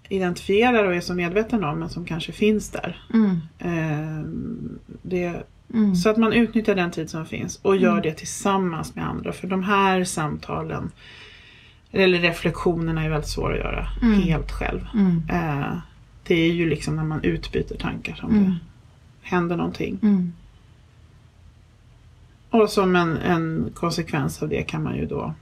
identifierar 0.08 0.84
och 0.84 0.94
är 0.94 1.00
så 1.00 1.14
medveten 1.14 1.64
om 1.64 1.78
men 1.78 1.88
som 1.90 2.04
kanske 2.04 2.32
finns 2.32 2.70
där. 2.70 3.02
Mm. 3.14 3.36
Ehm, 3.58 4.78
det, 5.02 5.42
Mm. 5.74 5.94
så 5.96 6.08
att 6.10 6.16
man 6.16 6.32
utnyttjar 6.32 6.74
den 6.74 6.90
tid 6.90 7.10
som 7.10 7.26
finns 7.26 7.56
och 7.62 7.76
gör 7.76 7.90
Mm. 7.90 8.02
det 8.02 8.12
tillsammans 8.12 8.94
med 8.94 9.08
andra. 9.08 9.32
För 9.32 9.48
de 9.48 9.62
här 9.62 10.04
samtalen 10.04 10.90
eller 11.92 12.18
reflektionerna 12.18 13.04
är 13.04 13.10
väldigt 13.10 13.30
svåra 13.30 13.52
att 13.54 13.58
göra 13.60 13.86
Mm. 14.02 14.20
helt 14.22 14.50
själv. 14.52 14.80
Mm. 14.94 15.22
Eh, 15.30 15.76
det 16.26 16.34
är 16.34 16.52
ju 16.52 16.68
liksom 16.68 16.96
när 16.96 17.04
man 17.04 17.24
utbyter 17.24 17.76
tankar 17.76 18.14
som 18.14 18.30
Mm. 18.30 18.44
det 18.44 18.56
händer 19.22 19.56
någonting. 19.56 19.98
Mm. 20.02 20.32
Och 22.50 22.70
som 22.70 22.96
en, 22.96 23.16
en 23.16 23.70
konsekvens 23.74 24.42
av 24.42 24.48
det 24.48 24.62
kan 24.62 24.82
man 24.82 24.96
ju 24.96 25.06
då 25.06 25.34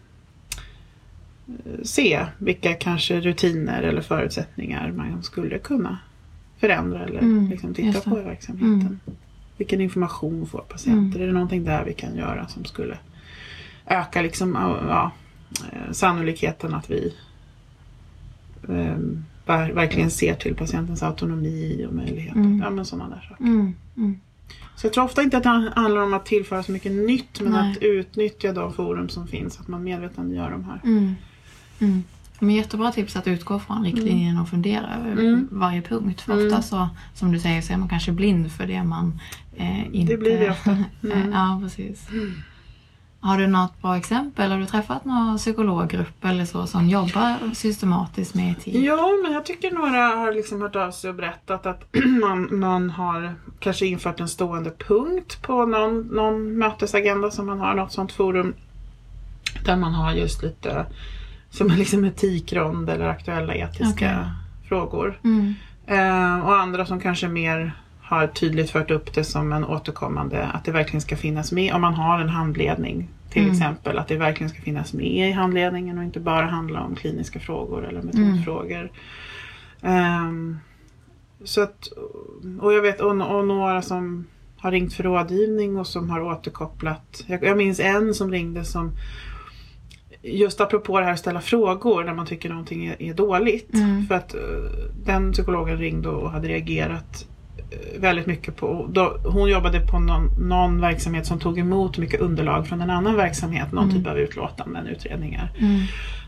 se 1.82 2.26
vilka 2.38 2.74
kanske 2.74 3.20
rutiner 3.20 3.82
eller 3.82 4.00
förutsättningar 4.00 4.92
man 4.92 5.22
skulle 5.22 5.58
kunna 5.58 5.98
förändra 6.58 7.04
eller 7.04 7.18
Mm, 7.18 7.48
liksom 7.50 7.74
titta 7.74 8.00
på 8.10 8.18
i 8.20 8.22
verksamheten. 8.22 8.72
Mm. 8.80 9.00
Vilken 9.56 9.80
information 9.80 10.46
får 10.46 10.58
patienter? 10.60 11.20
Är 11.20 11.26
det 11.26 11.32
någonting 11.32 11.64
där 11.64 11.84
vi 11.84 11.92
kan 11.92 12.16
göra 12.16 12.48
som 12.48 12.64
skulle 12.64 12.98
öka 13.86 14.22
liksom, 14.22 14.56
ja, 14.88 15.10
eh, 15.72 15.92
sannolikheten 15.92 16.74
att 16.74 16.90
vi 16.90 17.14
eh, 18.68 18.98
ver- 19.46 19.72
verkligen 19.72 20.10
ser 20.10 20.34
till 20.34 20.54
patientens 20.54 21.02
autonomi 21.02 21.86
och 21.88 21.94
möjligheter. 21.94 22.38
Mm. 22.40 22.60
Ja, 22.60 22.70
men 22.70 22.84
sådana 22.84 23.08
där 23.14 23.26
saker. 23.28 23.44
Mm. 23.44 23.74
Mm. 23.96 24.20
Så 24.76 24.86
jag 24.86 24.92
tror 24.92 25.04
ofta 25.04 25.22
inte 25.22 25.36
att 25.36 25.42
det 25.42 25.72
handlar 25.76 26.02
om 26.02 26.14
att 26.14 26.26
tillföra 26.26 26.62
så 26.62 26.72
mycket 26.72 26.92
nytt 26.92 27.40
men 27.40 27.52
Nej. 27.52 27.72
att 27.72 27.82
utnyttja 27.82 28.52
de 28.52 28.72
forum 28.72 29.08
som 29.08 29.26
finns. 29.26 29.60
Att 29.60 29.68
man 29.68 29.84
medvetandegör 29.84 30.50
de 30.50 30.64
här. 30.64 30.80
Mm. 31.78 31.92
Mm. 31.92 32.04
Men 32.38 32.54
jättebra 32.54 32.92
tips 32.92 33.16
att 33.16 33.26
utgå 33.26 33.58
från 33.58 33.84
riktlinjen 33.84 34.38
och 34.38 34.48
fundera 34.48 34.94
över 34.94 35.12
Mm. 35.12 35.48
varje 35.50 35.82
punkt. 35.82 36.20
För 36.20 36.32
Mm. 36.32 36.46
ofta 36.46 36.62
så, 36.62 36.88
som 37.14 37.32
du 37.32 37.38
säger, 37.40 37.62
så 37.62 37.72
är 37.72 37.76
man 37.76 37.88
kanske 37.88 38.12
blind 38.12 38.52
för 38.52 38.66
det 38.66 38.82
man 38.84 39.20
eh, 39.56 39.94
inte... 39.96 40.12
Det 40.12 40.18
blir 40.18 40.38
det 40.40 40.50
ofta. 40.50 40.70
Mm. 41.12 41.32
ja, 41.32 41.60
precis. 41.62 42.08
Har 43.20 43.38
du 43.38 43.46
något 43.46 43.82
bra 43.82 43.96
exempel? 43.96 44.50
Har 44.50 44.58
du 44.58 44.66
träffat 44.66 45.04
någon 45.04 45.38
psykologgrupp 45.38 46.24
eller 46.24 46.44
så 46.44 46.66
som 46.66 46.88
jobbar 46.88 47.54
systematiskt 47.54 48.34
med 48.34 48.52
etik? 48.52 48.74
Ja, 48.74 49.08
men 49.22 49.32
jag 49.32 49.44
tycker 49.44 49.70
några 49.70 49.98
har 50.06 50.32
liksom 50.32 50.60
hört 50.60 50.76
av 50.76 50.90
sig 50.90 51.10
och 51.10 51.16
berättat 51.16 51.66
att 51.66 51.84
man, 52.20 52.42
någon 52.42 52.90
har 52.90 53.34
kanske 53.60 53.86
infört 53.86 54.20
en 54.20 54.28
stående 54.28 54.70
punkt 54.70 55.38
på 55.42 55.66
någon, 55.66 56.00
någon 56.00 56.58
mötesagenda 56.58 57.30
som 57.30 57.46
man 57.46 57.60
har, 57.60 57.74
något 57.74 57.92
sånt 57.92 58.12
forum 58.12 58.54
där 59.64 59.76
man 59.76 59.94
har 59.94 60.12
just 60.12 60.42
lite 60.42 60.86
som 61.56 61.70
en 61.70 61.78
liksom 61.78 62.04
etikrond 62.04 62.90
eller 62.90 63.06
aktuella 63.08 63.54
etiska 63.54 63.90
Okej. 63.90 64.68
frågor. 64.68 65.18
Mm. 65.24 65.54
Eh, 65.86 66.46
och 66.46 66.56
andra 66.56 66.86
som 66.86 67.00
kanske 67.00 67.28
mer 67.28 67.72
har 68.00 68.26
tydligt 68.26 68.70
fört 68.70 68.90
upp 68.90 69.14
det 69.14 69.24
som 69.24 69.52
en 69.52 69.64
återkommande, 69.64 70.46
att 70.46 70.64
det 70.64 70.72
verkligen 70.72 71.00
ska 71.00 71.16
finnas 71.16 71.52
med 71.52 71.74
om 71.74 71.80
man 71.80 71.94
har 71.94 72.20
en 72.20 72.28
handledning 72.28 73.08
till 73.30 73.42
Mm. 73.42 73.52
exempel, 73.52 73.98
att 73.98 74.08
det 74.08 74.16
verkligen 74.16 74.50
ska 74.50 74.60
finnas 74.62 74.92
med 74.92 75.28
i 75.28 75.32
handledningen 75.32 75.98
och 75.98 76.04
inte 76.04 76.20
bara 76.20 76.46
handla 76.46 76.80
om 76.80 76.94
kliniska 76.94 77.40
frågor 77.40 77.86
eller 77.88 78.02
metodfrågor. 78.02 78.90
Ehm, 79.82 80.58
så 81.44 81.62
att, 81.62 81.88
och 82.60 82.72
jag 82.72 82.82
vet, 82.82 83.00
och, 83.00 83.36
och 83.36 83.46
några 83.46 83.82
som 83.82 84.26
har 84.56 84.70
ringt 84.70 84.94
för 84.94 85.02
rådgivning 85.02 85.76
och 85.76 85.86
som 85.86 86.10
har 86.10 86.20
återkopplat. 86.20 87.24
Jag, 87.26 87.44
jag 87.44 87.56
minns 87.56 87.80
en 87.80 88.14
som 88.14 88.30
ringde 88.30 88.64
som 88.64 88.92
Just 90.32 90.60
apropå 90.60 90.98
det 90.98 91.04
här 91.04 91.12
att 91.12 91.18
ställa 91.18 91.40
frågor 91.40 92.04
när 92.04 92.14
man 92.14 92.26
tycker 92.26 92.48
någonting 92.48 92.86
är, 92.86 93.02
är 93.02 93.14
dåligt. 93.14 93.74
Mm. 93.74 94.06
För 94.06 94.14
att 94.14 94.34
eh, 94.34 94.40
den 95.04 95.32
psykologen 95.32 95.78
ringde 95.78 96.08
och 96.08 96.30
hade 96.30 96.48
reagerat 96.48 97.26
eh, 97.70 98.00
väldigt 98.00 98.26
mycket 98.26 98.56
på, 98.56 98.86
då, 98.92 99.18
hon 99.24 99.50
jobbade 99.50 99.80
på 99.80 99.98
någon, 99.98 100.48
någon 100.48 100.80
verksamhet 100.80 101.26
som 101.26 101.38
tog 101.38 101.58
emot 101.58 101.98
mycket 101.98 102.20
underlag 102.20 102.68
från 102.68 102.80
en 102.80 102.90
annan 102.90 103.16
verksamhet, 103.16 103.72
någon 103.72 103.84
Mm. 103.84 103.96
typ 103.96 104.06
av 104.06 104.18
utlåtanden, 104.18 104.86
utredningar. 104.86 105.50
Mm. 105.58 105.80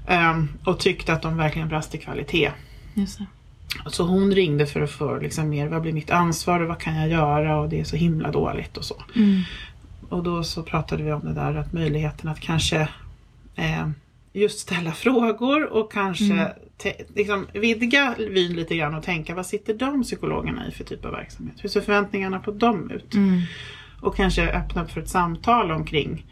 Ehm, 0.07 0.49
och 0.65 0.79
tyckte 0.79 1.13
att 1.13 1.23
de 1.23 1.37
verkligen 1.37 1.69
brast 1.69 1.95
i 1.95 1.99
kvalitet. 1.99 2.51
Just 2.95 3.19
det. 3.19 3.27
Så 3.87 4.05
hon 4.07 4.33
ringde 4.33 4.67
för 4.67 4.81
att 4.81 4.91
få 4.91 5.17
liksom 5.17 5.49
mer, 5.49 5.69
vad 5.69 5.83
blir 5.83 5.93
mitt 5.93 6.11
ansvar 6.11 6.61
och 6.61 6.69
vad 6.69 6.79
kan 6.79 6.97
jag 6.97 7.09
göra 7.09 7.61
och 7.61 7.69
det 7.69 7.81
är 7.81 7.85
så 7.85 7.97
himla 7.97 8.31
dåligt 8.31 8.77
och 8.77 8.85
så. 8.85 8.95
Mm. 9.17 9.43
Och 10.09 10.23
då 10.23 10.45
så 10.45 10.63
pratade 10.63 11.03
vi 11.03 11.13
om 11.13 11.21
det 11.25 11.33
där 11.33 11.55
att 11.55 11.73
möjligheten 11.73 12.31
att 12.31 12.41
kanske 12.41 12.89
eh, 13.59 13.89
just 14.33 14.59
ställa 14.59 14.93
frågor 15.05 15.65
och 15.65 15.93
kanske 15.93 16.25
Mm. 16.25 16.53
liksom 17.15 17.47
vidga 17.53 18.15
vyn 18.19 18.53
lite 18.57 18.77
grann 18.77 18.95
och 18.95 19.03
tänka 19.03 19.35
vad 19.35 19.47
sitter 19.47 19.75
de 19.75 20.03
psykologerna 20.03 20.69
i 20.69 20.71
för 20.71 20.85
typ 20.85 21.05
av 21.05 21.13
verksamhet? 21.13 21.55
Hur 21.61 21.69
ser 21.69 21.81
förväntningarna 21.81 22.39
på 22.39 22.51
dem 22.51 22.91
ut? 22.91 23.15
Mm. 23.15 23.41
Och 24.03 24.17
kanske 24.17 24.49
öppna 24.53 24.85
upp 24.85 24.91
för 24.91 25.01
ett 25.01 25.09
samtal 25.09 25.71
omkring 25.71 26.27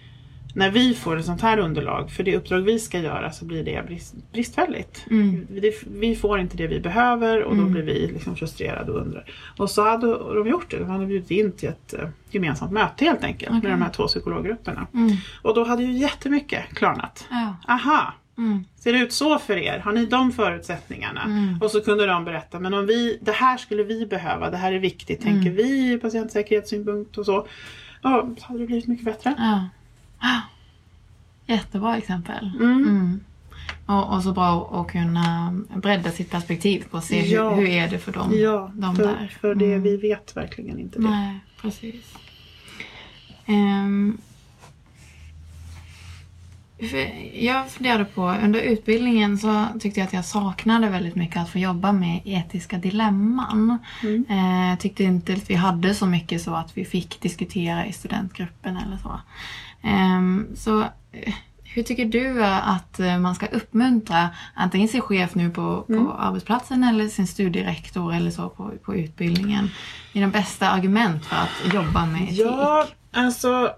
när 0.57 0.71
vi 0.71 0.95
får 0.95 1.17
ett 1.17 1.25
sånt 1.25 1.41
här 1.43 1.59
underlag, 1.59 2.11
för 2.11 2.23
det 2.23 2.37
uppdrag 2.37 2.61
vi 2.61 2.79
ska 2.79 2.99
göra 2.99 3.31
så 3.33 3.45
blir 3.45 3.65
det 3.65 3.87
brist, 3.87 4.15
bristfälligt. 4.33 5.05
Mm. 5.11 5.47
Vi 5.87 6.17
får 6.17 6.41
inte 6.41 6.57
det 6.57 6.67
vi 6.67 6.81
behöver 6.81 7.43
och 7.43 7.57
då 7.57 7.61
Mm. 7.63 7.73
blir 7.73 7.83
vi 7.83 8.07
liksom 8.07 8.37
frustrerade 8.37 8.93
och 8.93 9.01
undrar. 9.01 9.25
Och 9.59 9.71
så 9.71 9.83
hade 9.91 10.07
de 10.35 10.47
gjort 10.49 10.71
det, 10.71 10.79
de 10.79 10.91
hade 10.91 11.07
bjudit 11.07 11.31
in 11.31 11.53
till 11.53 11.69
ett 11.69 11.95
eh, 11.95 12.09
gemensamt 12.31 12.73
möte 12.73 13.05
helt 13.05 13.25
enkelt 13.25 13.51
Okej. 13.51 13.63
med 13.63 13.71
de 13.79 13.83
här 13.83 13.91
två 13.93 14.07
psykologgrupperna. 14.07 14.87
Mm. 14.95 15.11
Och 15.43 15.55
då 15.55 15.65
hade 15.65 15.83
ju 15.83 15.93
jättemycket 15.93 16.65
klarnat. 16.75 17.27
Ja. 17.31 17.57
Aha, 17.69 18.15
Mm. 18.39 18.65
ser 18.77 18.93
det 18.93 18.99
ut 18.99 19.13
så 19.13 19.39
för 19.39 19.57
er? 19.57 19.79
Har 19.79 19.93
ni 19.93 20.07
de 20.07 20.33
förutsättningarna? 20.33 21.23
Mm. 21.23 21.59
Och 21.63 21.71
så 21.71 21.81
kunde 21.81 22.07
de 22.07 22.25
berätta, 22.25 22.61
men 22.61 22.75
om 22.75 22.87
vi, 22.87 23.19
det 23.23 23.33
här 23.33 23.57
skulle 23.57 23.83
vi 23.83 24.07
behöva, 24.07 24.51
det 24.51 24.57
här 24.57 24.73
är 24.73 24.79
viktigt, 24.79 25.23
Mm. 25.25 25.35
tänker 25.35 25.51
vi 25.51 25.91
ur 25.93 25.99
patientsäkerhetssynpunkt 25.99 27.19
och 27.19 27.27
så. 27.27 27.47
Ja, 28.03 28.29
så 28.39 28.47
hade 28.47 28.61
det 28.61 28.67
blivit 28.67 28.87
mycket 28.87 29.05
bättre. 29.05 29.35
Ja. 29.39 29.69
Jättebra 31.47 31.97
exempel. 31.97 32.51
Mm. 32.61 32.73
Mm. 32.83 33.21
Och, 33.87 34.15
och 34.17 34.23
så 34.23 34.33
bra 34.33 34.81
att 34.81 34.93
kunna 34.93 35.55
bredda 35.77 36.11
sitt 36.11 36.31
perspektiv 36.31 36.85
på 36.91 36.97
att 36.97 37.05
se 37.05 37.27
Ja. 37.35 37.51
hur, 37.51 37.57
hur 37.57 37.69
är 37.69 37.89
det 37.89 37.99
för 37.99 38.13
dem, 38.13 38.31
Ja, 38.35 38.71
de 38.75 38.97
för, 38.97 39.03
där. 39.05 39.37
för 39.41 39.55
det, 39.55 39.65
Mm. 39.67 39.83
vi 39.83 39.97
vet 39.97 40.37
verkligen 40.37 40.79
inte 40.79 40.99
det. 40.99 41.11
Nej, 41.11 41.39
precis. 41.61 42.15
För 46.91 47.09
jag 47.45 47.71
funderade 47.71 48.05
på, 48.05 48.29
under 48.31 48.61
utbildningen 48.61 49.39
så 49.39 49.67
tyckte 49.81 50.01
jag 50.01 50.07
att 50.07 50.13
jag 50.13 50.25
saknade 50.25 50.89
väldigt 50.89 51.15
mycket 51.15 51.37
att 51.43 51.49
få 51.51 51.59
jobba 51.59 51.93
med 51.93 52.21
etiska 52.25 52.79
dilemman. 52.79 53.79
Mm. 54.03 54.25
Eh, 54.73 54.79
tyckte 54.79 55.05
inte 55.05 55.33
att 55.33 55.51
vi 55.51 55.55
hade 55.55 55.95
så 55.95 56.07
mycket 56.07 56.43
så 56.43 56.55
att 56.55 56.79
vi 56.79 56.85
fick 56.85 57.21
diskutera 57.21 57.87
i 57.87 57.93
studentgruppen 57.93 58.77
eller 58.77 58.97
så. 58.97 59.21
Ehm, 59.83 60.47
så 60.57 60.81
eh, 61.13 61.35
hur 61.65 61.83
tycker 61.83 62.05
du 62.05 62.45
att 62.45 63.01
eh, 63.01 63.19
man 63.19 63.35
ska 63.35 63.47
uppmuntra 63.47 64.29
antingen 64.55 64.89
sin 64.89 65.01
chef 65.01 65.35
nu 65.35 65.51
på, 65.51 65.83
på 65.87 65.93
Mm. 65.93 66.07
arbetsplatsen 66.19 66.85
eller 66.85 67.09
sin 67.09 67.27
studierektor 67.27 68.15
eller 68.15 68.31
så 68.31 68.49
på, 68.49 68.73
på 68.85 68.95
utbildningen? 68.97 69.69
Är 70.13 70.21
de 70.21 70.31
bästa 70.31 70.69
argument 70.69 71.27
för 71.27 71.37
att 71.37 71.75
jobba 71.75 72.07
med 72.07 72.23
etik? 72.23 72.39
Ja, 72.41 72.87
alltså... 73.13 73.71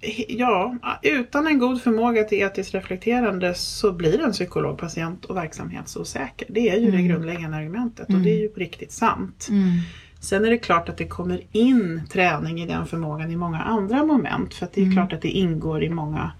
he- 0.00 0.26
ja, 0.28 0.74
utan 1.02 1.46
en 1.46 1.58
god 1.58 1.82
förmåga 1.82 2.24
till 2.24 2.38
etiskt 2.42 2.74
reflekterande 2.74 3.54
så 3.54 3.92
blir 3.92 4.20
en 4.24 4.32
psykolog 4.32 4.78
patient 4.78 5.24
och 5.24 5.36
verksamhetsosäker. 5.36 6.46
Det 6.50 6.68
är 6.70 6.76
ju 6.76 6.90
det 6.90 6.96
Mm. 6.96 7.08
grundläggande 7.08 7.56
argumentet 7.56 8.04
och 8.04 8.10
Mm. 8.10 8.22
det 8.22 8.30
är 8.30 8.38
ju 8.40 8.48
på 8.48 8.60
riktigt 8.60 8.92
sant. 8.92 9.48
Sen 10.26 10.44
är 10.44 10.50
det 10.50 10.58
klart 10.58 10.88
att 10.88 10.96
det 10.96 11.06
kommer 11.06 11.40
in 11.52 12.02
träning 12.12 12.60
i 12.60 12.66
den 12.66 12.86
förmågan 12.86 13.30
i 13.30 13.36
många 13.36 13.58
andra 13.62 14.04
moment. 14.04 14.54
För 14.54 14.66
att 14.66 14.72
det 14.72 14.80
är 14.80 14.84
Mm. 14.84 14.96
klart 14.96 15.12
att 15.12 15.22
det 15.22 15.28
ingår 15.30 15.82
i 15.84 15.88
många 15.90 16.32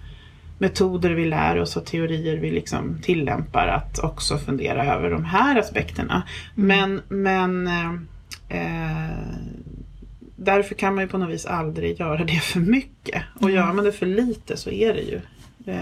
metoder 0.58 1.10
vi 1.10 1.24
lär 1.24 1.58
oss 1.60 1.76
och 1.76 1.84
teorier 1.86 2.36
vi 2.36 2.50
liksom 2.50 2.98
tillämpar 3.02 3.66
att 3.68 3.98
också 3.98 4.38
fundera 4.38 4.94
över 4.94 5.10
de 5.10 5.24
här 5.24 5.58
aspekterna. 5.58 6.22
Mm. 6.56 7.00
Men, 7.08 7.22
men 7.24 7.66
eh, 7.66 7.92
eh, 8.60 9.18
därför 10.36 10.74
kan 10.74 10.94
man 10.94 11.04
ju 11.04 11.08
på 11.08 11.18
något 11.18 11.30
vis 11.30 11.46
aldrig 11.46 12.00
göra 12.00 12.24
det 12.24 12.42
för 12.42 12.60
mycket. 12.60 13.22
Och 13.34 13.42
Mm. 13.42 13.54
gör 13.54 13.72
man 13.72 13.84
det 13.84 13.92
för 13.92 14.06
lite 14.06 14.56
så 14.56 14.70
är 14.70 14.94
det 14.94 15.00
ju 15.02 15.20
eh, 15.72 15.80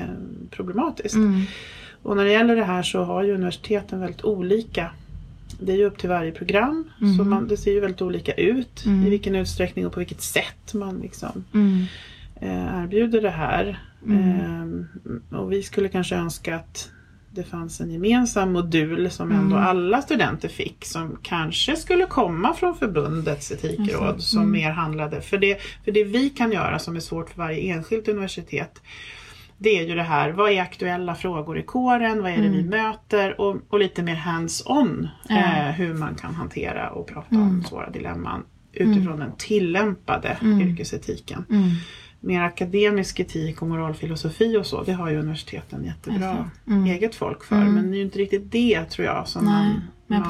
problematiskt. 0.50 1.14
Mm. 1.14 1.42
Och 2.02 2.16
när 2.16 2.24
det 2.24 2.32
gäller 2.32 2.56
det 2.56 2.64
här 2.64 2.82
så 2.82 3.04
har 3.04 3.22
ju 3.22 3.34
universiteten 3.34 4.00
väldigt 4.00 4.24
olika 4.24 4.90
det 5.66 5.72
är 5.72 5.76
ju 5.76 5.84
upp 5.84 5.98
till 5.98 6.08
varje 6.08 6.32
program. 6.32 6.90
Så 6.98 7.04
Mhm. 7.06 7.30
man, 7.30 7.48
det 7.48 7.56
ser 7.56 7.72
ju 7.72 7.80
väldigt 7.80 8.02
olika 8.02 8.32
ut 8.32 8.84
Mm. 8.86 9.06
i 9.06 9.10
vilken 9.10 9.34
utsträckning 9.34 9.86
och 9.86 9.92
på 9.92 9.98
vilket 10.00 10.20
sätt 10.20 10.74
man 10.74 10.98
liksom, 10.98 11.44
Mm. 11.54 11.84
eh, 12.40 12.82
erbjuder 12.82 13.22
det 13.22 13.30
här. 13.30 13.78
Mm. 14.06 14.18
Ehm, 14.40 14.86
och 15.30 15.52
vi 15.52 15.62
skulle 15.62 15.88
kanske 15.88 16.16
önska 16.16 16.56
att 16.56 16.90
det 17.30 17.42
fanns 17.44 17.80
en 17.80 17.90
gemensam 17.90 18.52
modul 18.52 19.10
som 19.10 19.32
ändå 19.32 19.56
Mm. 19.56 19.68
alla 19.68 20.02
studenter 20.02 20.48
fick 20.48 20.84
som 20.84 21.18
kanske 21.22 21.76
skulle 21.76 22.06
komma 22.06 22.54
från 22.54 22.74
förbundets 22.76 23.52
etikråd 23.52 24.22
som 24.22 24.38
Mm. 24.40 24.52
mer 24.52 24.70
handlade. 24.70 25.20
För 25.20 25.38
det, 25.38 25.58
för 25.84 25.92
det 25.92 26.04
vi 26.04 26.30
kan 26.30 26.52
göra 26.52 26.78
som 26.78 26.96
är 26.96 27.00
svårt 27.00 27.30
för 27.30 27.38
varje 27.38 27.60
enskilt 27.74 28.08
universitet 28.08 28.82
det 29.64 29.78
är 29.78 29.86
ju 29.88 29.94
det 29.94 30.02
här, 30.02 30.30
vad 30.30 30.50
är 30.52 30.60
aktuella 30.62 31.14
frågor 31.14 31.58
i 31.58 31.62
kåren, 31.62 32.22
vad 32.22 32.30
är 32.32 32.36
det 32.36 32.48
vi 32.48 32.60
Mm. 32.60 32.66
möter 32.66 33.40
och, 33.40 33.56
och 33.68 33.78
lite 33.78 34.02
mer 34.02 34.14
hands-on 34.14 35.08
Ja. 35.28 35.36
eh, 35.36 35.70
hur 35.74 35.94
man 35.94 36.14
kan 36.14 36.34
hantera 36.34 36.90
och 36.90 37.06
prata 37.08 37.36
om 37.36 37.42
Mm. 37.42 37.64
svåra 37.64 37.90
dilemman 37.90 38.42
utifrån 38.72 39.18
den 39.18 39.32
tillämpade 39.38 40.28
Mm. 40.42 40.60
yrkesetiken. 40.60 41.44
Mm. 41.50 41.68
Mer 42.20 42.42
akademisk 42.42 43.20
etik 43.20 43.62
och 43.62 43.68
moralfilosofi 43.68 44.56
och 44.56 44.66
så, 44.66 44.82
det 44.82 44.92
har 44.92 45.10
ju 45.10 45.18
universiteten 45.18 45.84
jättebra. 45.84 46.50
Mm. 46.66 46.84
eget 46.84 47.14
folk 47.14 47.44
för. 47.44 47.56
Mm. 47.56 47.74
Men 47.74 47.90
det 47.90 47.96
är 47.96 47.98
ju 47.98 48.04
inte 48.04 48.18
riktigt 48.18 48.52
det 48.52 48.84
tror 48.84 49.06
jag 49.06 49.28
som 49.28 49.44
Nej, 49.44 49.52
man, 49.52 49.80
men 50.06 50.20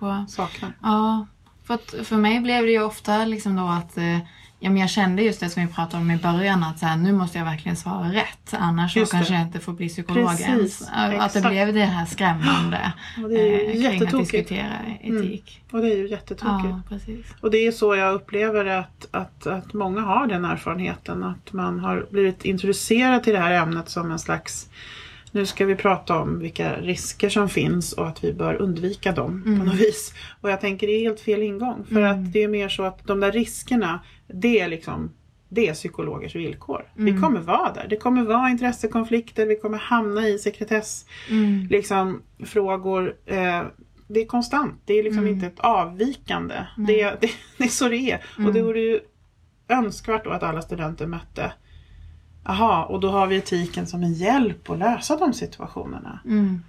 man 0.00 0.28
saknar. 0.28 0.72
Ja, 0.82 1.26
för, 1.64 1.74
att, 1.74 1.94
för 2.02 2.16
mig 2.16 2.40
blev 2.40 2.62
det 2.64 2.70
ju 2.72 2.82
ofta 2.82 3.24
liksom 3.24 3.56
då 3.56 3.62
att 3.66 3.96
eh, 3.96 4.18
ja, 4.60 4.70
men 4.70 4.76
jag 4.76 4.90
kände 4.90 5.22
just 5.22 5.40
det 5.40 5.48
som 5.48 5.66
vi 5.66 5.72
pratade 5.72 6.02
om 6.02 6.10
i 6.10 6.16
början 6.16 6.62
att 6.62 6.78
så 6.78 6.86
här, 6.86 6.96
nu 6.96 7.12
måste 7.12 7.38
jag 7.38 7.44
verkligen 7.44 7.76
svara 7.76 8.08
rätt 8.08 8.50
annars 8.52 8.92
så 8.94 9.06
kanske 9.06 9.34
jag 9.34 9.42
inte 9.42 9.60
får 9.60 9.72
bli 9.72 9.88
psykolog 9.88 10.28
Precis, 10.28 10.46
ens. 10.46 10.82
Att 10.92 11.10
det 11.10 11.16
exakt. 11.16 11.48
blev 11.48 11.74
det 11.74 11.84
här 11.84 12.06
skrämmande 12.06 12.92
Och 13.22 13.28
det 13.28 13.40
är 13.40 13.68
eh, 13.68 13.90
kring 13.90 14.02
att 14.02 14.18
diskutera 14.18 14.78
etik. 15.00 15.62
Och 15.70 15.80
det 15.80 15.92
är 15.92 15.96
ju 15.96 16.08
jättetokigt. 16.08 16.68
Ja, 16.68 16.80
precis. 16.88 17.26
Och 17.40 17.50
det 17.50 17.66
är 17.66 17.72
så 17.72 17.96
jag 17.96 18.14
upplever 18.14 18.64
att, 18.64 19.08
att, 19.10 19.46
att 19.46 19.72
många 19.72 20.00
har 20.00 20.26
den 20.26 20.44
erfarenheten. 20.44 21.24
Att 21.24 21.52
man 21.52 21.78
har 21.78 22.06
blivit 22.10 22.44
introducerad 22.44 23.22
till 23.22 23.32
det 23.32 23.38
här 23.38 23.52
ämnet 23.52 23.88
som 23.88 24.10
en 24.10 24.18
slags 24.18 24.68
nu 25.34 25.46
ska 25.46 25.64
vi 25.66 25.74
prata 25.74 26.18
om 26.18 26.38
vilka 26.38 26.76
risker 26.80 27.28
som 27.28 27.48
finns 27.48 27.92
och 27.92 28.08
att 28.08 28.24
vi 28.24 28.32
bör 28.32 28.54
undvika 28.54 29.12
dem 29.12 29.42
Mm. 29.46 29.58
på 29.60 29.64
något 29.66 29.74
vis. 29.74 30.14
Och 30.40 30.50
jag 30.50 30.60
tänker 30.60 30.86
det 30.86 30.92
är 30.92 31.00
helt 31.00 31.20
fel 31.20 31.42
ingång. 31.42 31.84
För 31.84 31.96
Mm. 31.96 32.10
att 32.12 32.32
det 32.32 32.42
är 32.42 32.48
mer 32.48 32.68
så 32.68 32.82
att 32.82 33.06
de 33.06 33.20
där 33.20 33.32
riskerna, 33.32 34.00
det 34.26 34.60
är 34.60 34.68
liksom 34.68 35.12
det 35.48 35.68
är 35.68 35.74
psykologers 35.74 36.34
villkor. 36.36 36.84
Vi 36.94 37.10
Mm. 37.10 37.22
kommer 37.22 37.40
vara 37.40 37.72
där. 37.72 37.86
Det 37.90 37.96
kommer 37.96 38.22
vara 38.24 38.50
intressekonflikter, 38.50 39.46
vi 39.46 39.56
kommer 39.56 39.78
hamna 39.78 40.28
i 40.28 40.38
sekretess 40.38 41.06
Mm. 41.30 41.66
liksom, 41.70 42.22
frågor. 42.44 43.14
Eh, 43.26 43.62
det 44.08 44.20
är 44.20 44.26
konstant, 44.26 44.82
det 44.84 44.94
är 44.94 45.02
liksom 45.02 45.22
Mm. 45.22 45.34
inte 45.34 45.46
ett 45.46 45.60
avvikande. 45.60 46.54
Det, 46.76 47.02
det, 47.20 47.30
det 47.58 47.64
är 47.64 47.68
så 47.68 47.88
det 47.88 47.96
är. 47.96 48.24
Mm. 48.36 48.48
Och 48.48 48.54
det 48.54 48.62
vore 48.62 48.80
ju 48.80 49.00
önskvärt 49.68 50.24
då 50.24 50.30
att 50.30 50.42
alla 50.42 50.62
studenter 50.62 51.06
mötte 51.06 51.52
Aha, 52.44 52.84
och 52.84 53.00
då 53.00 53.10
har 53.10 53.26
vi 53.26 53.36
etiken 53.36 53.86
som 53.86 54.02
en 54.02 54.14
hjälp 54.14 54.70
att 54.70 54.78
lösa 54.78 55.16
de 55.16 55.32
situationerna. 55.32 56.18
Mm. 56.24 56.62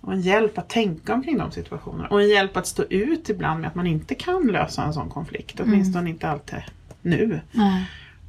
Och 0.00 0.12
en 0.12 0.20
hjälp 0.20 0.58
att 0.58 0.68
tänka 0.68 1.14
omkring 1.14 1.38
de 1.38 1.50
situationerna. 1.50 2.08
Och 2.08 2.22
en 2.22 2.28
hjälp 2.28 2.56
att 2.56 2.66
stå 2.66 2.82
ut 2.82 3.28
ibland 3.28 3.60
med 3.60 3.68
att 3.68 3.74
man 3.74 3.86
inte 3.86 4.14
kan 4.14 4.46
lösa 4.46 4.84
en 4.84 4.94
sån 4.94 5.08
konflikt. 5.08 5.60
Åtminstone 5.60 6.10
inte 6.10 6.28
alltid 6.28 6.62
nu. 7.02 7.40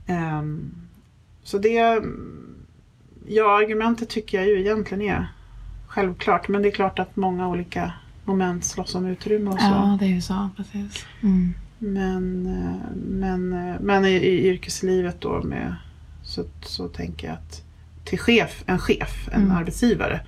Ehm, 0.07 0.71
så 1.43 1.57
det... 1.57 2.01
Ja, 3.27 3.57
argumentet 3.57 4.09
tycker 4.09 4.37
jag 4.37 4.47
ju 4.47 4.59
egentligen 4.59 5.01
är 5.01 5.27
självklart. 5.87 6.47
Men 6.47 6.61
det 6.61 6.67
är 6.67 6.71
klart 6.71 6.99
att 6.99 7.15
många 7.15 7.47
olika 7.47 7.93
moment 8.23 8.65
slåss 8.65 8.95
om 8.95 9.05
utrymme 9.05 9.49
och 9.49 9.59
så. 9.59 9.65
Ja, 9.65 9.97
det 9.99 10.05
är 10.05 10.09
ju 10.09 10.21
så. 10.21 10.49
Precis. 10.57 11.05
Mm. 11.21 11.53
Men, 11.77 12.45
eh, 12.45 12.95
men, 12.95 13.53
eh, 13.53 13.75
men 13.79 14.05
i, 14.05 14.11
i 14.11 14.47
yrkeslivet 14.47 15.21
då 15.21 15.43
med, 15.43 15.75
så, 16.29 16.43
så 16.61 16.87
tänker 16.87 17.27
jag 17.27 17.33
att 17.33 17.63
till 18.03 18.19
chef, 18.19 18.63
en 18.65 18.79
chef, 18.79 19.29
en 19.31 19.41
Mm. 19.43 19.57
arbetsgivare, 19.57 20.19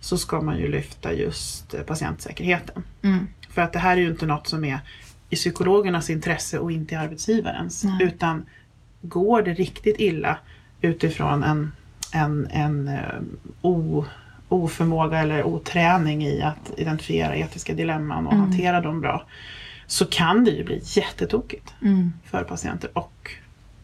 så 0.00 0.18
ska 0.18 0.40
man 0.40 0.58
ju 0.58 0.68
lyfta 0.68 1.12
just 1.12 1.74
eh, 1.74 1.80
patientsäkerheten. 1.82 2.82
Mm. 3.02 3.28
För 3.50 3.62
att 3.62 3.72
det 3.72 3.78
här 3.78 3.96
är 3.96 4.00
ju 4.00 4.08
inte 4.08 4.26
något 4.26 4.46
som 4.48 4.64
är 4.64 4.78
i 5.30 5.36
psykologernas 5.36 6.10
intresse 6.10 6.58
och 6.58 6.72
inte 6.72 6.94
i 6.94 6.98
arbetsgivarens. 6.98 7.84
Nej. 7.84 7.98
Utan 8.06 8.46
går 9.02 9.42
det 9.42 9.54
riktigt 9.54 9.96
illa 10.00 10.38
utifrån 10.80 11.42
en, 11.44 11.72
en, 12.12 12.46
en 12.50 12.88
eh, 12.88 13.20
o, 13.62 14.04
oförmåga 14.48 15.18
eller 15.18 15.42
oträning 15.46 16.26
i 16.26 16.42
att 16.42 16.72
identifiera 16.76 17.36
etiska 17.36 17.74
dilemman 17.74 18.26
och 18.26 18.32
Mm. 18.32 18.44
hantera 18.44 18.80
dem 18.80 19.00
bra. 19.00 19.26
Så 19.86 20.04
kan 20.06 20.44
det 20.44 20.50
ju 20.50 20.64
bli 20.64 20.80
jättetokigt 20.84 21.74
Mm. 21.82 22.12
för 22.24 22.44
patienter 22.44 22.90
och 22.98 23.30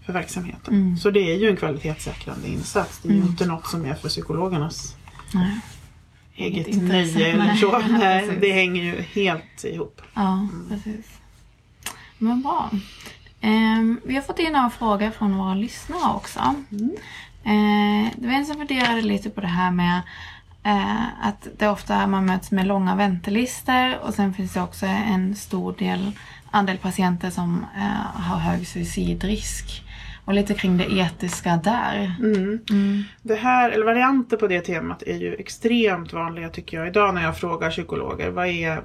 för 0.06 0.12
verksamheten. 0.12 0.74
Mm. 0.74 0.96
Så 0.96 1.10
det 1.10 1.32
är 1.32 1.36
ju 1.38 1.50
en 1.50 1.56
kvalitetssäkrande 1.56 2.48
insats. 2.48 2.98
Det 3.02 3.08
är 3.08 3.12
ju 3.12 3.18
Mm. 3.18 3.30
inte 3.30 3.46
något 3.46 3.66
som 3.66 3.84
är 3.86 3.94
för 3.94 4.08
psykologernas 4.08 4.96
Nej. 5.34 5.60
eget 6.34 6.82
nöje 6.82 7.26
eller 7.26 7.44
Nej, 7.44 7.56
så. 7.58 7.78
Nej, 7.90 8.20
precis. 8.26 8.40
det 8.40 8.52
hänger 8.52 8.82
ju 8.82 9.02
helt 9.02 9.64
ihop. 9.64 10.00
Ja, 10.14 10.48
precis. 10.68 11.06
Men 12.18 12.42
bra. 12.42 12.70
Ehm, 13.40 14.00
vi 14.04 14.14
har 14.14 14.22
fått 14.22 14.38
in 14.38 14.52
några 14.52 14.70
frågor 14.70 15.10
från 15.10 15.36
våra 15.36 15.54
lyssnare 15.54 16.14
också. 16.14 16.54
Mm. 16.70 16.90
Eh, 17.44 18.12
det 18.16 18.26
var 18.26 18.34
en 18.34 18.46
som 18.46 18.56
funderade 18.56 19.02
lite 19.02 19.30
på 19.30 19.40
det 19.40 19.46
här 19.46 19.70
med 19.70 20.02
eh, 20.62 21.26
att 21.26 21.48
det 21.58 21.68
ofta 21.68 22.06
man 22.06 22.26
möts 22.26 22.50
med 22.50 22.66
långa 22.66 22.94
väntelistor 22.96 23.98
och 23.98 24.14
sen 24.14 24.34
finns 24.34 24.52
det 24.52 24.60
också 24.60 24.86
en 24.86 25.36
stor 25.36 25.72
del 25.78 26.12
andel 26.50 26.78
patienter 26.78 27.30
som 27.30 27.66
eh, 27.76 28.20
har 28.22 28.36
hög 28.38 28.66
suicidrisk. 28.66 29.83
Och 30.24 30.34
lite 30.34 30.54
kring 30.54 30.76
det 30.76 30.92
etiska 30.92 31.60
där. 31.64 32.14
Mm. 32.18 32.58
Mm. 32.70 33.02
Det 33.22 33.34
här, 33.34 33.70
eller 33.70 33.84
varianter 33.84 34.36
på 34.36 34.46
det 34.46 34.60
temat 34.60 35.02
är 35.02 35.16
ju 35.16 35.34
extremt 35.34 36.12
vanliga 36.12 36.48
tycker 36.48 36.76
jag 36.76 36.88
idag 36.88 37.14
när 37.14 37.22
jag 37.22 37.36
frågar 37.36 37.70
psykologer. 37.70 38.30
Vad 38.30 38.46
är, 38.46 38.82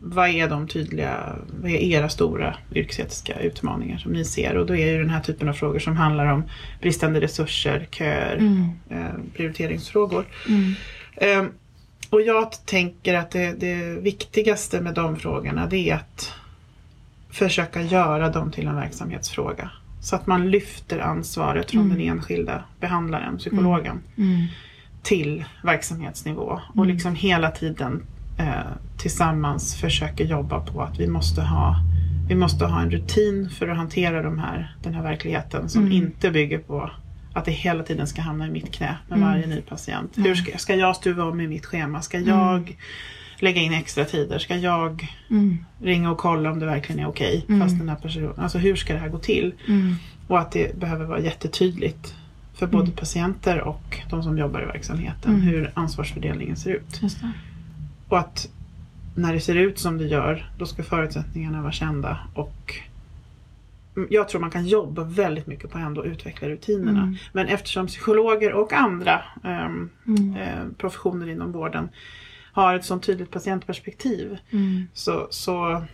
vad 0.00 0.28
är 0.28 0.48
de 0.48 0.68
tydliga, 0.68 1.36
vad 1.62 1.70
är 1.70 1.76
era 1.76 2.08
stora 2.08 2.54
yrkesetiska 2.72 3.40
utmaningar 3.40 3.98
som 3.98 4.12
ni 4.12 4.24
ser? 4.24 4.56
Och 4.56 4.66
då 4.66 4.76
är 4.76 4.92
ju 4.92 4.98
den 4.98 5.10
här 5.10 5.20
typen 5.20 5.48
av 5.48 5.52
frågor 5.52 5.78
som 5.78 5.96
handlar 5.96 6.26
om 6.26 6.42
bristande 6.80 7.20
resurser, 7.20 7.88
köer, 7.90 8.36
Mm. 8.36 8.70
eh, 8.90 9.14
prioriteringsfrågor. 9.36 10.24
Eh, 11.16 11.44
och 12.10 12.22
jag 12.22 12.66
tänker 12.66 13.14
att 13.14 13.30
det, 13.30 13.52
det 13.52 14.00
viktigaste 14.00 14.80
med 14.80 14.94
de 14.94 15.16
frågorna 15.16 15.66
det 15.66 15.90
är 15.90 15.94
att 15.94 16.32
försöka 17.30 17.82
göra 17.82 18.28
dem 18.30 18.50
till 18.50 18.66
en 18.66 18.76
verksamhetsfråga. 18.76 19.70
Så 20.00 20.16
att 20.16 20.26
man 20.26 20.50
lyfter 20.50 20.98
ansvaret 20.98 21.70
från 21.70 21.80
Mm. 21.84 21.98
den 21.98 22.06
enskilda 22.08 22.64
behandlaren, 22.80 23.38
psykologen, 23.38 24.00
Mm. 24.16 24.46
till 25.02 25.44
verksamhetsnivå. 25.62 26.60
Och 26.68 26.84
Mm. 26.84 26.88
liksom 26.88 27.14
hela 27.14 27.50
tiden 27.50 28.02
eh, 28.38 28.48
tillsammans 28.98 29.74
försöker 29.76 30.24
jobba 30.24 30.60
på 30.60 30.82
att 30.82 31.00
vi 31.00 31.06
måste 31.08 31.42
ha 31.42 31.76
vi 32.28 32.34
måste 32.34 32.66
ha 32.66 32.80
en 32.80 32.90
rutin 32.90 33.50
för 33.50 33.68
att 33.68 33.76
hantera 33.76 34.22
de 34.22 34.38
här, 34.38 34.76
den 34.82 34.94
här 34.94 35.02
verkligheten 35.02 35.68
som 35.68 35.80
Mm. 35.82 35.92
inte 35.92 36.30
bygger 36.30 36.58
på 36.58 36.90
att 37.32 37.44
det 37.44 37.50
hela 37.50 37.82
tiden 37.82 38.06
ska 38.06 38.22
hamna 38.22 38.46
i 38.46 38.50
mitt 38.50 38.72
knä 38.72 38.96
med 39.08 39.16
Mm. 39.16 39.28
varje 39.28 39.46
ny 39.46 39.60
patient. 39.60 40.16
Mm. 40.16 40.28
Hur 40.28 40.34
ska, 40.34 40.58
ska 40.58 40.74
jag 40.74 40.96
stuva 40.96 41.24
om 41.24 41.40
i 41.40 41.48
mitt 41.48 41.66
schema? 41.66 42.02
Ska 42.02 42.18
jag 42.18 42.76
lägga 43.42 43.60
in 43.60 43.72
extra 43.72 44.04
tider? 44.04 44.38
Ska 44.38 44.56
jag 44.56 45.06
Mm. 45.30 45.58
ringa 45.82 46.10
och 46.10 46.18
kolla 46.18 46.50
om 46.50 46.58
det 46.58 46.66
verkligen 46.66 47.00
är 47.04 47.08
okej? 47.08 47.44
Mm. 47.48 47.60
Fast 47.60 47.78
den 47.78 47.88
här 47.88 47.96
personen, 47.96 48.32
alltså 48.36 48.58
hur 48.58 48.76
ska 48.76 48.92
det 48.92 48.98
här 48.98 49.08
gå 49.08 49.18
till? 49.18 49.54
Mm. 49.68 49.94
Och 50.28 50.38
att 50.38 50.52
det 50.52 50.76
behöver 50.80 51.04
vara 51.04 51.20
jättetydligt 51.20 52.14
för 52.54 52.66
både 52.66 52.84
Mm. 52.84 52.96
patienter 52.96 53.60
och 53.60 53.98
de 54.10 54.22
som 54.22 54.38
jobbar 54.38 54.62
i 54.62 54.64
verksamheten 54.66 55.34
hur 55.40 55.70
ansvarsfördelningen 55.74 56.56
ser 56.56 56.70
ut. 56.70 57.00
Och 58.08 58.18
att 58.18 58.48
när 59.14 59.32
det 59.34 59.40
ser 59.40 59.54
ut 59.54 59.78
som 59.78 59.98
det 59.98 60.04
gör, 60.06 60.50
då 60.58 60.66
ska 60.66 60.82
förutsättningarna 60.82 61.62
vara 61.62 61.72
kända. 61.72 62.18
Och 62.34 62.74
jag 64.10 64.28
tror 64.28 64.40
man 64.40 64.50
kan 64.50 64.66
jobba 64.66 65.04
väldigt 65.04 65.46
mycket 65.46 65.70
på 65.70 65.78
att 65.78 66.06
utveckla 66.06 66.48
rutinerna. 66.48 67.02
Mm. 67.02 67.16
Men 67.32 67.46
eftersom 67.46 67.86
psykologer 67.86 68.52
och 68.52 68.72
andra 68.72 69.22
ehm, 69.44 69.90
Mm. 70.06 70.34
eh, 70.36 70.64
professioner 70.78 71.28
inom 71.28 71.52
vården 71.52 71.88
har 72.52 72.74
ett 72.74 72.84
sånt 72.84 73.02
tydligt 73.02 73.30
patientperspektiv 73.30 74.38
Mm. 74.50 74.88
så, 74.94 75.26
så 75.30 75.84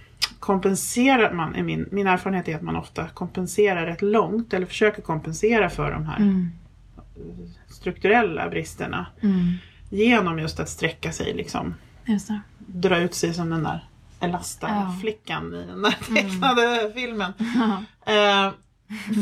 kompenserar 0.40 1.33
man, 1.33 1.67
min, 1.67 1.88
min 1.93 2.07
erfarenhet 2.07 2.49
är 2.49 2.57
att 2.57 2.62
man 2.62 2.77
ofta 2.77 3.09
kompenserar 3.09 3.87
rätt 3.87 4.03
långt 4.03 4.55
eller 4.55 4.67
försöker 4.67 5.03
kompensera 5.03 5.71
för 5.71 5.90
de 5.90 6.07
här 6.07 6.17
Mm. 6.17 6.51
strukturella 7.69 8.49
bristerna 8.49 9.07
Mm. 9.23 9.53
genom 9.90 10.38
just 10.38 10.61
att 10.61 10.69
sträcka 10.69 11.12
sig 11.12 11.35
liksom 11.35 11.75
dra 12.59 12.99
ut 12.99 13.14
sig 13.14 13.35
som 13.35 13.51
den 13.51 13.62
där 13.62 13.85
Elasta-flickan 14.21 15.55
i 15.55 15.67
den 15.67 15.83
där 15.83 15.90
tecknade 16.14 16.93
filmen. 16.95 17.33
Eh, 18.07 18.51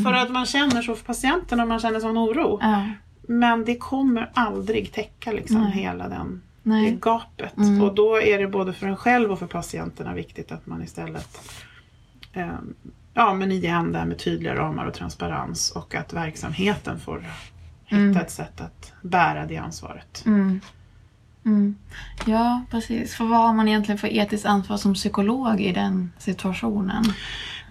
för 0.03 0.13
att 0.13 0.31
man 0.31 0.45
känner 0.45 0.81
så 0.81 0.95
för 0.95 1.05
patienten 1.05 1.59
och 1.59 1.67
man 1.67 1.79
känner 1.79 1.99
sån 1.99 2.17
oro. 2.17 2.59
Ja. 2.61 2.85
Men 3.27 3.65
det 3.65 3.75
kommer 3.77 4.31
aldrig 4.33 4.91
täcka 4.91 5.31
liksom 5.31 5.61
Nej. 5.61 5.71
hela 5.71 6.09
den, 6.09 6.41
det 6.63 6.69
Nej. 6.69 6.97
gapet. 7.01 7.57
Mm. 7.57 7.81
Och 7.81 7.95
då 7.95 8.21
är 8.21 8.39
det 8.39 8.47
både 8.47 8.73
för 8.73 8.87
en 8.87 8.97
själv 8.97 9.31
och 9.31 9.39
för 9.39 9.47
patienterna 9.47 10.13
viktigt 10.13 10.51
att 10.51 10.65
man 10.67 10.83
istället 10.83 11.41
eh, 12.33 12.55
Ja 13.13 13.33
men 13.33 13.51
igen 13.51 13.91
det 13.91 13.97
här 13.97 14.05
med 14.05 14.19
tydliga 14.19 14.55
ramar 14.55 14.85
och 14.85 14.93
transparens 14.93 15.71
och 15.71 15.95
att 15.95 16.13
verksamheten 16.13 16.99
får 16.99 17.19
hitta 17.85 18.01
Mm. 18.01 18.17
ett 18.17 18.31
sätt 18.31 18.61
att 18.61 18.93
bära 19.01 19.45
det 19.45 19.57
ansvaret. 19.57 20.23
Mm. 20.25 20.59
Mm. 21.45 21.75
Ja, 22.25 22.61
precis. 22.71 23.15
För 23.15 23.25
vad 23.25 23.39
har 23.39 23.53
man 23.53 23.67
egentligen 23.67 23.97
för 23.97 24.07
etiskt 24.07 24.45
ansvar 24.45 24.77
som 24.77 24.93
psykolog 24.93 25.61
i 25.61 25.71
den 25.71 26.11
situationen? 26.17 27.03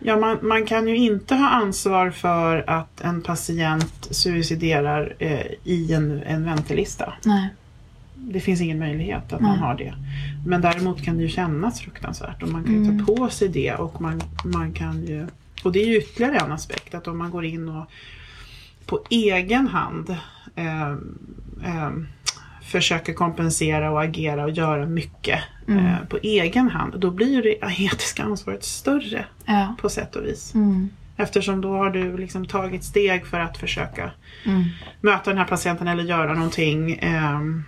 Ja, 0.00 0.16
man, 0.16 0.38
man 0.42 0.66
kan 0.66 0.88
ju 0.88 0.96
inte 0.96 1.34
ha 1.34 1.48
ansvar 1.48 2.10
för 2.10 2.70
att 2.70 3.00
en 3.00 3.22
patient 3.22 4.08
suiciderar 4.10 5.16
eh, 5.18 5.46
i 5.64 5.92
en, 5.92 6.22
en 6.22 6.44
väntelista. 6.44 7.12
Nej. 7.24 7.48
Det 8.24 8.40
finns 8.40 8.60
ingen 8.60 8.78
möjlighet 8.78 9.32
att 9.32 9.40
man 9.40 9.58
har 9.58 9.74
det. 9.74 9.94
Men 10.46 10.60
däremot 10.60 11.02
kan 11.02 11.16
det 11.16 11.22
ju 11.22 11.28
kännas 11.28 11.80
fruktansvärt 11.80 12.42
och 12.42 12.48
man 12.48 12.64
kan 12.64 12.72
ju 12.72 12.78
Mm. 12.90 13.06
ta 13.06 13.14
på 13.16 13.28
sig 13.30 13.48
det 13.48 13.74
och 13.74 14.00
man, 14.00 14.22
man 14.44 14.72
kan 14.72 15.02
ju 15.06 15.26
och 15.64 15.72
det 15.72 15.82
är 15.82 15.86
ju 15.86 15.98
ytterligare 15.98 16.36
en 16.38 16.52
aspekt 16.52 16.94
att 16.94 17.08
om 17.08 17.18
man 17.18 17.30
går 17.30 17.44
in 17.44 17.68
och 17.68 17.90
på 18.86 19.00
egen 19.10 19.68
hand 19.68 20.16
eh, 20.56 20.90
eh, 21.64 21.90
försöker 22.62 23.12
kompensera 23.12 23.90
och 23.90 24.02
agera 24.02 24.44
och 24.44 24.50
göra 24.50 24.86
mycket 24.86 25.38
Mm. 25.68 25.86
eh, 25.86 25.96
på 26.08 26.18
egen 26.22 26.68
hand 26.68 26.94
då 27.00 27.10
blir 27.10 27.34
ju 27.34 27.42
det 27.42 27.54
etiska 27.84 28.22
ansvaret 28.22 28.64
större 28.64 29.24
Ja. 29.46 29.74
på 29.80 29.88
sätt 29.88 30.16
och 30.16 30.24
vis. 30.24 30.54
Mm. 30.54 30.88
Eftersom 31.16 31.60
då 31.60 31.76
har 31.76 31.90
du 31.90 32.16
liksom 32.16 32.46
tagit 32.46 32.84
steg 32.84 33.26
för 33.26 33.40
att 33.40 33.56
försöka 33.58 34.10
Mm. 34.46 34.64
möta 35.00 35.30
den 35.30 35.38
här 35.38 35.44
patienten 35.44 35.88
eller 35.88 36.02
göra 36.04 36.34
någonting. 36.34 36.98
ehm, 37.02 37.64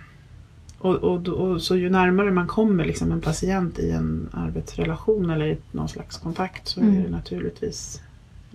och, 0.79 0.95
och, 0.95 1.27
och 1.27 1.61
så 1.61 1.75
ju 1.75 1.89
närmare 1.89 2.31
man 2.31 2.47
kommer 2.47 2.85
liksom 2.85 3.11
en 3.11 3.21
patient 3.21 3.79
i 3.79 3.91
en 3.91 4.29
arbetsrelation 4.33 5.29
eller 5.29 5.45
i 5.45 5.57
någon 5.71 5.89
slags 5.89 6.17
kontakt 6.17 6.67
så 6.67 6.81
Mm. 6.81 6.97
är 6.97 7.03
det 7.03 7.09
naturligtvis 7.09 8.01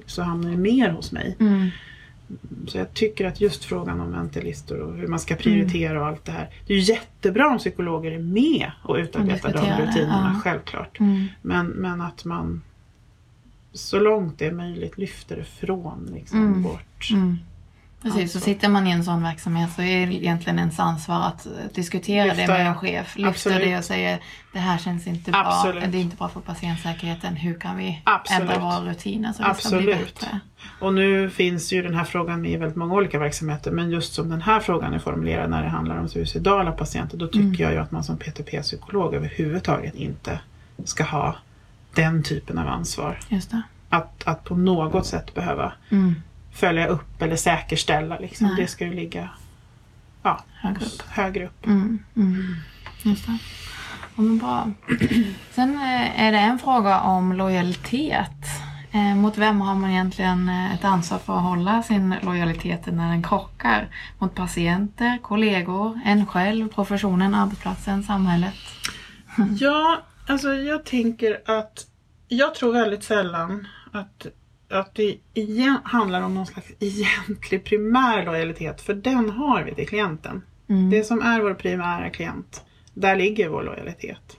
så 0.07 0.23
hamnar 0.23 0.51
det 0.51 0.57
mer 0.57 0.91
hos 0.91 1.13
mig. 1.13 1.37
Mm. 1.41 1.69
Så 2.69 2.79
jag 2.79 2.95
tycker 2.95 3.27
att 3.27 3.41
just 3.41 3.65
frågan 3.65 4.01
om 4.01 4.13
väntelistor 4.13 4.79
och 4.81 4.95
hur 4.97 5.07
man 5.07 5.19
ska 5.19 5.35
prioritera 5.37 6.01
och 6.01 6.07
allt 6.07 6.25
det 6.25 6.33
här. 6.33 6.49
Det 6.67 6.73
är 6.73 6.79
ju 6.79 6.83
jättebra 6.83 7.49
om 7.49 7.59
psykologer 7.59 8.11
är 8.13 8.19
med 8.19 8.71
och 8.83 8.97
utarbetar 8.97 9.53
de 9.53 9.87
rutinerna, 9.87 10.33
ja. 10.35 10.41
självklart. 10.45 11.01
Mm. 11.01 11.27
Men, 11.43 11.67
men 11.67 12.01
att 12.01 12.25
man 12.25 12.63
så 13.73 14.01
långt 14.01 14.39
det 14.39 14.47
är 14.47 14.53
möjligt 14.53 14.99
lyfter 14.99 15.37
det 15.37 15.45
från 15.45 16.11
liksom, 16.15 16.65
Mm. 17.13 17.39
Precis, 18.03 18.33
så 18.33 18.41
sitter 18.41 18.69
man 18.69 18.87
i 18.87 18.91
en 18.91 19.05
sån 19.05 19.23
verksamhet 19.23 19.71
så 19.73 19.83
är 19.83 20.07
det 20.07 20.15
egentligen 20.15 20.59
ens 20.59 20.81
ansvar 20.81 21.21
att 21.21 21.47
eh, 21.47 21.53
diskutera 21.75 22.25
Lyfta, 22.25 22.41
det 22.43 22.49
med 22.59 22.67
en 22.67 22.75
chef. 22.75 23.17
Lyfta 23.17 23.29
Absolut. 23.31 23.61
det 23.61 23.79
och 23.79 23.85
säga 23.85 24.19
det 24.53 24.59
här 24.59 24.79
känns 24.79 25.07
inte 25.07 25.31
bra, 25.31 25.41
Absolut. 25.47 25.93
det 25.93 25.99
är 25.99 26.03
inte 26.03 26.17
bra 26.17 26.29
för 26.29 26.41
patientsäkerheten. 26.41 27.37
Hur 27.37 27.61
kan 27.61 27.77
vi 27.77 28.03
Absolut. 28.05 28.41
ändra 28.51 28.59
våra 28.59 28.81
rutiner 28.91 29.33
så 29.33 29.43
det 29.43 29.55
ska 29.55 29.69
bli 29.69 29.93
Absolut. 29.93 30.21
bättre? 30.21 30.41
Och 30.81 30.95
nu 30.95 31.31
finns 31.31 31.73
ju 31.73 31.83
den 31.83 31.95
här 31.95 32.05
frågan 32.05 32.41
med 32.43 32.51
i 32.51 32.57
väldigt 32.57 32.77
många 32.77 32.95
olika 32.95 33.19
verksamheter 33.19 33.71
men 33.71 33.91
just 33.91 34.13
som 34.13 34.29
den 34.29 34.43
här 34.43 34.61
frågan 34.61 34.95
är 34.95 34.99
formulerad 34.99 35.51
när 35.51 35.63
det 35.63 35.69
handlar 35.69 35.99
om 35.99 36.09
suicidala 36.09 36.73
patienter 36.73 37.17
då 37.17 37.27
tycker 37.27 37.41
Mm. 37.41 37.57
jag 37.61 37.73
ju 37.73 37.79
att 37.79 37.91
man 37.91 38.05
som 38.05 38.17
PTP-psykolog 38.17 39.15
överhuvudtaget 39.15 39.95
inte 39.95 40.41
ska 40.85 41.05
ha 41.05 41.37
den 41.95 42.23
typen 42.23 42.59
av 42.59 42.69
ansvar. 42.69 43.19
Att, 43.89 44.23
att 44.25 44.45
på 44.45 44.57
något 44.57 45.07
sätt 45.07 45.35
behöva 45.35 45.73
Mm. 45.91 46.15
Följa 46.61 46.87
upp 46.87 47.23
eller 47.23 47.37
säkerställa. 47.37 48.19
Liksom. 48.19 48.47
Nej. 48.47 48.57
Det 48.57 48.67
ska 48.67 48.85
ju 48.87 48.95
ligga 48.95 49.29
ja, 50.23 50.45
Högre 50.61 50.85
upp. 50.85 51.03
högre 51.09 51.47
upp. 51.47 51.67
Mm. 51.67 51.99
Mm. 52.17 52.57
Just 53.03 53.27
det. 53.27 53.39
Ja, 54.17 54.23
men 54.23 54.39
bra. 54.39 54.71
Sen 55.51 55.75
eh, 55.75 56.21
är 56.21 56.33
det 56.33 56.39
en 56.39 56.59
fråga 56.59 57.01
om 57.01 57.33
lojalitet. 57.33 58.31
Eh, 58.93 59.15
Mot 59.15 59.39
vem 59.39 59.61
har 59.61 59.75
man 59.75 59.91
egentligen 59.91 60.49
eh, 60.49 60.75
ett 60.75 60.85
ansvar 60.85 61.19
för 61.19 61.37
att 61.37 61.43
hålla 61.43 61.83
sin 61.83 62.15
lojalitet 62.23 62.87
när 62.87 63.11
den 63.11 63.23
krockar? 63.23 63.89
Mot 64.19 64.35
patienter, 64.35 65.19
kollegor, 65.23 66.01
en 66.05 66.27
själv, 66.27 66.69
professionen, 66.69 67.35
arbetsplatsen, 67.35 68.03
samhället? 68.03 68.55
Ja, 69.59 70.01
alltså 70.27 70.55
jag 70.55 70.85
tänker 70.85 71.41
att 71.59 71.87
jag 72.29 72.55
tror 72.55 72.73
väldigt 72.73 73.05
sällan 73.05 73.67
att, 73.93 74.27
att 74.71 74.95
det 74.95 75.17
igen 75.35 75.79
handlar 75.85 76.23
om 76.23 76.35
någon 76.35 76.47
slags 76.47 76.69
egentlig 76.79 77.65
primär 77.65 78.25
lojalitet 78.25 78.81
för 78.81 78.95
den 78.95 79.31
har 79.31 79.63
vi 79.63 79.75
till 79.75 79.89
klienten. 79.89 80.43
Mm. 80.69 80.91
Det 80.91 81.05
som 81.05 81.23
är 81.23 81.41
vår 81.41 81.55
primära 81.55 82.11
klient, 82.11 82.65
där 82.95 83.17
ligger 83.17 83.49
vår 83.49 83.63
lojalitet. 83.63 84.37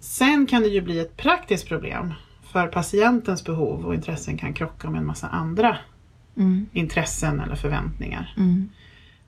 Sen 0.00 0.46
kan 0.46 0.62
det 0.62 0.68
ju 0.68 0.80
bli 0.80 0.98
ett 0.98 1.16
praktiskt 1.16 1.68
problem 1.68 2.14
för 2.52 2.66
patientens 2.66 3.44
behov 3.44 3.86
och 3.86 3.94
intressen 3.94 4.38
kan 4.38 4.54
krocka 4.54 4.90
med 4.90 4.98
en 4.98 5.06
massa 5.06 5.28
andra 5.28 5.76
Mm. 6.36 6.66
intressen 6.72 7.40
eller 7.40 7.54
förväntningar. 7.54 8.34
Mm. 8.36 8.68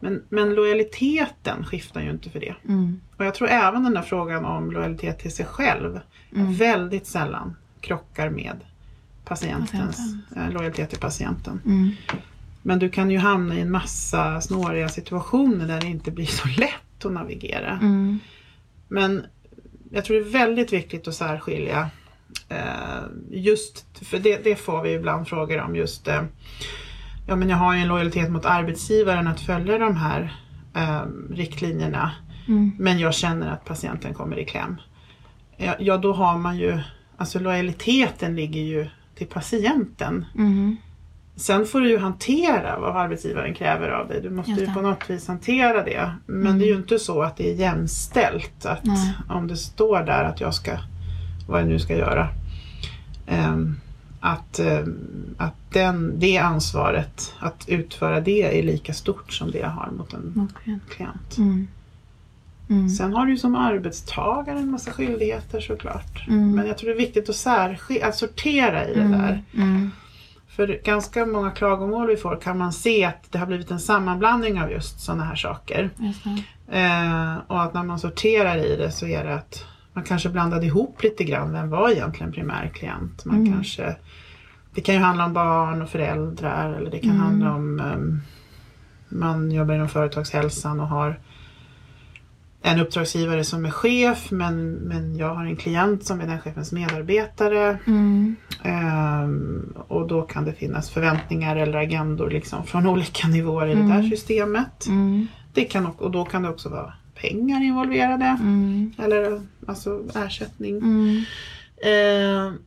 Men, 0.01 0.23
men 0.29 0.55
lojaliteten 0.55 1.65
skiftar 1.65 2.01
ju 2.01 2.11
inte 2.11 2.31
för 2.31 2.41
det. 2.41 2.55
Mm. 2.69 3.01
Och 3.17 3.25
jag 3.25 3.35
tror 3.35 3.49
även 3.49 3.85
den 3.85 3.95
där 3.95 4.03
frågan 4.03 4.45
om 4.45 4.71
lojalitet 4.71 5.19
till 5.19 5.33
sig 5.33 5.47
själv 5.47 6.01
Mm. 6.37 6.55
väldigt 6.55 7.07
sällan 7.07 7.57
krockar 7.81 8.31
med 8.31 8.61
patientens 9.29 10.15
eh, 10.37 10.51
lojalitet 10.51 10.91
till 10.91 10.99
patienten. 10.99 11.61
Mm. 11.65 11.91
Men 12.63 12.79
du 12.79 12.89
kan 12.89 13.11
ju 13.11 13.19
hamna 13.19 13.55
i 13.55 13.61
en 13.61 13.71
massa 13.71 14.41
snåriga 14.41 14.89
situationer 14.89 15.67
där 15.67 15.81
det 15.81 15.87
inte 15.87 16.11
blir 16.11 16.27
så 16.27 16.49
lätt 16.61 17.05
att 17.05 17.13
navigera. 17.13 17.71
Mm. 17.71 18.19
Men 18.89 19.27
jag 19.91 20.05
tror 20.05 20.17
det 20.17 20.23
är 20.23 20.33
väldigt 20.33 20.73
viktigt 20.73 21.09
att 21.09 21.15
särskilja 21.15 21.91
eh, 22.49 23.05
just, 23.31 23.85
för 24.03 24.19
det, 24.19 24.45
det 24.45 24.57
får 24.57 24.83
vi 24.83 24.93
ibland 24.93 25.29
frågor 25.29 25.61
om 25.61 25.77
just 25.77 26.09
eh, 26.09 26.23
Ja 27.29 27.37
men 27.37 27.49
jag 27.49 27.57
har 27.57 27.75
ju 27.75 27.81
en 27.81 27.89
lojalitet 27.89 28.31
mot 28.31 28.45
arbetsgivaren 28.45 29.27
att 29.29 29.41
följa 29.41 29.79
de 29.79 29.97
här 29.97 30.37
eh, 30.75 31.03
riktlinjerna 31.31 32.13
Mm. 32.49 32.73
men 32.79 32.99
jag 32.99 33.15
känner 33.15 33.51
att 33.51 33.65
patienten 33.65 34.15
kommer 34.15 34.39
i 34.39 34.45
kläm. 34.45 34.77
Ja, 35.57 35.75
ja 35.79 35.97
då 35.97 36.13
har 36.13 36.39
man 36.39 36.59
ju, 36.59 36.79
alltså 37.17 37.39
lojaliteten 37.39 38.37
ligger 38.37 38.61
ju 38.61 38.87
till 39.17 39.27
patienten. 39.27 40.25
Mm. 40.35 40.77
Sen 41.37 41.67
får 41.67 41.81
du 41.81 41.89
ju 41.91 41.99
hantera 41.99 42.79
vad 42.81 42.97
arbetsgivaren 42.97 43.55
kräver 43.55 43.89
av 43.89 44.09
dig. 44.09 44.21
Du 44.23 44.31
måste 44.31 44.53
ju 44.53 44.75
på 44.75 44.81
något 44.81 45.11
vis 45.11 45.29
hantera 45.29 45.85
det. 45.85 46.11
Men 46.27 46.47
Mm. 46.47 46.59
det 46.59 46.65
är 46.65 46.69
ju 46.69 46.77
inte 46.77 46.99
så 46.99 47.23
att 47.23 47.37
det 47.37 47.51
är 47.51 47.55
jämställt. 47.55 48.67
Att 48.67 48.85
Nej. 48.85 49.13
om 49.29 49.47
det 49.49 49.57
står 49.57 50.03
där 50.03 50.25
att 50.25 50.41
jag 50.41 50.55
ska, 50.55 50.79
vad 51.49 51.61
jag 51.61 51.69
nu 51.69 51.79
ska 51.79 51.97
göra. 51.97 52.29
ehm, 53.27 53.77
att 54.21 54.59
ehm, 54.59 54.99
att 55.39 55.55
den, 55.73 56.13
det 56.19 56.39
ansvaret, 56.39 57.35
att 57.39 57.65
utföra 57.69 58.21
det 58.21 58.59
är 58.59 58.63
lika 58.63 58.93
stort 58.95 59.33
som 59.33 59.51
det 59.51 59.59
jag 59.59 59.69
har 59.69 59.91
mot 59.99 60.15
en 60.15 60.49
Okej. 60.53 60.79
klient. 60.91 61.39
Mm. 61.39 61.69
Mm. 62.69 62.89
Sen 62.89 63.13
har 63.13 63.27
du 63.27 63.33
ju 63.33 63.39
som 63.39 63.55
arbetstagare 63.57 64.59
en 64.59 64.71
massa 64.71 64.91
skyldigheter 64.93 65.61
såklart. 65.61 66.29
Mm. 66.29 66.55
Men 66.55 66.67
jag 66.67 66.79
tror 66.79 66.89
det 66.91 66.95
är 66.95 66.99
viktigt 66.99 67.29
att, 67.29 67.37
särskil- 67.37 68.03
att 68.05 68.15
sortera 68.17 68.89
i 68.89 68.95
det 68.95 69.01
Mm. 69.01 69.13
där. 69.21 69.43
Mm. 69.57 69.91
För 70.49 70.81
ganska 70.85 71.27
många 71.27 71.51
klagomål 71.51 72.07
vi 72.09 72.17
får 72.17 72.37
kan 72.37 72.59
man 72.59 72.73
se 72.73 73.05
att 73.05 73.33
det 73.33 73.39
har 73.39 73.47
blivit 73.47 73.71
en 73.71 73.81
sammanblandning 73.81 74.61
av 74.61 74.71
just 74.71 75.01
sådana 75.01 75.25
här 75.25 75.37
saker. 75.37 75.91
Eh, 76.69 77.37
och 77.47 77.63
att 77.63 77.75
när 77.75 77.83
man 77.83 77.99
sorterar 77.99 78.57
i 78.59 78.77
det 78.77 78.91
så 78.91 79.07
är 79.07 79.25
det 79.25 79.35
att 79.35 79.65
man 79.93 80.05
kanske 80.05 80.29
blandade 80.29 80.67
ihop 80.67 81.03
lite 81.03 81.25
grann. 81.25 81.53
Vem 81.53 81.71
var 81.71 81.91
egentligen 81.91 82.33
primär 82.33 82.71
klient? 82.75 83.25
Man 83.25 83.37
Mm. 83.37 83.53
kanske, 83.53 83.97
det 84.75 84.81
kan 84.81 84.95
ju 84.95 85.01
handla 85.01 85.25
om 85.25 85.33
barn 85.33 85.83
och 85.83 85.89
föräldrar 85.89 86.73
eller 86.73 86.91
det 86.91 86.99
kan 86.99 87.11
Mm. 87.11 87.23
handla 87.23 87.55
om 87.55 87.81
ehm, 87.81 88.21
man 89.09 89.51
jobbar 89.51 89.75
inom 89.75 89.89
företagshälsan 89.89 90.81
och 90.81 90.89
har 90.89 91.21
en 92.67 92.81
uppdragsgivare 92.81 93.45
som 93.45 93.65
är 93.65 93.71
chef 93.71 94.31
men, 94.31 94.73
men 94.73 95.17
jag 95.17 95.35
har 95.35 95.45
en 95.45 95.57
klient 95.57 96.05
som 96.07 96.21
är 96.21 96.27
den 96.27 96.41
chefens 96.41 96.73
medarbetare. 96.73 97.79
Mm. 97.87 98.37
Ehm, 98.63 99.75
och 99.89 100.09
då 100.09 100.23
kan 100.23 100.45
det 100.45 100.53
finnas 100.53 100.91
förväntningar 100.91 101.57
eller 101.57 101.79
agendor 101.79 102.31
liksom 102.31 102.67
från 102.67 102.87
olika 102.93 103.29
nivåer 103.29 103.67
i 103.67 103.75
det 103.75 103.83
där 103.83 103.99
Mm. 103.99 104.11
systemet. 104.11 104.87
Mm. 104.87 105.27
Det 105.53 105.65
kan, 105.65 105.87
och 105.87 106.03
och 106.03 106.11
då 106.11 106.25
kan 106.25 106.43
det 106.43 106.49
också 106.49 106.69
vara 106.69 106.93
pengar 107.15 107.65
involverade. 107.65 108.25
Mm. 108.25 108.93
Eller 108.99 109.41
alltså 109.67 110.03
ersättning. 110.15 110.77
Mm. 110.77 111.23
Ehm, 111.85 112.59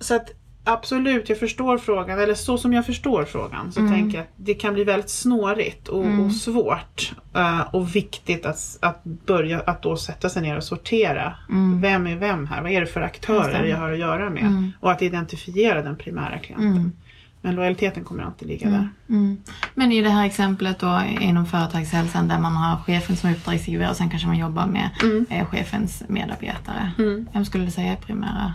så 0.00 0.14
att 0.14 0.30
absolut, 0.72 1.28
jag 1.28 1.38
förstår 1.38 1.78
frågan. 1.78 2.18
Eller 2.18 2.34
så 2.34 2.58
som 2.58 2.72
jag 2.72 2.86
förstår 2.86 3.24
frågan 3.24 3.72
så 3.72 3.80
Mm. 3.80 3.92
tänker 3.92 4.18
jag 4.18 4.22
att 4.22 4.32
det 4.36 4.54
kan 4.54 4.74
bli 4.74 4.84
väldigt 4.84 5.10
snårigt 5.10 5.88
och, 5.88 6.04
Mm. 6.04 6.20
och 6.26 6.32
svårt. 6.32 7.12
eh, 7.34 7.60
och 7.74 7.96
viktigt 7.96 8.46
att, 8.46 8.78
att 8.80 9.04
börja 9.04 9.60
att 9.60 9.82
då 9.82 9.96
sätta 9.96 10.28
sig 10.28 10.42
ner 10.42 10.56
och 10.56 10.64
sortera. 10.64 11.34
Mm. 11.48 11.80
Vem 11.80 12.06
är 12.06 12.16
vem 12.16 12.46
här? 12.46 12.62
Vad 12.62 12.70
är 12.70 12.80
det 12.80 12.86
för 12.86 13.00
aktörer 13.00 13.64
jag 13.64 13.76
har 13.76 13.92
att 13.92 13.98
göra 13.98 14.30
med? 14.30 14.42
Mm. 14.42 14.72
Och 14.80 14.90
att 14.92 15.02
identifiera 15.02 15.82
den 15.82 15.96
primära 15.96 16.38
klienten. 16.38 16.72
Mm. 16.72 16.92
Men 17.40 17.54
lojaliteten 17.54 18.04
kommer 18.04 18.22
alltid 18.22 18.48
ligga 18.48 18.70
där. 18.70 18.88
Mm. 19.08 19.36
Men 19.74 19.92
i 19.92 20.02
det 20.02 20.10
här 20.10 20.26
exemplet 20.26 20.78
då 20.78 21.02
inom 21.20 21.46
företagshälsan 21.46 22.28
där 22.28 22.38
man 22.38 22.52
har 22.56 22.76
chefen 22.76 23.16
som 23.16 23.30
uppdragsgivare 23.30 23.90
och 23.90 23.96
sen 23.96 24.10
kanske 24.10 24.28
man 24.28 24.38
jobbar 24.38 24.66
med 24.66 24.88
eh, 25.30 25.46
chefens 25.46 26.02
medarbetare. 26.08 26.90
Vem 27.32 27.44
skulle 27.44 27.64
du 27.64 27.70
säga 27.70 27.92
är 27.92 27.96
primära? 27.96 28.54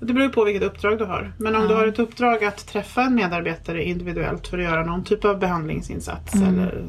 Det 0.00 0.12
beror 0.12 0.28
på 0.28 0.44
vilket 0.44 0.62
uppdrag 0.62 0.98
du 0.98 1.04
har. 1.04 1.32
Men 1.38 1.54
om 1.54 1.62
Ja. 1.62 1.68
du 1.68 1.74
har 1.74 1.86
ett 1.86 1.98
uppdrag 1.98 2.44
att 2.44 2.66
träffa 2.66 3.02
en 3.02 3.14
medarbetare 3.14 3.84
individuellt 3.84 4.46
för 4.48 4.58
att 4.58 4.64
göra 4.64 4.84
någon 4.86 5.04
typ 5.04 5.24
av 5.24 5.38
behandlingsinsats 5.38 6.34
Mm. 6.34 6.48
eller 6.58 6.84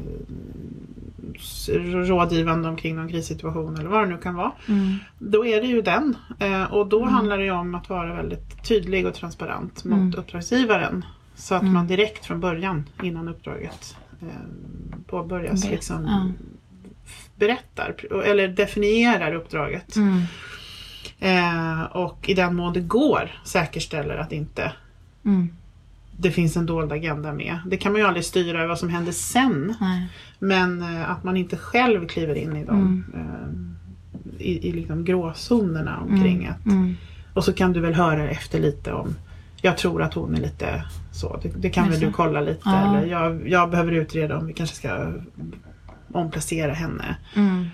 s- 1.36 1.70
rådgivande 1.82 2.68
omkring 2.68 2.96
någon 2.96 3.08
krissituation 3.08 3.76
eller 3.76 3.88
vad 3.88 4.02
det 4.02 4.06
nu 4.14 4.18
kan 4.18 4.34
vara. 4.34 4.52
Mm. 4.68 4.94
Då 5.18 5.46
är 5.46 5.60
det 5.60 5.66
ju 5.66 5.82
den. 5.82 6.16
Eh, 6.38 6.72
Och 6.72 6.86
då 6.86 6.98
Mm. 7.02 7.14
handlar 7.14 7.38
det 7.38 7.44
ju 7.44 7.50
om 7.50 7.74
att 7.74 7.88
vara 7.88 8.14
väldigt 8.14 8.64
tydlig 8.68 9.06
och 9.06 9.14
transparent 9.14 9.84
mot 9.84 9.98
Mm. 9.98 10.14
uppdragsgivaren. 10.18 11.04
Så 11.34 11.54
att 11.54 11.62
Mm. 11.62 11.74
man 11.74 11.86
direkt 11.86 12.24
från 12.26 12.40
början 12.40 12.84
innan 13.02 13.28
uppdraget 13.28 13.96
eh, 14.22 14.26
påbörjas 15.06 15.70
liksom 15.70 16.32
berättar 17.36 17.94
eller 18.24 18.48
definierar 18.48 19.34
uppdraget. 19.34 19.94
Mm. 21.20 21.78
Eh, 21.80 21.82
och 21.84 22.28
i 22.28 22.34
den 22.34 22.54
mån 22.56 22.72
det 22.72 22.80
går 22.80 23.30
säkerställer 23.44 24.16
att 24.16 24.32
inte 24.32 24.72
Mm. 25.24 25.48
det 26.16 26.30
finns 26.30 26.56
en 26.56 26.66
dold 26.66 26.92
agenda 26.92 27.32
med. 27.32 27.58
Det 27.66 27.76
kan 27.76 27.92
man 27.92 28.00
ju 28.00 28.06
aldrig 28.06 28.24
styra 28.24 28.66
vad 28.66 28.78
som 28.78 28.88
händer 28.88 29.12
sen. 29.12 29.74
Nej. 29.80 30.06
Men 30.38 30.82
eh, 30.82 31.10
att 31.10 31.24
man 31.24 31.36
inte 31.36 31.56
själv 31.56 32.06
kliver 32.08 32.34
in 32.34 32.56
i 32.56 32.64
de 32.64 32.76
Mm. 32.80 33.04
eh, 33.14 34.46
i, 34.46 34.68
i 34.68 34.72
liksom 34.72 35.04
gråzonerna 35.04 35.98
omkring 36.00 36.36
Mm. 36.44 36.50
att 36.52 36.66
Mm. 36.66 36.96
Och 37.34 37.44
så 37.44 37.52
kan 37.52 37.72
du 37.72 37.80
väl 37.80 37.94
höra 37.94 38.30
efter 38.30 38.60
lite 38.60 38.92
om 38.92 39.14
Jag 39.62 39.78
tror 39.78 40.02
att 40.02 40.14
hon 40.14 40.34
är 40.34 40.40
lite 40.40 40.84
så. 41.12 41.40
Det, 41.42 41.48
det 41.48 41.70
kan 41.70 41.86
Just 41.86 42.02
väl 42.02 42.08
du 42.08 42.14
kolla 42.14 42.40
lite. 42.40 42.60
Ja. 42.64 42.96
Eller 42.98 43.06
jag, 43.06 43.48
jag 43.48 43.70
behöver 43.70 43.92
utreda 43.92 44.38
om 44.38 44.46
vi 44.46 44.52
kanske 44.52 44.76
ska 44.76 45.12
omplacera 46.12 46.72
henne. 46.72 47.16
Mm. 47.36 47.66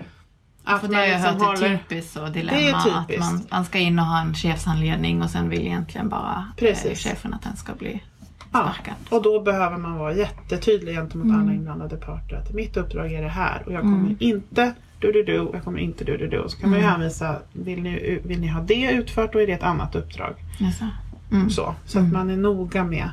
Att 0.65 0.81
det 0.89 0.95
har 0.95 1.03
jag 1.03 1.11
liksom 1.11 1.47
hört 1.47 1.57
är 1.57 1.61
håller- 1.61 1.77
typiskt 1.77 2.13
så 2.13 2.25
dilemma. 2.27 2.57
Är 2.59 2.73
Att 2.73 3.07
typiskt. 3.07 3.31
man, 3.31 3.41
man 3.51 3.65
ska 3.65 3.77
in 3.79 3.99
och 3.99 4.05
ha 4.05 4.21
en 4.21 4.33
chefsanledning 4.33 5.21
och 5.23 5.29
sen 5.29 5.49
vill 5.49 5.61
egentligen 5.61 6.09
bara 6.09 6.45
eh, 6.57 6.75
chefen 6.95 7.33
att 7.33 7.41
den 7.41 7.55
ska 7.55 7.73
bli 7.73 8.03
Ja, 8.51 8.71
sparkad. 8.73 8.93
och 9.09 9.21
då 9.23 9.39
behöver 9.41 9.77
man 9.77 9.97
vara 9.97 10.13
jättetydlig 10.13 10.95
gentemot 10.95 11.25
Mm. 11.25 11.41
alla 11.41 11.53
inblandade 11.53 11.97
parter. 11.97 12.35
Att 12.35 12.53
mitt 12.53 12.77
uppdrag 12.77 13.11
är 13.13 13.21
det 13.21 13.29
här 13.29 13.63
och 13.65 13.73
jag 13.73 13.81
kommer 13.81 13.97
Mm. 13.97 14.17
inte 14.19 14.73
du 14.99 15.11
du 15.11 15.23
du 15.23 15.49
jag 15.53 15.63
kommer 15.63 15.79
inte 15.79 16.03
du 16.03 16.17
du 16.17 16.27
du. 16.27 16.43
Så 16.47 16.57
kan 16.57 16.69
man 16.69 16.79
ju 16.79 16.85
Mm. 16.85 16.95
hänvisa, 16.95 17.35
vill 17.53 17.81
ni, 17.81 18.19
vill 18.23 18.39
ni 18.39 18.47
ha 18.47 18.61
det 18.61 18.91
utfört 18.91 19.33
då 19.33 19.41
är 19.41 19.47
det 19.47 19.53
ett 19.53 19.63
annat 19.63 19.95
uppdrag. 19.95 20.33
Jaså? 20.59 20.85
Mm. 21.31 21.49
Så, 21.49 21.75
så 21.85 21.97
att 21.99 22.01
Mm. 22.05 22.13
man 22.13 22.29
är 22.29 22.37
noga 22.37 22.83
med 22.83 23.09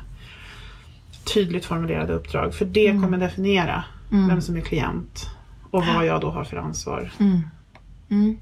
tydligt 1.33 1.65
formulerade 1.65 2.13
uppdrag. 2.13 2.53
För 2.53 2.65
det 2.65 2.87
Mm. 2.87 3.03
kommer 3.03 3.17
definiera 3.17 3.83
Mm. 4.11 4.27
vem 4.27 4.41
som 4.41 4.55
är 4.57 4.61
klient 4.61 5.29
och 5.73 5.85
vad 5.85 6.05
jag 6.05 6.21
då 6.21 6.31
har 6.31 6.43
för 6.43 6.57
ansvar. 6.57 7.11
Mm. 7.19 7.41
Mm. 8.09 8.37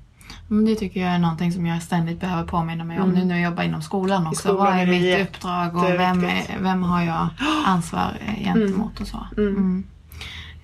Det 0.66 0.76
tycker 0.76 1.02
jag 1.02 1.10
är 1.10 1.20
någonting 1.20 1.52
som 1.52 1.66
jag 1.66 1.84
ständigt 1.84 2.20
behöver 2.20 2.48
påminna 2.48 2.84
mig 2.84 3.00
om 3.00 3.10
Mm. 3.10 3.20
nu 3.20 3.26
när 3.26 3.36
jag 3.36 3.44
jobbar 3.44 3.64
inom 3.64 3.82
skolan 3.82 4.28
också. 4.28 4.42
skolan 4.42 4.58
Vad 4.58 4.74
är 4.74 4.82
är 4.82 4.86
mitt 4.86 5.28
uppdrag 5.28 5.76
och 5.76 5.84
vem, 5.84 6.24
är, 6.24 6.60
vem 6.60 6.84
har 6.84 7.04
jag 7.04 7.28
ansvar 7.66 8.18
eh, 8.28 8.44
gentemot 8.44 9.00
och 9.02 9.08
så. 9.08 9.28
Mm. 9.38 9.56
Mm. 9.56 9.84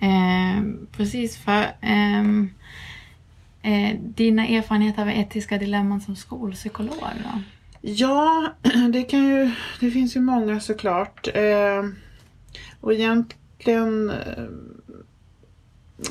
Eh, 0.00 0.88
precis 0.96 1.36
för 1.36 1.66
ehm, 1.80 2.50
eh, 3.62 3.96
dina 4.00 4.46
erfarenheter 4.46 5.02
av 5.02 5.08
etiska 5.08 5.58
dilemman 5.58 6.00
som 6.00 6.16
skolpsykolog 6.16 6.96
då? 7.00 7.40
Ja, 7.80 8.52
det, 8.92 9.02
kan 9.02 9.24
ju, 9.24 9.50
det 9.80 9.90
finns 9.90 10.16
ju 10.16 10.20
många 10.20 10.60
såklart. 10.60 11.28
Eh, 11.34 11.84
och 12.80 12.92
egentligen... 12.92 14.12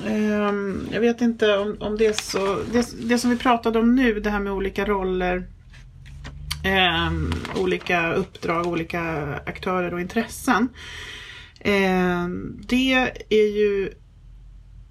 Eh, 0.05 0.47
eh, 0.47 0.53
jag 0.91 1.01
vet 1.01 1.21
inte 1.21 1.57
om, 1.57 1.77
om 1.79 1.97
det 1.97 2.05
är 2.05 2.13
så... 2.13 2.59
Det, 2.71 3.09
det 3.09 3.17
som 3.19 3.29
vi 3.29 3.37
pratade 3.37 3.79
om 3.79 3.95
nu, 3.95 4.19
det 4.19 4.29
här 4.29 4.39
med 4.39 4.53
olika 4.53 4.85
roller. 4.85 5.47
Eh, 6.63 7.11
olika 7.61 8.13
uppdrag, 8.13 8.67
olika 8.67 9.01
aktörer 9.45 9.93
och 9.93 10.01
intressen. 10.01 10.69
Eh, 11.59 12.27
det 12.67 12.93
är 13.29 13.57
ju 13.57 13.91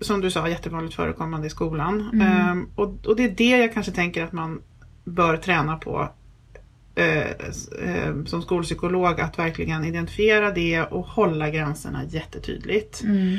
som 0.01 0.20
du 0.20 0.30
sa 0.30 0.49
jättevanligt 0.49 0.94
förekommande 0.97 1.47
i 1.47 1.51
skolan. 1.51 2.11
Mm. 2.12 2.22
Eh, 2.59 2.64
och, 2.74 3.07
och 3.07 3.16
det 3.16 3.24
är 3.24 3.30
det 3.36 3.59
jag 3.59 3.72
kanske 3.74 3.92
tänker 3.92 4.24
att 4.24 4.32
man 4.32 4.61
bör 5.05 5.36
träna 5.36 5.76
på 5.76 6.09
eh, 6.94 7.30
s- 7.49 7.68
eh, 7.68 8.24
som 8.24 8.42
skolpsykolog 8.42 9.20
att 9.20 9.38
verkligen 9.38 9.84
identifiera 9.84 10.51
det 10.51 10.82
och 10.82 11.07
hålla 11.07 11.51
gränserna 11.51 12.05
jättetydligt. 12.05 13.03
Mm. 13.03 13.38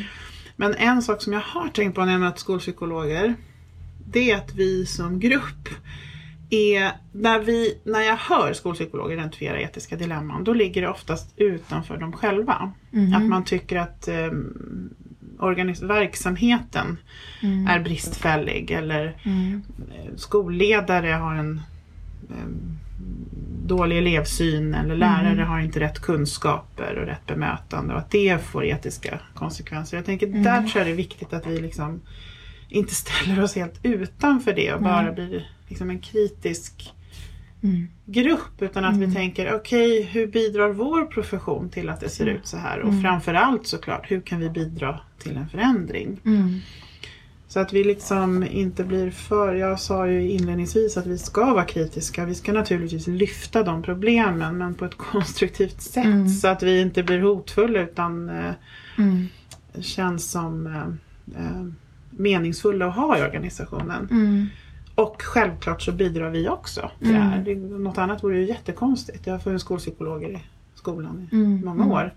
Men 0.59 0.75
en 0.75 1.01
sak 1.01 1.21
som 1.21 1.33
jag 1.33 1.39
har 1.41 1.67
tänkt 1.67 1.95
på 1.95 2.05
när 2.05 2.11
jag 2.11 2.21
möter 2.21 2.39
skolpsykologer 2.39 3.35
det 4.11 4.31
är 4.31 4.37
att 4.37 4.53
vi 4.55 4.85
som 4.85 5.19
grupp 5.19 5.69
är, 6.49 6.91
när, 7.11 7.39
vi, 7.39 7.77
när 7.83 8.01
jag 8.01 8.17
hör 8.17 8.53
skolpsykologer 8.53 9.13
identifiera 9.15 9.61
etiska 9.61 9.95
dilemman 9.95 10.43
då 10.43 10.53
ligger 10.53 10.81
det 10.81 10.89
oftast 10.89 11.33
utanför 11.37 11.97
dem 11.97 12.13
själva. 12.13 12.71
Mhm. 12.91 13.13
Att 13.13 13.23
man 13.23 13.43
tycker 13.43 13.75
att 13.77 14.07
eh, 14.07 14.31
verksamheten 15.81 16.97
Mm. 17.41 17.67
är 17.67 17.79
bristfällig 17.79 18.71
eller 18.71 19.17
Mm. 19.23 19.61
eh, 19.91 20.15
skolledare 20.15 21.07
har 21.07 21.35
en 21.35 21.61
eh, 22.29 22.45
dålig 23.67 23.97
elevsyn 23.97 24.73
eller 24.73 24.95
lärare 24.95 25.31
Mm. 25.33 25.47
har 25.47 25.59
inte 25.59 25.79
rätt 25.79 25.99
kunskaper 25.99 26.95
och 26.97 27.05
rätt 27.05 27.25
bemötande 27.25 27.93
och 27.93 27.99
att 27.99 28.11
det 28.11 28.43
får 28.45 28.65
etiska 28.65 29.19
konsekvenser. 29.33 29.97
Jag 29.97 30.05
tänker 30.05 30.27
Mm. 30.27 30.43
där 30.43 30.61
tror 30.61 30.77
jag 30.77 30.87
det 30.87 30.91
är 30.91 30.95
viktigt 30.95 31.33
att 31.33 31.45
vi 31.47 31.61
liksom 31.61 32.01
inte 32.69 32.95
ställer 33.05 33.43
oss 33.43 33.55
helt 33.55 33.79
utanför 33.83 34.53
det 34.53 34.73
och 34.73 34.81
bara 34.81 35.11
blir 35.11 35.47
liksom 35.67 35.89
en 35.89 35.99
kritisk 35.99 36.93
Mm. 37.63 37.87
grupp 38.05 38.61
utan 38.61 38.85
att 38.85 38.95
Mm. 38.95 39.09
vi 39.09 39.15
tänker 39.15 39.55
okej 39.55 40.01
hur 40.03 40.27
bidrar 40.27 40.69
vår 40.69 41.05
profession 41.05 41.69
till 41.69 41.89
att 41.89 41.99
det 41.99 42.09
ser 42.09 42.25
ut 42.25 42.47
så 42.47 42.57
här 42.57 42.79
och 42.79 42.89
Mm. 42.89 43.01
framförallt 43.01 43.67
såklart 43.67 44.11
hur 44.11 44.21
kan 44.21 44.39
vi 44.39 44.49
bidra 44.49 44.99
till 45.19 45.37
en 45.37 45.49
förändring. 45.49 46.19
Mm. 46.25 46.59
Så 47.49 47.59
att 47.59 47.73
vi 47.73 47.83
liksom 47.83 48.43
inte 48.43 48.83
blir 48.83 49.11
för, 49.11 49.55
jag 49.55 49.79
sa 49.79 50.07
ju 50.07 50.29
inledningsvis 50.31 50.97
att 50.97 51.05
vi 51.05 51.17
ska 51.17 51.53
vara 51.53 51.65
kritiska. 51.65 52.25
Vi 52.25 52.35
ska 52.35 52.53
naturligtvis 52.53 53.07
lyfta 53.07 53.63
de 53.63 53.83
problemen 53.83 54.57
men 54.57 54.73
på 54.75 54.85
ett 54.85 54.97
konstruktivt 54.97 55.81
sätt 55.81 56.05
Mm. 56.05 56.29
så 56.29 56.47
att 56.47 56.63
vi 56.63 56.81
inte 56.81 57.03
blir 57.03 57.21
hotfulla 57.21 57.79
utan 57.81 58.29
eh, 58.29 58.51
Mm. 58.97 59.27
känns 59.79 60.31
som 60.31 60.67
eh, 60.67 61.41
eh, 61.45 61.65
meningsfulla 62.09 62.87
att 62.87 62.95
ha 62.95 63.17
i 63.17 63.21
organisationen. 63.21 64.07
Mm. 64.11 64.45
Och 64.95 65.21
självklart 65.21 65.81
så 65.81 65.91
bidrar 65.91 66.29
vi 66.29 66.49
också 66.49 66.91
till 66.99 67.07
det 67.13 67.19
här. 67.19 67.47
Mm. 67.49 67.83
Något 67.83 67.97
annat 67.97 68.23
vore 68.23 68.37
ju 68.37 68.45
jättekonstigt. 68.47 69.27
Jag 69.27 69.33
har 69.33 69.39
funnits 69.39 69.63
skolpsykologer 69.63 70.29
i 70.29 70.39
skolan 70.75 71.27
i 71.31 71.35
Mm. 71.35 71.61
många 71.65 71.83
Mm. 71.83 71.91
år. 71.91 72.13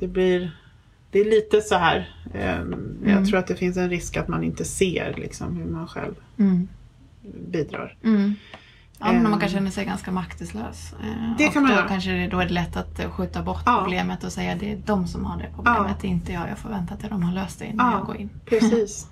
Det 0.00 0.06
blir 0.08 0.56
det 1.14 1.20
är 1.20 1.24
lite 1.24 1.60
så 1.60 1.74
här. 1.74 2.10
Eh, 2.34 2.58
Mm. 2.60 2.98
Jag 3.06 3.26
tror 3.28 3.38
att 3.38 3.46
det 3.46 3.56
finns 3.56 3.76
en 3.76 3.90
risk 3.90 4.16
att 4.16 4.28
man 4.28 4.44
inte 4.44 4.64
ser 4.64 5.14
liksom, 5.16 5.56
hur 5.56 5.64
man 5.70 5.88
själv 5.88 6.14
Mm. 6.38 6.68
bidrar. 7.50 7.96
Mm. 8.04 8.34
Ja, 8.98 9.12
men 9.12 9.22
man 9.22 9.32
kan 9.32 9.42
Ehm. 9.42 9.48
känna 9.48 9.70
sig 9.70 9.84
ganska 9.84 10.10
maktlös. 10.12 10.52
Eh, 11.02 11.36
Det 11.38 11.46
och 11.46 11.52
kan 11.52 11.62
man 11.62 11.70
då 11.72 11.76
göra. 11.78 11.88
kanske 11.88 12.10
det, 12.10 12.26
då 12.28 12.38
är 12.40 12.44
det 12.46 12.52
lätt 12.54 12.76
att 12.76 13.00
eh, 13.00 13.10
skjuta 13.10 13.42
bort 13.42 13.62
Ja. 13.66 13.78
problemet 13.82 14.24
och 14.24 14.32
säga 14.32 14.56
det 14.60 14.72
är 14.72 14.78
de 14.86 15.06
som 15.06 15.24
har 15.24 15.38
det 15.38 15.48
problemet, 15.54 16.04
är 16.04 16.08
inte 16.08 16.32
jag. 16.32 16.48
Jag 16.50 16.58
förväntar 16.58 16.94
att 16.94 17.10
de 17.10 17.22
har 17.22 17.34
löst 17.34 17.58
det 17.58 17.64
innan 17.66 17.92
Ja. 17.92 17.98
jag 17.98 18.06
går 18.06 18.16
in. 18.16 18.30
Precis. 18.46 19.06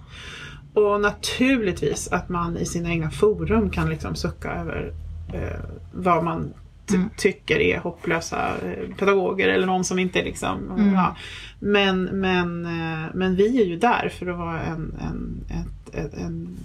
Och 0.74 1.00
naturligtvis 1.00 2.08
att 2.08 2.28
man 2.28 2.56
i 2.56 2.64
sina 2.64 2.90
egna 2.90 3.10
forum 3.10 3.70
kan 3.70 3.88
liksom 3.90 4.14
sucka 4.14 4.50
över 4.52 4.92
eh, 5.32 5.60
vad 5.92 6.24
man 6.24 6.54
Mm. 6.94 7.10
tycker 7.16 7.60
är 7.60 7.78
hopplösa 7.78 8.48
eh, 8.64 8.94
pedagoger 8.98 9.48
eller 9.48 9.66
någon 9.66 9.84
som 9.84 9.98
inte 9.98 10.24
liksom... 10.24 10.70
Mm. 10.70 10.94
Ja. 10.94 11.16
Men, 11.64 12.04
men, 12.04 12.66
eh, 12.66 13.10
men 13.14 13.36
vi 13.36 13.62
är 13.62 13.66
ju 13.66 13.76
där 13.78 14.08
för 14.18 14.26
att 14.26 14.38
vara 14.38 14.60
en, 14.62 14.94
en, 15.00 15.44
ett, 15.92 16.14
en, 16.14 16.56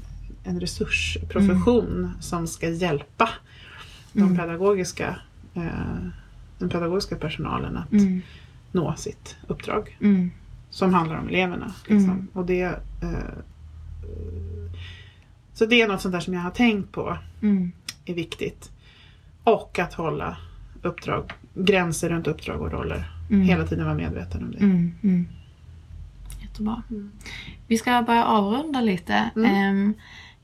en 0.43 0.59
resursprofession 0.59 2.11
som 2.19 2.47
ska 2.47 2.69
hjälpa 2.69 3.29
de 4.13 4.21
Mm. 4.21 4.37
pedagogiska, 4.37 5.15
eh, 5.53 5.63
den 6.59 6.69
pedagogiska 6.69 7.15
personalen 7.15 7.77
att 7.77 7.91
Mm. 7.91 8.21
nå 8.71 8.93
sitt 8.97 9.35
uppdrag 9.47 9.97
Mm. 10.01 10.31
som 10.69 10.93
handlar 10.93 11.17
om 11.19 11.27
eleverna. 11.27 11.73
Liksom. 11.87 12.09
Mm. 12.09 12.27
Och 12.33 12.45
det, 12.45 12.61
eh, 13.01 13.37
så 15.53 15.65
det 15.65 15.81
är 15.81 15.87
något 15.87 16.01
sånt 16.01 16.13
där 16.13 16.19
som 16.19 16.33
jag 16.33 16.41
har 16.41 16.51
tänkt 16.51 16.91
på 16.91 17.17
Mm. 17.41 17.71
är 18.05 18.13
viktigt. 18.13 18.71
Och 19.43 19.79
att 19.79 19.93
hålla 19.93 20.37
uppdrag, 20.81 21.31
gränser 21.53 22.09
runt 22.09 22.27
uppdrag 22.27 22.61
och 22.61 22.71
roller. 22.71 23.11
Mm. 23.29 23.41
Hela 23.47 23.67
tiden 23.67 23.85
vara 23.85 23.95
medveten 23.95 24.43
om 24.43 24.51
det. 24.51 24.57
Mm. 24.57 24.93
Mm. 25.03 25.27
Jättebra. 26.41 26.83
Mm. 26.89 27.11
Vi 27.67 27.77
ska 27.77 28.01
börja 28.01 28.25
avrunda 28.25 28.81
lite. 28.81 29.29
Ehm, 29.45 29.93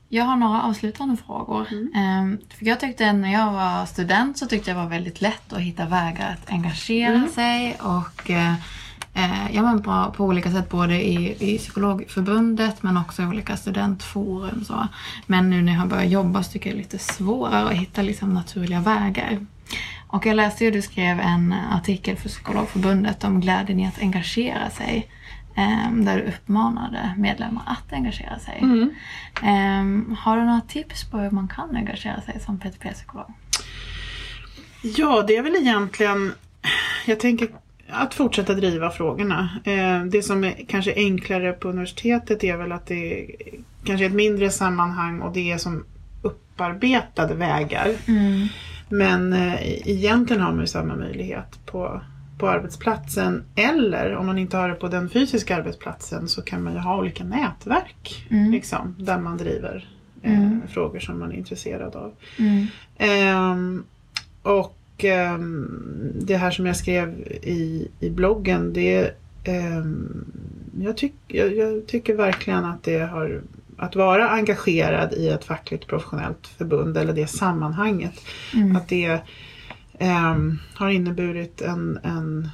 Jag 0.08 0.24
har 0.24 0.36
några 0.36 0.62
avslutande 0.62 1.16
frågor. 1.16 1.66
Ehm, 1.94 2.38
För 2.58 2.66
jag 2.66 2.80
tyckte 2.80 3.12
när 3.12 3.32
jag 3.32 3.52
var 3.52 3.86
student 3.86 4.38
så 4.38 4.46
tyckte 4.46 4.70
jag 4.70 4.76
var 4.78 4.86
väldigt 4.88 5.20
lätt 5.20 5.52
att 5.52 5.60
hitta 5.60 5.84
vägar 5.86 6.32
att 6.42 6.50
engagera 6.50 7.28
sig 7.28 7.76
och 7.80 8.30
eh, 8.30 8.54
eh, 9.14 9.50
ja, 9.54 9.62
men 9.62 9.82
på, 9.82 10.14
på 10.16 10.24
olika 10.24 10.50
sätt 10.50 10.68
både 10.70 11.04
i, 11.08 11.36
i 11.54 11.58
psykologförbundet 11.58 12.82
men 12.82 12.96
också 12.96 13.22
i 13.22 13.26
olika 13.26 13.56
studentforum. 13.56 14.64
Så. 14.64 14.88
Men 15.26 15.50
nu 15.50 15.62
när 15.62 15.72
jag 15.72 15.80
har 15.80 15.86
börjat 15.86 16.10
jobba 16.12 16.42
så 16.42 16.52
tycker 16.52 16.70
jag 16.70 16.76
det 16.76 16.80
är 16.80 16.82
lite 16.82 16.98
svårare 16.98 17.64
att 17.68 17.76
hitta 17.76 18.02
liksom, 18.02 18.34
naturliga 18.34 18.80
vägar. 18.80 19.46
Och 20.14 20.26
jag 20.26 20.36
läste 20.36 20.64
ju 20.64 20.70
du 20.70 20.82
skrev 20.82 21.20
en 21.20 21.52
artikel 21.72 22.16
för 22.16 22.28
Psykologförbundet 22.28 23.24
om 23.24 23.40
glädjen 23.40 23.80
i 23.80 23.86
att 23.86 23.98
engagera 24.02 24.70
sig. 24.70 25.08
ehm, 25.56 26.04
Där 26.04 26.16
du 26.16 26.22
uppmanade 26.22 27.14
medlemmar 27.16 27.62
att 27.66 27.92
engagera 27.92 28.38
sig. 28.38 28.58
Mm. 28.62 28.90
Ehm, 29.42 30.16
har 30.20 30.36
du 30.36 30.44
några 30.44 30.60
tips 30.60 31.10
på 31.10 31.18
hur 31.18 31.30
man 31.30 31.48
kan 31.48 31.76
engagera 31.76 32.20
sig 32.20 32.40
som 32.40 32.58
PTP-psykolog? 32.58 33.32
Ja, 34.96 35.24
det 35.28 35.36
är 35.36 35.42
väl 35.42 35.56
egentligen, 35.56 36.32
jag 37.06 37.20
tänker 37.20 37.48
att 37.90 38.14
fortsätta 38.14 38.54
driva 38.54 38.90
frågorna. 38.90 39.48
Eh, 39.64 40.04
det 40.04 40.22
som 40.22 40.44
är 40.44 40.54
kanske 40.68 40.94
enklare 40.94 41.52
på 41.52 41.68
universitetet 41.68 42.44
är 42.44 42.56
väl 42.56 42.72
att 42.72 42.86
det 42.86 43.20
är 43.22 43.30
kanske 43.84 44.06
ett 44.06 44.12
mindre 44.12 44.50
sammanhang 44.50 45.20
och 45.20 45.32
det 45.32 45.52
är 45.52 45.58
som 45.58 45.84
upparbetade 46.22 47.34
vägar. 47.34 47.94
Mm. 48.08 48.48
Men 48.88 49.32
eh, 49.32 49.88
egentligen 49.88 50.42
har 50.42 50.52
man 50.52 50.60
ju 50.60 50.66
samma 50.66 50.96
möjlighet 50.96 51.58
på, 51.66 52.00
på 52.38 52.48
arbetsplatsen. 52.48 53.44
Eller 53.54 54.14
om 54.16 54.26
man 54.26 54.38
inte 54.38 54.56
har 54.56 54.68
det 54.68 54.74
på 54.74 54.88
den 54.88 55.08
fysiska 55.10 55.56
arbetsplatsen 55.56 56.28
så 56.28 56.42
kan 56.42 56.62
man 56.62 56.72
ju 56.72 56.78
ha 56.78 56.98
olika 56.98 57.24
nätverk. 57.24 58.26
Mm. 58.30 58.50
Liksom, 58.52 58.94
där 58.98 59.18
man 59.18 59.36
driver 59.36 59.88
eh, 60.22 60.38
Mm. 60.38 60.60
frågor 60.68 60.98
som 60.98 61.18
man 61.18 61.32
är 61.32 61.36
intresserad 61.36 61.96
av. 61.96 62.12
Mm. 62.38 62.66
Ehm, 62.98 63.84
och 64.42 64.78
ehm, 64.98 65.68
det 66.20 66.36
här 66.36 66.50
som 66.50 66.66
jag 66.66 66.76
skrev 66.76 67.08
i, 67.42 67.88
i 68.00 68.10
bloggen, 68.10 68.72
det 68.72 69.10
ehm, 69.44 70.24
jag, 70.80 70.96
tyck, 70.96 71.14
jag, 71.26 71.56
jag 71.56 71.86
tycker 71.86 72.14
verkligen 72.14 72.64
att 72.64 72.82
det 72.82 72.98
har 72.98 73.42
att 73.78 73.96
vara 73.96 74.28
engagerad 74.28 75.12
i 75.12 75.28
ett 75.28 75.44
fackligt 75.44 75.86
professionellt 75.86 76.46
förbund 76.46 76.96
eller 76.96 77.12
det 77.12 77.26
sammanhanget. 77.26 78.14
Mm. 78.54 78.76
Att 78.76 78.88
det 78.88 79.20
ehm, 79.98 80.58
har 80.74 80.88
inneburit 80.88 81.60
en, 81.60 81.98
en 82.02 82.50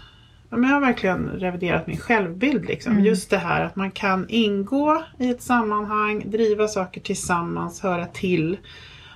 ja, 0.51 0.57
men 0.57 0.71
jag 0.71 0.77
har 0.77 0.81
verkligen 0.81 1.29
reviderat 1.29 1.87
min 1.87 1.99
självbild. 1.99 2.65
Liksom. 2.65 2.93
Mm. 2.93 3.05
Just 3.05 3.31
det 3.31 3.39
här 3.39 3.65
att 3.65 3.77
man 3.77 3.91
kan 3.91 4.27
ingå 4.29 5.05
i 5.19 5.31
ett 5.31 5.43
sammanhang, 5.43 6.31
driva 6.31 6.69
saker 6.69 7.01
tillsammans, 7.01 7.81
höra 7.81 8.07
till 8.07 8.57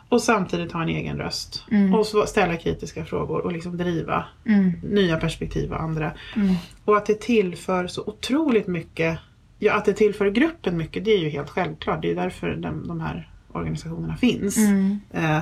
och 0.09 0.23
samtidigt 0.23 0.73
ha 0.73 0.83
en 0.83 0.89
egen 0.89 1.19
röst. 1.19 1.65
Mm. 1.71 1.95
Och 1.95 2.07
ställa 2.07 2.57
kritiska 2.57 3.05
frågor 3.05 3.41
och 3.41 3.53
liksom 3.53 3.77
driva 3.77 4.25
Mm. 4.47 4.73
nya 4.83 5.17
perspektiv 5.17 5.73
och 5.73 5.83
andra. 5.83 6.13
Mm. 6.37 6.55
Och 6.85 6.97
att 6.97 7.07
det 7.07 7.21
tillför 7.21 7.87
så 7.87 8.03
otroligt 8.07 8.67
mycket, 8.67 9.19
ja 9.65 9.75
att 9.75 9.85
det 9.85 9.93
tillför 9.93 10.31
gruppen 10.31 10.77
mycket 10.77 11.05
det 11.05 11.11
är 11.11 11.19
ju 11.19 11.29
helt 11.29 11.51
självklart. 11.51 12.03
Det 12.03 12.11
är 12.11 12.15
därför 12.15 12.57
de, 12.57 12.89
de 12.89 13.01
här 13.01 13.29
organisationerna 13.53 14.17
finns. 14.17 14.57
Mm. 14.57 15.01
Eh, 15.13 15.37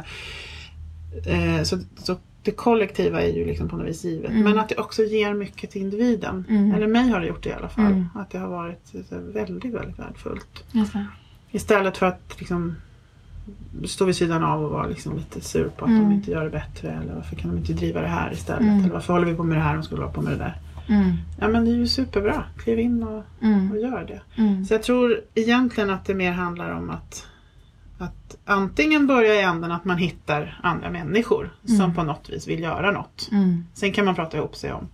eh, 1.26 1.62
så, 1.62 1.78
så 1.96 2.16
det 2.42 2.50
kollektiva 2.50 3.22
är 3.22 3.32
ju 3.32 3.46
liksom 3.46 3.68
på 3.68 3.76
något 3.76 3.86
vis 3.86 4.04
givet. 4.04 4.30
Mm. 4.30 4.42
Men 4.42 4.58
att 4.58 4.68
det 4.68 4.76
också 4.76 5.02
ger 5.02 5.34
mycket 5.34 5.70
till 5.70 5.82
individen. 5.82 6.44
Mm. 6.48 6.74
Eller 6.74 6.86
mig 6.86 7.10
har 7.10 7.20
det 7.20 7.26
gjort 7.26 7.42
det 7.42 7.50
i 7.50 7.52
alla 7.52 7.68
fall. 7.68 7.86
Mm. 7.86 8.08
Att 8.14 8.30
det 8.30 8.38
har 8.38 8.48
varit 8.48 8.94
väldigt, 9.10 9.74
väldigt 9.74 9.98
värdefullt. 9.98 10.64
Det. 10.72 11.06
Istället 11.50 11.96
för 11.96 12.06
att 12.06 12.36
liksom 12.38 12.74
stå 13.84 14.04
vid 14.04 14.16
sidan 14.16 14.44
av 14.44 14.64
och 14.64 14.70
vara 14.70 14.86
liksom 14.86 15.16
lite 15.16 15.40
sur 15.40 15.68
på 15.68 15.84
att 15.84 15.90
Mm. 15.90 16.02
de 16.02 16.12
inte 16.12 16.30
gör 16.30 16.44
det 16.44 16.50
bättre. 16.50 16.90
Eller 16.90 17.14
varför 17.14 17.36
kan 17.36 17.50
de 17.50 17.56
inte 17.58 17.72
driva 17.72 18.00
det 18.00 18.08
här 18.08 18.32
istället? 18.32 18.62
Mm. 18.62 18.80
Eller 18.80 18.92
varför 18.92 19.12
håller 19.12 19.26
vi 19.26 19.34
på 19.34 19.44
med 19.44 19.58
det 19.58 19.62
här 19.62 19.78
och 19.78 19.84
skulle 19.84 20.00
hålla 20.00 20.12
på 20.12 20.22
med 20.22 20.32
det 20.32 20.38
där? 20.38 20.56
Mm. 20.88 21.12
Ja 21.40 21.48
men 21.48 21.64
det 21.64 21.70
är 21.70 21.74
ju 21.74 21.86
superbra. 21.86 22.44
Kliv 22.58 22.78
in 22.78 23.02
och, 23.02 23.18
och 23.18 23.24
Mm. 23.42 23.76
gör 23.80 24.04
det. 24.04 24.42
Mm. 24.42 24.64
Så 24.64 24.74
jag 24.74 24.82
tror 24.82 25.20
egentligen 25.34 25.90
att 25.90 26.04
det 26.04 26.14
mer 26.14 26.32
handlar 26.32 26.70
om 26.70 26.90
att, 26.90 27.26
att 27.98 28.36
antingen 28.44 29.06
börja 29.06 29.34
i 29.34 29.42
änden 29.42 29.72
att 29.72 29.84
man 29.84 29.96
hittar 29.98 30.60
andra 30.62 30.90
människor 30.90 31.50
som 31.64 31.74
Mm. 31.80 31.94
på 31.94 32.02
något 32.02 32.30
vis 32.30 32.48
vill 32.48 32.60
göra 32.62 32.90
något. 32.90 33.28
Mm. 33.32 33.66
Sen 33.74 33.92
kan 33.92 34.04
man 34.04 34.14
prata 34.14 34.36
ihop 34.36 34.56
sig 34.56 34.72
om 34.72 34.88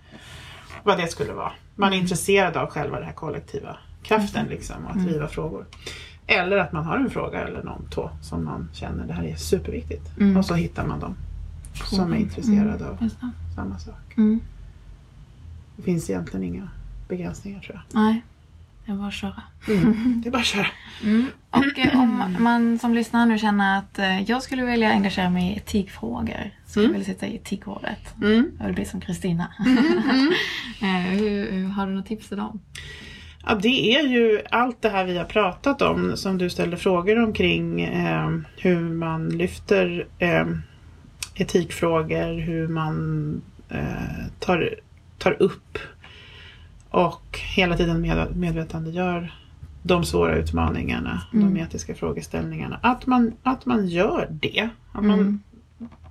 vad 0.82 0.98
det 0.98 1.06
skulle 1.08 1.32
vara. 1.32 1.52
Man 1.76 1.88
är 1.88 1.92
Mm. 1.92 2.02
intresserad 2.02 2.56
av 2.56 2.70
själva 2.70 2.96
den 2.96 3.06
här 3.06 3.12
kollektiva 3.14 3.76
kraften 4.02 4.46
liksom 4.46 4.84
och 4.84 4.90
att 4.96 5.04
driva 5.04 5.28
frågor. 5.28 5.66
Eller 6.26 6.56
att 6.58 6.72
man 6.72 6.84
har 6.84 6.96
en 6.96 7.10
fråga 7.10 7.40
eller 7.40 7.62
någon 7.62 7.88
två 7.90 8.10
som 8.22 8.44
man 8.44 8.68
känner 8.72 9.06
det 9.06 9.12
här 9.12 9.24
är 9.24 9.36
superviktigt. 9.36 10.10
Och 10.38 10.44
så 10.44 10.54
hittar 10.54 10.86
man 10.86 11.00
dem 11.00 11.16
som 11.74 12.12
är 12.12 12.16
intresserade 12.16 12.88
av 12.88 13.08
samma 13.56 13.78
sak. 13.78 14.16
Det 15.78 15.84
finns 15.84 16.10
egentligen 16.10 16.44
inga 16.44 16.68
begränsningar 17.08 17.60
tror 17.60 17.80
Nej, 17.92 18.22
det 18.86 18.92
är 18.92 18.96
bara 18.96 19.08
att 19.08 19.14
köra. 19.14 19.42
jag. 19.66 19.76
Mm. 19.76 20.20
Det 20.22 20.28
är 20.28 20.30
bara 20.30 20.38
att 20.38 20.44
köra. 20.46 20.66
Mm. 21.04 21.26
Och 21.50 21.78
eh, 21.78 22.00
om 22.00 22.36
man 22.38 22.78
som 22.78 22.94
lyssnar 22.94 23.26
nu 23.26 23.38
känner 23.38 23.78
att 23.78 23.98
eh, 23.98 24.22
jag 24.22 24.42
skulle 24.42 24.64
vilja 24.64 24.90
engagera 24.90 25.30
mig 25.30 25.52
i 25.52 25.56
etikfrågor. 25.56 26.50
Skulle 26.66 26.84
Mm. 26.86 26.98
vilja 26.98 27.14
sitta 27.14 27.26
i 27.26 27.36
etikrådet. 27.36 28.14
Mm. 28.22 28.50
Jag 28.58 28.66
vill 28.66 28.74
bli 28.74 28.84
som 28.84 29.00
Kristina. 29.00 29.52
Mm. 29.66 30.32
Eh, 30.82 31.18
hur, 31.18 31.52
hur, 31.52 31.68
har 31.68 31.86
du 31.86 31.92
något 31.92 32.06
tips 32.06 32.28
till 32.28 32.36
dem? 32.36 32.60
Ja, 33.46 33.54
det 33.54 33.94
är 33.94 34.02
ju 34.08 34.42
allt 34.50 34.82
det 34.82 34.88
här 34.88 35.04
vi 35.04 35.18
har 35.18 35.24
pratat 35.24 35.82
om 35.82 36.16
som 36.16 36.38
du 36.38 36.50
ställde 36.50 36.76
frågor 36.76 37.22
omkring. 37.24 37.80
Eh, 37.80 38.30
hur 38.56 38.80
man 38.80 39.28
lyfter 39.28 40.06
eh, 40.18 40.46
etikfrågor, 41.34 42.40
hur 42.40 42.68
man 42.68 43.42
eh, 43.68 44.26
tar, 44.38 44.74
tar 45.18 45.42
upp 45.42 45.78
och 46.90 47.38
hela 47.56 47.76
tiden 47.76 48.00
med, 48.00 48.36
medvetandegör 48.36 49.34
de 49.82 50.04
svåra 50.04 50.36
utmaningarna, 50.36 51.22
Mm. 51.32 51.54
de 51.54 51.60
etiska 51.60 51.94
frågeställningarna. 51.94 52.78
Att 52.82 53.06
man, 53.06 53.32
att 53.42 53.66
man 53.66 53.88
gör 53.88 54.28
det. 54.30 54.68
Att 54.92 55.04
man 55.04 55.18
Mm. 55.20 55.40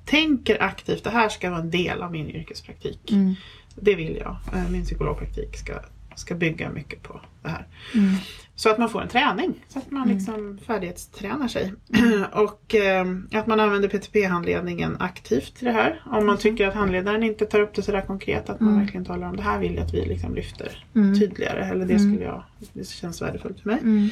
tänker 0.06 0.64
aktivt, 0.64 1.04
det 1.04 1.10
här 1.10 1.30
ska 1.30 1.50
vara 1.50 1.62
en 1.62 1.72
del 1.72 2.02
av 2.02 2.12
min 2.12 2.30
yrkespraktik. 2.30 3.12
Mm. 3.12 3.36
Det 3.76 3.96
vill 3.96 4.16
jag. 4.16 4.36
Eh, 4.54 4.70
Min 4.70 4.84
psykologpraktik 4.84 5.58
ska, 5.58 5.74
ska 6.20 6.36
bygga 6.36 6.70
mycket 6.70 7.04
på 7.04 7.22
det 7.44 7.50
här. 7.50 7.68
Mm. 7.96 8.16
Så 8.56 8.70
att 8.70 8.78
man 8.78 8.90
får 8.90 9.02
en 9.02 9.08
träning, 9.08 9.66
så 9.68 9.80
att 9.80 9.92
man 9.92 10.04
Mm. 10.04 10.16
liksom 10.18 10.58
färdighetstränar 10.68 11.48
sig. 11.48 11.74
och 12.34 12.76
eh, 12.76 13.06
att 13.34 13.48
man 13.48 13.60
använder 13.60 13.90
PTP-handledningen 13.90 14.98
aktivt 15.00 15.62
i 15.62 15.66
det 15.66 15.72
här. 15.72 16.02
Om 16.06 16.26
man 16.26 16.38
tycker 16.38 16.68
att 16.68 16.74
handledaren 16.74 17.24
inte 17.24 17.46
tar 17.46 17.60
upp 17.60 17.74
det 17.76 17.82
sådär 17.82 18.02
konkret, 18.02 18.50
att 18.50 18.60
man 18.60 18.70
Mm. 18.70 18.82
verkligen 18.82 19.06
talar 19.06 19.28
om 19.30 19.36
det 19.38 19.44
här 19.44 19.60
vill 19.60 19.76
jag 19.76 19.84
att 19.86 19.94
vi 19.94 20.06
liksom 20.06 20.36
lyfter 20.36 20.86
Mm. 20.96 21.20
tydligare. 21.20 21.66
Eller 21.66 21.86
det 21.86 21.94
Mm. 21.94 22.14
skulle 22.14 22.26
jag, 22.26 22.44
det 22.74 22.88
känns 22.88 23.22
värdefullt 23.22 23.60
för 23.60 23.70
mig. 23.70 23.80
Mm. 23.84 24.10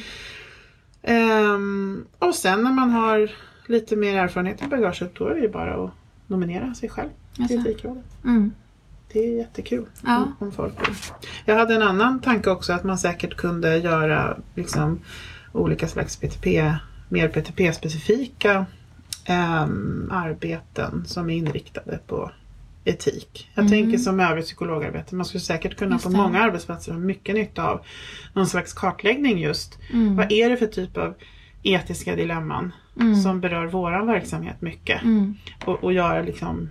Ehm, 1.02 2.04
och 2.18 2.34
sen 2.34 2.62
när 2.62 2.72
man 2.72 2.90
har 2.90 3.30
lite 3.66 3.96
mer 3.96 4.16
erfarenhet 4.18 4.62
i 4.62 4.66
bagaget, 4.66 5.14
då 5.14 5.26
är 5.28 5.34
det 5.34 5.40
ju 5.40 5.48
bara 5.48 5.84
att 5.84 5.90
nominera 6.26 6.74
sig 6.74 6.88
själv 6.88 7.08
till 7.34 7.46
det. 7.48 7.54
Etikrådet. 7.70 8.04
Mm. 9.14 9.26
Det 9.26 9.32
är 9.34 9.38
jättekul 9.38 9.86
Ja. 10.04 10.16
om, 10.16 10.36
om 10.38 10.52
folk 10.52 10.88
vill. 10.88 10.94
Jag 11.44 11.56
hade 11.56 11.74
en 11.74 11.82
annan 11.82 12.20
tanke 12.20 12.50
också 12.50 12.72
att 12.72 12.84
man 12.84 12.98
säkert 12.98 13.36
kunde 13.36 13.76
göra 13.78 14.36
liksom, 14.54 15.00
olika 15.52 15.88
slags 15.88 16.16
PTP, 16.16 16.74
mer 17.08 17.28
PTP-specifika 17.28 18.66
ehm, 19.24 20.10
arbeten 20.12 21.04
som 21.06 21.30
är 21.30 21.34
inriktade 21.36 21.98
på 22.06 22.30
etik. 22.84 23.50
Jag 23.54 23.62
Mm. 23.66 23.70
tänker 23.72 23.98
som 23.98 24.20
övrigt 24.20 24.44
psykologarbete. 24.44 25.14
Man 25.14 25.26
skulle 25.26 25.40
säkert 25.40 25.76
kunna 25.76 25.98
på 25.98 26.10
många 26.10 26.40
arbetsplatser 26.40 26.92
ha 26.92 26.98
mycket 26.98 27.34
nytta 27.34 27.64
av 27.68 27.80
någon 28.32 28.46
slags 28.46 28.72
kartläggning 28.72 29.38
just. 29.38 29.78
Mm. 29.92 30.16
Vad 30.16 30.32
är 30.32 30.50
det 30.50 30.56
för 30.56 30.66
typ 30.66 30.96
av 30.96 31.14
etiska 31.74 32.16
dilemman 32.16 32.72
Mm. 33.00 33.14
som 33.22 33.40
berör 33.40 33.66
våran 33.66 34.06
verksamhet 34.06 34.62
mycket? 34.62 35.02
Mm. 35.02 35.34
Och, 35.64 35.84
och 35.84 35.92
göra 35.92 36.22
liksom 36.22 36.70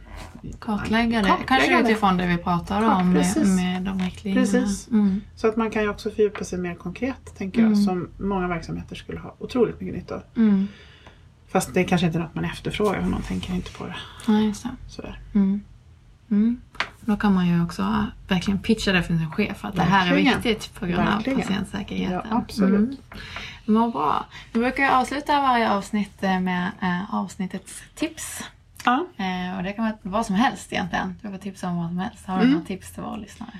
Kartlägga 0.59 1.21
det. 1.21 1.33
Kanske 1.47 1.73
det. 1.73 1.79
utifrån 1.89 2.17
det 2.17 2.27
vi 2.27 2.37
pratar 2.37 2.83
Ja, 2.83 2.95
om 2.95 3.13
precis. 3.13 3.47
med 3.55 3.81
de 3.81 3.99
riktlinjerna. 3.99 4.41
Precis. 4.45 4.87
Mm. 4.91 5.21
Så 5.35 5.47
att 5.47 5.55
man 5.57 5.69
kan 5.71 5.81
ju 5.83 5.89
också 5.89 6.09
fördjupa 6.11 6.43
sig 6.43 6.59
mer 6.59 6.75
konkret, 6.75 7.35
tänker 7.37 7.59
jag, 7.61 7.67
Mm. 7.71 7.83
som 7.83 8.09
många 8.17 8.47
verksamheter 8.47 8.95
skulle 8.95 9.19
ha 9.19 9.35
otroligt 9.39 9.81
mycket 9.81 9.95
nytta 9.95 10.15
av. 10.15 10.21
Mm. 10.37 10.67
Fast 11.47 11.73
det 11.73 11.79
är 11.79 11.83
kanske 11.83 12.07
inte 12.07 12.19
är 12.19 12.21
något 12.21 12.35
man 12.35 12.45
efterfrågar, 12.45 13.01
för 13.01 13.09
man 13.09 13.21
tänker 13.21 13.53
inte 13.53 13.71
på 13.71 13.85
det. 13.85 13.95
Ja, 14.27 14.39
just 14.39 14.63
det. 14.63 14.69
Sådär. 14.87 15.19
Mm. 15.33 15.61
Då 17.01 17.17
kan 17.17 17.33
man 17.33 17.47
ju 17.47 17.63
också 17.63 18.05
verkligen 18.27 18.59
pitcha 18.59 18.91
det 18.91 19.03
för 19.03 19.17
sin 19.17 19.31
chef 19.31 19.65
att 19.65 19.75
det 19.75 19.81
här 19.81 20.07
är 20.07 20.11
Verkligen. 20.11 20.41
viktigt 20.41 20.73
på 20.79 20.85
grund 20.85 20.97
Verkligen. 21.03 21.39
av 21.39 21.41
patientsäkerheten. 21.41 22.13
Ja, 22.29 22.37
absolut. 22.37 22.79
Mm. 22.79 22.95
Vad 23.65 23.91
bra. 23.91 24.25
Vi 24.53 24.59
brukar 24.59 24.83
ju 24.83 24.89
avsluta 24.89 25.41
varje 25.41 25.71
avsnitt 25.71 26.23
eh, 26.23 26.39
med 26.39 26.71
eh, 26.81 27.15
avsnittets 27.15 27.83
tips. 27.95 28.43
Ja. 28.85 29.05
Eh, 29.17 29.57
och 29.57 29.63
det 29.63 29.73
kan 29.73 29.85
vara 29.85 29.97
vad 30.01 30.25
som 30.25 30.35
helst 30.35 30.73
egentligen. 30.73 31.15
Du 31.21 31.29
får 31.29 31.37
tipsa 31.37 31.67
om 31.67 31.77
vad 31.77 31.87
som 31.87 31.97
helst. 31.97 32.25
Har 32.27 32.35
du 32.37 32.41
Mm. 32.41 32.53
några 32.53 32.65
tips 32.65 32.91
till 32.93 33.03
våra 33.03 33.15
lyssnare? 33.15 33.51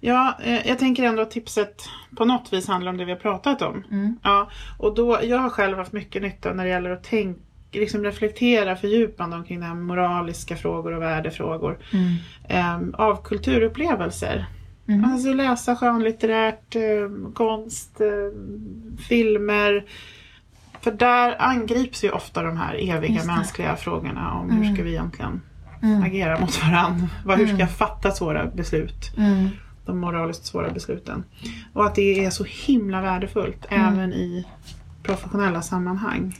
Ja, 0.00 0.38
eh, 0.44 0.66
jag 0.68 0.78
tänker 0.78 1.02
ändå 1.02 1.22
att 1.22 1.30
tipset 1.30 1.88
på 2.16 2.24
något 2.24 2.52
vis 2.52 2.68
handlar 2.68 2.92
om 2.92 2.98
det 2.98 3.04
vi 3.04 3.12
har 3.12 3.18
pratat 3.18 3.62
om. 3.62 3.84
Mm. 3.90 4.18
Ja, 4.22 4.48
och 4.78 4.94
då, 4.94 5.18
jag 5.22 5.38
har 5.38 5.50
själv 5.50 5.78
haft 5.78 5.92
mycket 5.92 6.22
nytta 6.22 6.52
när 6.52 6.64
det 6.64 6.70
gäller 6.70 6.90
att 6.90 7.04
tänka, 7.04 7.40
liksom 7.72 8.04
reflektera 8.04 8.76
fördjupande 8.76 9.36
omkring 9.36 9.60
det 9.60 9.66
här 9.66 9.74
med 9.74 9.84
moraliska 9.84 10.56
frågor 10.56 10.92
och 10.92 11.02
värdefrågor. 11.02 11.78
Mm. 11.92 12.14
Eh, 12.48 13.00
av 13.00 13.22
kulturupplevelser. 13.24 14.46
Mm. 14.88 15.04
Alltså 15.12 15.32
läsa 15.32 15.76
skönlitterärt, 15.76 16.76
eh, 16.76 17.32
konst, 17.34 18.00
eh, 18.00 18.06
filmer. 19.08 19.84
För 20.80 20.90
där 20.92 21.36
angrips 21.42 22.04
ju 22.04 22.10
ofta 22.10 22.42
de 22.42 22.56
här 22.56 22.74
eviga 22.90 23.24
mänskliga 23.24 23.76
frågorna 23.76 24.32
om 24.34 24.50
Mm. 24.50 24.62
hur 24.62 24.74
ska 24.74 24.82
vi 24.84 24.90
egentligen 24.90 25.40
Mm. 25.82 26.02
agera 26.02 26.40
mot 26.40 26.62
varandra. 26.62 27.08
Hur 27.24 27.34
ska 27.34 27.42
Mm. 27.44 27.58
jag 27.58 27.70
fatta 27.70 28.10
svåra 28.10 28.46
beslut? 28.46 29.12
Mm. 29.16 29.48
De 29.86 29.98
moraliskt 29.98 30.46
svåra 30.46 30.70
besluten. 30.70 31.24
Och 31.72 31.86
att 31.86 31.94
det 31.94 32.24
är 32.24 32.30
så 32.30 32.44
himla 32.44 33.00
värdefullt 33.00 33.66
Mm. 33.70 33.86
även 33.94 34.12
i 34.12 34.46
professionella 35.02 35.62
sammanhang. 35.62 36.34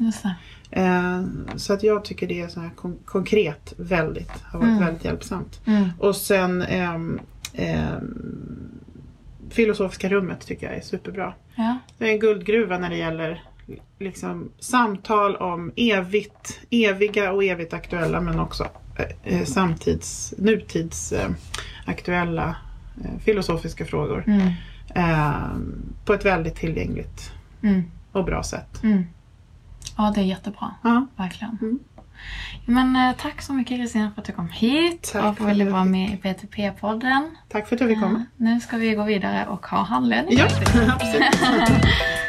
Eh, 0.70 1.22
så 1.56 1.72
att 1.72 1.82
jag 1.82 2.04
tycker 2.04 2.26
det 2.26 2.40
är 2.40 2.48
så 2.48 2.60
här 2.60 2.70
kon- 2.76 2.98
konkret 3.04 3.72
väldigt, 3.76 4.30
har 4.44 4.58
varit 4.58 4.68
Mm. 4.70 4.84
väldigt 4.84 5.04
hjälpsamt. 5.04 5.60
Och 5.98 6.16
sen 6.16 6.62
ehm, 6.62 7.20
ehm, 7.54 8.80
Filosofiska 9.50 10.08
rummet 10.08 10.40
tycker 10.46 10.66
jag 10.66 10.76
är 10.76 10.80
superbra. 10.80 11.34
Ja. 11.54 11.78
Det 11.98 12.04
är 12.08 12.12
en 12.12 12.18
guldgruva 12.18 12.78
när 12.78 12.90
det 12.90 12.96
gäller 12.96 13.42
liksom, 13.98 14.48
samtal 14.58 15.36
om 15.36 15.72
evigt, 15.76 16.60
eviga 16.70 17.32
och 17.32 17.44
evigt 17.44 17.72
aktuella 17.72 18.20
men 18.20 18.40
också 18.40 18.66
eh, 18.98 19.34
eh, 19.40 19.44
samtids, 19.44 20.34
nutids 20.38 21.12
eh, 21.12 21.30
aktuella 21.84 22.56
eh, 23.04 23.18
filosofiska 23.20 23.84
frågor. 23.84 24.24
Mm. 24.26 24.48
Eh, 24.94 25.56
på 26.04 26.12
ett 26.14 26.24
väldigt 26.24 26.54
tillgängligt 26.54 27.32
Mm. 27.62 27.82
och 28.12 28.24
bra 28.24 28.42
sätt. 28.42 28.82
Mm. 28.82 29.04
Ja, 29.96 30.12
det 30.14 30.20
är 30.20 30.24
jättebra. 30.24 30.74
Ja, 30.82 31.06
Verkligen. 31.16 31.78
Men 32.66 32.96
eh, 32.96 33.16
tack 33.16 33.42
så 33.42 33.52
mycket 33.52 33.76
Kristina 33.78 34.10
för 34.14 34.20
att 34.20 34.26
du 34.26 34.32
kom 34.32 34.48
hit 34.48 35.10
Tack 35.12 35.24
och 35.24 35.36
för 35.36 35.44
att 35.44 35.50
ville 35.50 35.64
jag 35.64 35.70
vara 35.72 35.84
med 35.84 36.10
i 36.10 36.16
PTP-podden. 36.16 37.30
tack 37.48 37.68
för 37.68 37.74
att 37.76 37.80
jag 37.80 37.90
fick 37.90 38.00
komma. 38.00 38.24
Nu 38.36 38.60
ska 38.60 38.76
vi 38.76 38.94
gå 38.94 39.02
vidare 39.04 39.46
och 39.46 39.66
ha 39.66 39.82
handledning. 39.82 40.38
Ja, 40.38 40.44
absolut. 41.00 41.84